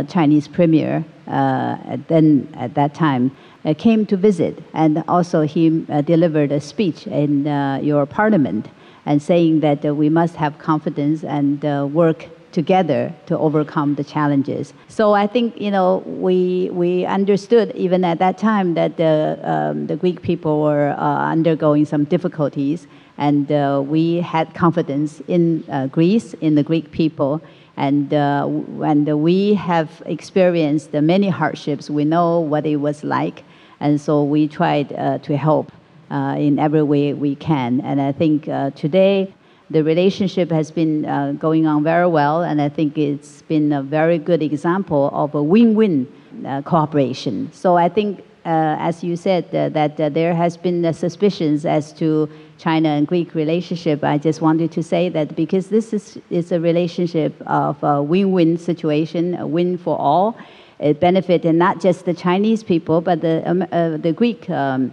Chinese 0.08 0.46
premier, 0.46 1.02
then 1.26 2.46
at 2.54 2.74
that 2.74 2.92
time, 2.92 3.34
came 3.78 4.04
to 4.04 4.16
visit, 4.16 4.62
and 4.74 5.02
also 5.08 5.40
he 5.40 5.86
delivered 6.04 6.52
a 6.52 6.60
speech 6.60 7.06
in 7.06 7.46
your 7.82 8.04
parliament, 8.04 8.68
and 9.06 9.22
saying 9.22 9.60
that 9.60 9.82
we 9.96 10.10
must 10.10 10.36
have 10.36 10.58
confidence 10.58 11.24
and 11.24 11.62
work 11.94 12.26
together 12.52 13.12
to 13.26 13.38
overcome 13.38 13.94
the 13.94 14.04
challenges. 14.04 14.74
So 14.88 15.12
I 15.12 15.26
think 15.26 15.60
you 15.60 15.70
know 15.70 16.02
we 16.06 16.70
we 16.72 17.04
understood 17.04 17.72
even 17.74 18.04
at 18.04 18.18
that 18.18 18.38
time 18.38 18.74
that 18.74 18.96
the 18.96 19.38
um, 19.42 19.86
the 19.86 19.96
Greek 19.96 20.22
people 20.22 20.62
were 20.62 20.90
uh, 20.98 21.30
undergoing 21.30 21.84
some 21.84 22.04
difficulties, 22.04 22.86
and 23.18 23.52
uh, 23.52 23.82
we 23.84 24.16
had 24.16 24.54
confidence 24.54 25.20
in 25.28 25.64
uh, 25.70 25.86
Greece, 25.86 26.34
in 26.40 26.54
the 26.54 26.62
Greek 26.62 26.90
people. 26.90 27.40
And, 27.76 28.12
uh, 28.12 28.46
and 28.84 29.22
we 29.22 29.54
have 29.54 30.02
experienced 30.04 30.92
many 30.92 31.30
hardships. 31.30 31.88
We 31.88 32.04
know 32.04 32.40
what 32.40 32.66
it 32.66 32.76
was 32.76 33.02
like. 33.04 33.42
And 33.78 33.98
so 33.98 34.22
we 34.22 34.48
tried 34.48 34.92
uh, 34.92 35.16
to 35.18 35.34
help 35.34 35.72
uh, 36.10 36.34
in 36.38 36.58
every 36.58 36.82
way 36.82 37.14
we 37.14 37.36
can. 37.36 37.80
And 37.80 37.98
I 37.98 38.12
think 38.12 38.44
today, 38.76 39.32
the 39.70 39.84
relationship 39.84 40.50
has 40.50 40.70
been 40.70 41.06
uh, 41.06 41.32
going 41.32 41.66
on 41.66 41.84
very 41.84 42.08
well, 42.08 42.42
and 42.42 42.60
I 42.60 42.68
think 42.68 42.98
it's 42.98 43.42
been 43.42 43.72
a 43.72 43.82
very 43.82 44.18
good 44.18 44.42
example 44.42 45.10
of 45.12 45.34
a 45.34 45.42
win-win 45.42 46.12
uh, 46.44 46.62
cooperation. 46.62 47.50
So 47.52 47.76
I 47.76 47.88
think, 47.88 48.20
uh, 48.44 48.76
as 48.80 49.04
you 49.04 49.14
said, 49.14 49.54
uh, 49.54 49.68
that 49.68 50.00
uh, 50.00 50.08
there 50.08 50.34
has 50.34 50.56
been 50.56 50.92
suspicions 50.92 51.64
as 51.64 51.92
to 51.94 52.28
China 52.58 52.88
and 52.88 53.06
Greek 53.06 53.32
relationship. 53.34 54.02
I 54.02 54.18
just 54.18 54.40
wanted 54.40 54.72
to 54.72 54.82
say 54.82 55.08
that 55.10 55.36
because 55.36 55.68
this 55.68 55.92
is, 55.92 56.18
is 56.30 56.50
a 56.50 56.58
relationship 56.58 57.40
of 57.46 57.80
a 57.84 58.02
win-win 58.02 58.58
situation, 58.58 59.36
a 59.36 59.46
win 59.46 59.78
for 59.78 59.96
all. 59.96 60.36
It 60.80 60.98
benefited 60.98 61.54
not 61.54 61.80
just 61.80 62.06
the 62.06 62.14
Chinese 62.14 62.64
people, 62.64 63.00
but 63.02 63.20
the, 63.20 63.48
um, 63.48 63.62
uh, 63.70 63.98
the 63.98 64.12
Greek 64.12 64.50
um, 64.50 64.92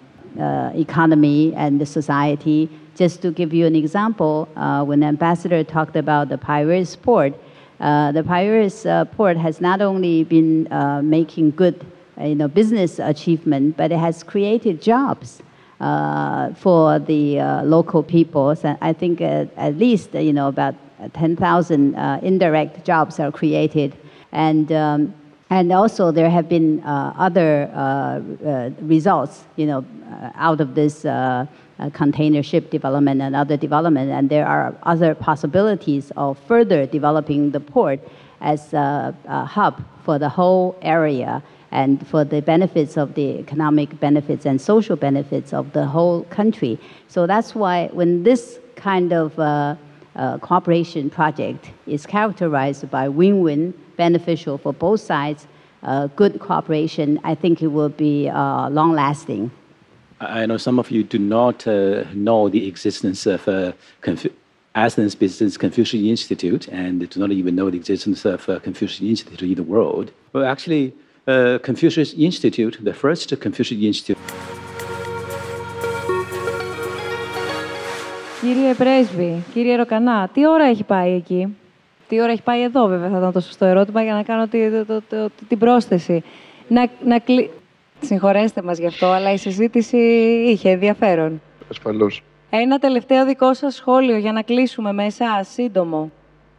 economy 0.75 1.51
and 1.55 1.81
the 1.81 1.85
society 1.85 2.69
just 2.97 3.21
to 3.21 3.31
give 3.31 3.53
you 3.53 3.65
an 3.65 3.75
example, 3.75 4.47
uh, 4.55 4.83
when 4.83 5.03
ambassador 5.03 5.63
talked 5.63 5.95
about 5.95 6.29
the 6.29 6.37
Piraeus 6.37 6.95
port, 6.95 7.33
uh, 7.79 8.11
the 8.11 8.23
Piraeus 8.23 8.85
uh, 8.85 9.05
port 9.05 9.37
has 9.37 9.61
not 9.61 9.81
only 9.81 10.23
been 10.23 10.71
uh, 10.71 11.01
making 11.03 11.51
good 11.51 11.85
you 12.19 12.33
know, 12.33 12.47
business 12.47 12.97
achievement, 12.99 13.77
but 13.77 13.91
it 13.91 13.99
has 13.99 14.23
created 14.23 14.81
jobs 14.81 15.41
uh, 15.79 16.51
for 16.55 16.97
the 16.97 17.39
uh, 17.39 17.63
local 17.63 18.01
people. 18.01 18.55
So 18.55 18.75
I 18.81 18.93
think 18.93 19.21
at 19.21 19.77
least 19.77 20.15
you 20.15 20.33
know, 20.33 20.47
about 20.47 20.75
10,000 21.13 21.95
indirect 22.23 22.83
jobs 22.83 23.19
are 23.19 23.31
created. 23.31 23.95
And 24.31 24.71
um, 24.71 25.13
and 25.49 25.71
also 25.71 26.11
there 26.11 26.29
have 26.29 26.49
been 26.49 26.81
uh, 26.83 27.13
other 27.17 27.71
uh, 27.73 27.79
uh, 27.79 28.69
results, 28.81 29.45
you 29.55 29.65
know, 29.65 29.85
out 30.35 30.59
of 30.59 30.75
this 30.75 31.05
uh, 31.79 31.89
container 31.91 32.43
ship 32.43 32.69
development 32.69 33.21
and 33.21 33.35
other 33.35 33.57
development, 33.57 34.11
and 34.11 34.29
there 34.29 34.47
are 34.47 34.75
other 34.83 35.15
possibilities 35.15 36.11
of 36.17 36.37
further 36.47 36.85
developing 36.85 37.51
the 37.51 37.59
port 37.59 37.99
as 38.41 38.73
a, 38.73 39.15
a 39.25 39.45
hub 39.45 39.83
for 40.03 40.19
the 40.19 40.29
whole 40.29 40.75
area 40.81 41.43
and 41.71 42.07
for 42.07 42.23
the 42.23 42.41
benefits 42.41 42.97
of 42.97 43.13
the 43.15 43.39
economic 43.39 43.99
benefits 43.99 44.45
and 44.45 44.61
social 44.61 44.95
benefits 44.95 45.53
of 45.53 45.73
the 45.73 45.85
whole 45.85 46.23
country. 46.25 46.79
So 47.07 47.27
that's 47.27 47.53
why 47.53 47.87
when 47.91 48.23
this 48.23 48.59
kind 48.75 49.11
of 49.11 49.37
uh, 49.37 49.75
uh, 50.15 50.37
cooperation 50.39 51.09
project 51.09 51.71
is 51.85 52.05
characterized 52.05 52.89
by 52.89 53.09
win-win, 53.09 53.73
beneficial 53.97 54.57
for 54.57 54.73
both 54.73 55.01
sides, 55.01 55.47
uh, 55.83 56.07
good 56.07 56.39
cooperation, 56.39 57.19
I 57.23 57.35
think 57.35 57.61
it 57.61 57.67
will 57.67 57.89
be 57.89 58.29
uh, 58.29 58.69
long-lasting. 58.69 59.51
I 60.20 60.46
know 60.46 60.56
some 60.56 60.78
of 60.78 60.90
you 60.90 61.02
do 61.02 61.18
not 61.18 61.66
uh, 61.66 62.04
know 62.14 62.48
the 62.48 62.66
existence 62.68 63.26
of 63.26 63.48
uh, 63.48 63.72
Confu- 64.00 64.32
Athens 64.74 65.14
Business 65.14 65.56
Confucius 65.56 66.02
Institute 66.14 66.68
and 66.68 67.08
do 67.12 67.20
not 67.20 67.30
even 67.32 67.56
know 67.56 67.68
the 67.70 67.76
existence 67.76 68.24
of 68.24 68.48
uh, 68.48 68.58
Confucius 68.60 69.00
Institute 69.00 69.48
in 69.48 69.54
the 69.54 69.68
world. 69.74 70.12
Well, 70.32 70.44
actually, 70.44 70.94
uh, 71.26 71.58
Confucius 71.62 72.14
Institute, 72.14 72.78
the 72.82 72.94
first 72.94 73.28
Confucius 73.40 73.80
Institute. 73.82 74.18
Κύριε 78.40 78.74
Πρέσβη, 78.74 79.44
κύριε 79.54 79.76
Ροκανά, 79.76 80.28
τι 80.32 80.46
ώρα 80.48 80.64
έχει 80.64 80.84
πάει 80.84 81.12
εκεί. 81.12 81.56
Τι 82.08 82.20
ώρα 82.20 82.32
έχει 82.32 82.42
πάει 82.42 82.62
εδώ, 82.62 82.86
βέβαια, 82.86 83.08
θα 83.08 83.18
ήταν 83.18 83.32
το 83.32 83.40
σωστό 83.40 83.64
ερώτημα 83.64 84.02
για 84.02 84.14
να 84.14 84.22
κάνω 84.22 84.46
τη, 84.48 84.70
το, 84.70 85.02
το, 85.08 85.30
την 85.48 85.58
πρόσθεση. 85.58 86.22
Να, 86.68 86.88
να, 87.04 87.22
Συγχωρέστε 88.01 88.61
μας 88.61 88.77
γι' 88.77 88.85
αυτό, 88.85 89.05
αλλά 89.05 89.33
η 89.33 89.37
συζήτηση 89.37 89.97
είχε 90.47 90.69
ενδιαφέρον. 90.69 91.41
Ασφαλώς. 91.69 92.23
Ένα 92.49 92.79
τελευταίο 92.79 93.25
δικό 93.25 93.53
σας 93.53 93.75
σχόλιο 93.75 94.17
για 94.17 94.31
να 94.31 94.41
κλείσουμε 94.41 94.93
με 94.93 95.05
εσάς, 95.05 95.47
σύντομο. 95.47 96.11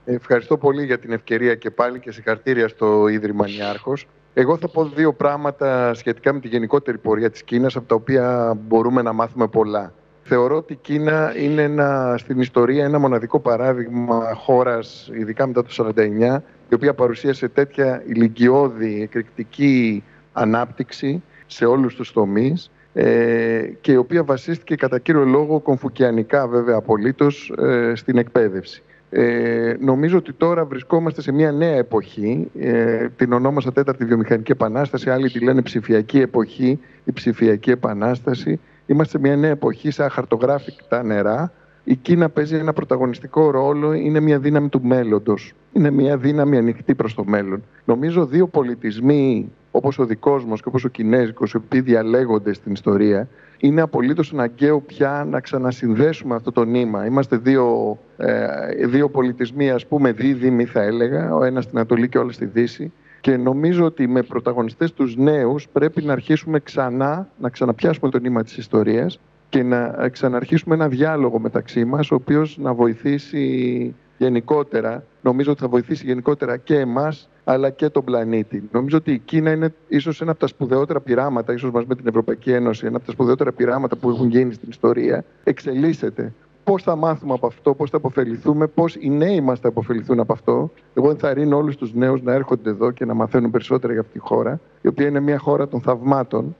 Ευχαριστώ 0.04 0.56
πολύ 0.56 0.84
για 0.84 0.98
την 0.98 1.12
ευκαιρία 1.12 1.54
και 1.54 1.70
πάλι 1.70 2.00
και 2.00 2.12
συγχαρητήρια 2.12 2.68
στο 2.68 3.08
Ίδρυμα 3.08 3.48
Νιάρχος. 3.48 4.06
Εγώ 4.34 4.56
θα 4.56 4.68
πω 4.68 4.84
δύο 4.84 5.12
πράγματα 5.12 5.94
σχετικά 5.94 6.32
με 6.32 6.40
τη 6.40 6.48
γενικότερη 6.48 6.98
πορεία 6.98 7.30
της 7.30 7.42
Κίνας, 7.42 7.76
από 7.76 7.86
τα 7.86 7.94
οποία 7.94 8.56
μπορούμε 8.68 9.02
να 9.02 9.12
μάθουμε 9.12 9.46
πολλά. 9.46 9.92
Θεωρώ 10.22 10.56
ότι 10.56 10.72
η 10.72 10.78
Κίνα 10.82 11.34
είναι 11.38 11.62
ένα, 11.62 12.14
στην 12.18 12.40
ιστορία 12.40 12.84
ένα 12.84 12.98
μοναδικό 12.98 13.40
παράδειγμα 13.40 14.34
χώρας, 14.34 15.10
ειδικά 15.12 15.46
μετά 15.46 15.62
το 15.62 15.92
1949, 15.96 16.42
η 16.68 16.74
οποία 16.74 16.94
παρουσίασε 16.94 17.48
τέτοια 17.48 18.02
ηλικιώδη, 18.06 19.02
εκρηκτική 19.02 20.04
ανάπτυξη 20.32 21.22
σε 21.48 21.64
όλους 21.64 21.94
τους 21.94 22.12
τομείς 22.12 22.70
ε, 22.92 23.62
και 23.80 23.92
η 23.92 23.96
οποία 23.96 24.24
βασίστηκε 24.24 24.74
κατά 24.74 24.98
κύριο 24.98 25.24
λόγο 25.24 25.60
κομφουκιανικά 25.60 26.48
βέβαια 26.48 26.76
απολύτως 26.76 27.52
ε, 27.58 27.92
στην 27.94 28.18
εκπαίδευση. 28.18 28.82
Ε, 29.10 29.76
νομίζω 29.80 30.16
ότι 30.16 30.32
τώρα 30.32 30.64
βρισκόμαστε 30.64 31.22
σε 31.22 31.32
μια 31.32 31.52
νέα 31.52 31.76
εποχή, 31.76 32.50
ε, 32.58 33.08
την 33.16 33.32
ονόμασα 33.32 33.72
τέταρτη 33.72 34.04
βιομηχανική 34.04 34.52
επανάσταση, 34.52 35.10
άλλοι 35.10 35.30
τη 35.30 35.44
λένε 35.44 35.62
ψηφιακή 35.62 36.18
εποχή, 36.18 36.78
η 37.04 37.12
ψηφιακή 37.12 37.70
επανάσταση. 37.70 38.60
Είμαστε 38.86 39.18
σε 39.18 39.24
μια 39.26 39.36
νέα 39.36 39.50
εποχή, 39.50 39.90
σε 39.90 40.04
αχαρτογράφικτα 40.04 41.02
νερά. 41.02 41.52
Η 41.84 41.94
Κίνα 41.94 42.28
παίζει 42.28 42.54
ένα 42.54 42.72
πρωταγωνιστικό 42.72 43.50
ρόλο, 43.50 43.92
είναι 43.92 44.20
μια 44.20 44.38
δύναμη 44.38 44.68
του 44.68 44.82
μέλλοντος. 44.82 45.52
Είναι 45.72 45.90
μια 45.90 46.16
δύναμη 46.16 46.56
ανοιχτή 46.56 46.94
προς 46.94 47.14
το 47.14 47.24
μέλλον. 47.24 47.62
Νομίζω 47.84 48.26
δύο 48.26 48.46
πολιτισμοί 48.46 49.52
όπως 49.78 49.98
ο 49.98 50.04
δικός 50.04 50.44
μας 50.44 50.60
και 50.60 50.68
όπως 50.68 50.84
ο 50.84 50.88
Κινέζικος, 50.88 51.52
οι 51.52 51.56
οποίοι 51.56 51.80
διαλέγονται 51.80 52.52
στην 52.52 52.72
ιστορία, 52.72 53.28
είναι 53.58 53.80
απολύτως 53.80 54.32
αναγκαίο 54.32 54.80
πια 54.80 55.26
να 55.30 55.40
ξανασυνδέσουμε 55.40 56.34
αυτό 56.34 56.52
το 56.52 56.64
νήμα. 56.64 57.06
Είμαστε 57.06 57.36
δύο, 57.36 57.98
ε, 58.16 58.86
δύο 58.86 59.08
πολιτισμοί, 59.08 59.70
ας 59.70 59.86
πούμε, 59.86 60.12
δίδυμοι 60.12 60.64
θα 60.64 60.82
έλεγα, 60.82 61.34
ο 61.34 61.44
ένας 61.44 61.64
στην 61.64 61.78
Ανατολή 61.78 62.08
και 62.08 62.18
ο 62.18 62.30
στη 62.30 62.44
Δύση. 62.44 62.92
Και 63.20 63.36
νομίζω 63.36 63.84
ότι 63.84 64.06
με 64.06 64.22
πρωταγωνιστές 64.22 64.92
τους 64.92 65.16
νέους 65.16 65.68
πρέπει 65.68 66.02
να 66.02 66.12
αρχίσουμε 66.12 66.60
ξανά, 66.60 67.28
να 67.38 67.48
ξαναπιάσουμε 67.48 68.10
το 68.10 68.18
νήμα 68.18 68.42
της 68.42 68.56
ιστορίας 68.56 69.20
και 69.48 69.62
να 69.62 70.08
ξαναρχίσουμε 70.12 70.74
ένα 70.74 70.88
διάλογο 70.88 71.38
μεταξύ 71.38 71.84
μας, 71.84 72.10
ο 72.10 72.14
οποίος 72.14 72.58
να 72.58 72.74
βοηθήσει 72.74 73.94
γενικότερα, 74.18 75.04
νομίζω 75.22 75.50
ότι 75.50 75.60
θα 75.60 75.68
βοηθήσει 75.68 76.06
γενικότερα 76.06 76.56
και 76.56 76.78
εμάς 76.78 77.28
αλλά 77.50 77.70
και 77.70 77.88
τον 77.88 78.04
πλανήτη. 78.04 78.68
Νομίζω 78.72 78.96
ότι 78.96 79.12
η 79.12 79.18
Κίνα 79.18 79.50
είναι 79.50 79.74
ίσως 79.88 80.20
ένα 80.20 80.30
από 80.30 80.40
τα 80.40 80.46
σπουδαιότερα 80.46 81.00
πειράματα, 81.00 81.52
ίσως 81.52 81.70
μαζί 81.70 81.86
με 81.88 81.94
την 81.94 82.06
Ευρωπαϊκή 82.06 82.52
Ένωση, 82.52 82.86
ένα 82.86 82.96
από 82.96 83.06
τα 83.06 83.12
σπουδαιότερα 83.12 83.52
πειράματα 83.52 83.96
που 83.96 84.10
έχουν 84.10 84.28
γίνει 84.28 84.52
στην 84.52 84.68
ιστορία. 84.68 85.24
Εξελίσσεται. 85.44 86.32
Πώς 86.64 86.82
θα 86.82 86.96
μάθουμε 86.96 87.32
από 87.32 87.46
αυτό, 87.46 87.74
πώς 87.74 87.90
θα 87.90 87.96
αποφεληθούμε, 87.96 88.66
πώς 88.66 88.96
οι 89.00 89.08
νέοι 89.08 89.40
μας 89.40 89.60
θα 89.60 89.68
αποφεληθούν 89.68 90.20
από 90.20 90.32
αυτό. 90.32 90.70
Εγώ 90.94 91.10
ενθαρρύνω 91.10 91.56
όλους 91.56 91.76
τους 91.76 91.94
νέους 91.94 92.22
να 92.22 92.32
έρχονται 92.32 92.70
εδώ 92.70 92.90
και 92.90 93.04
να 93.04 93.14
μαθαίνουν 93.14 93.50
περισσότερα 93.50 93.92
για 93.92 94.00
αυτή 94.00 94.12
τη 94.12 94.18
χώρα, 94.18 94.60
η 94.80 94.88
οποία 94.88 95.06
είναι 95.06 95.20
μια 95.20 95.38
χώρα 95.38 95.68
των 95.68 95.80
θαυμάτων. 95.80 96.56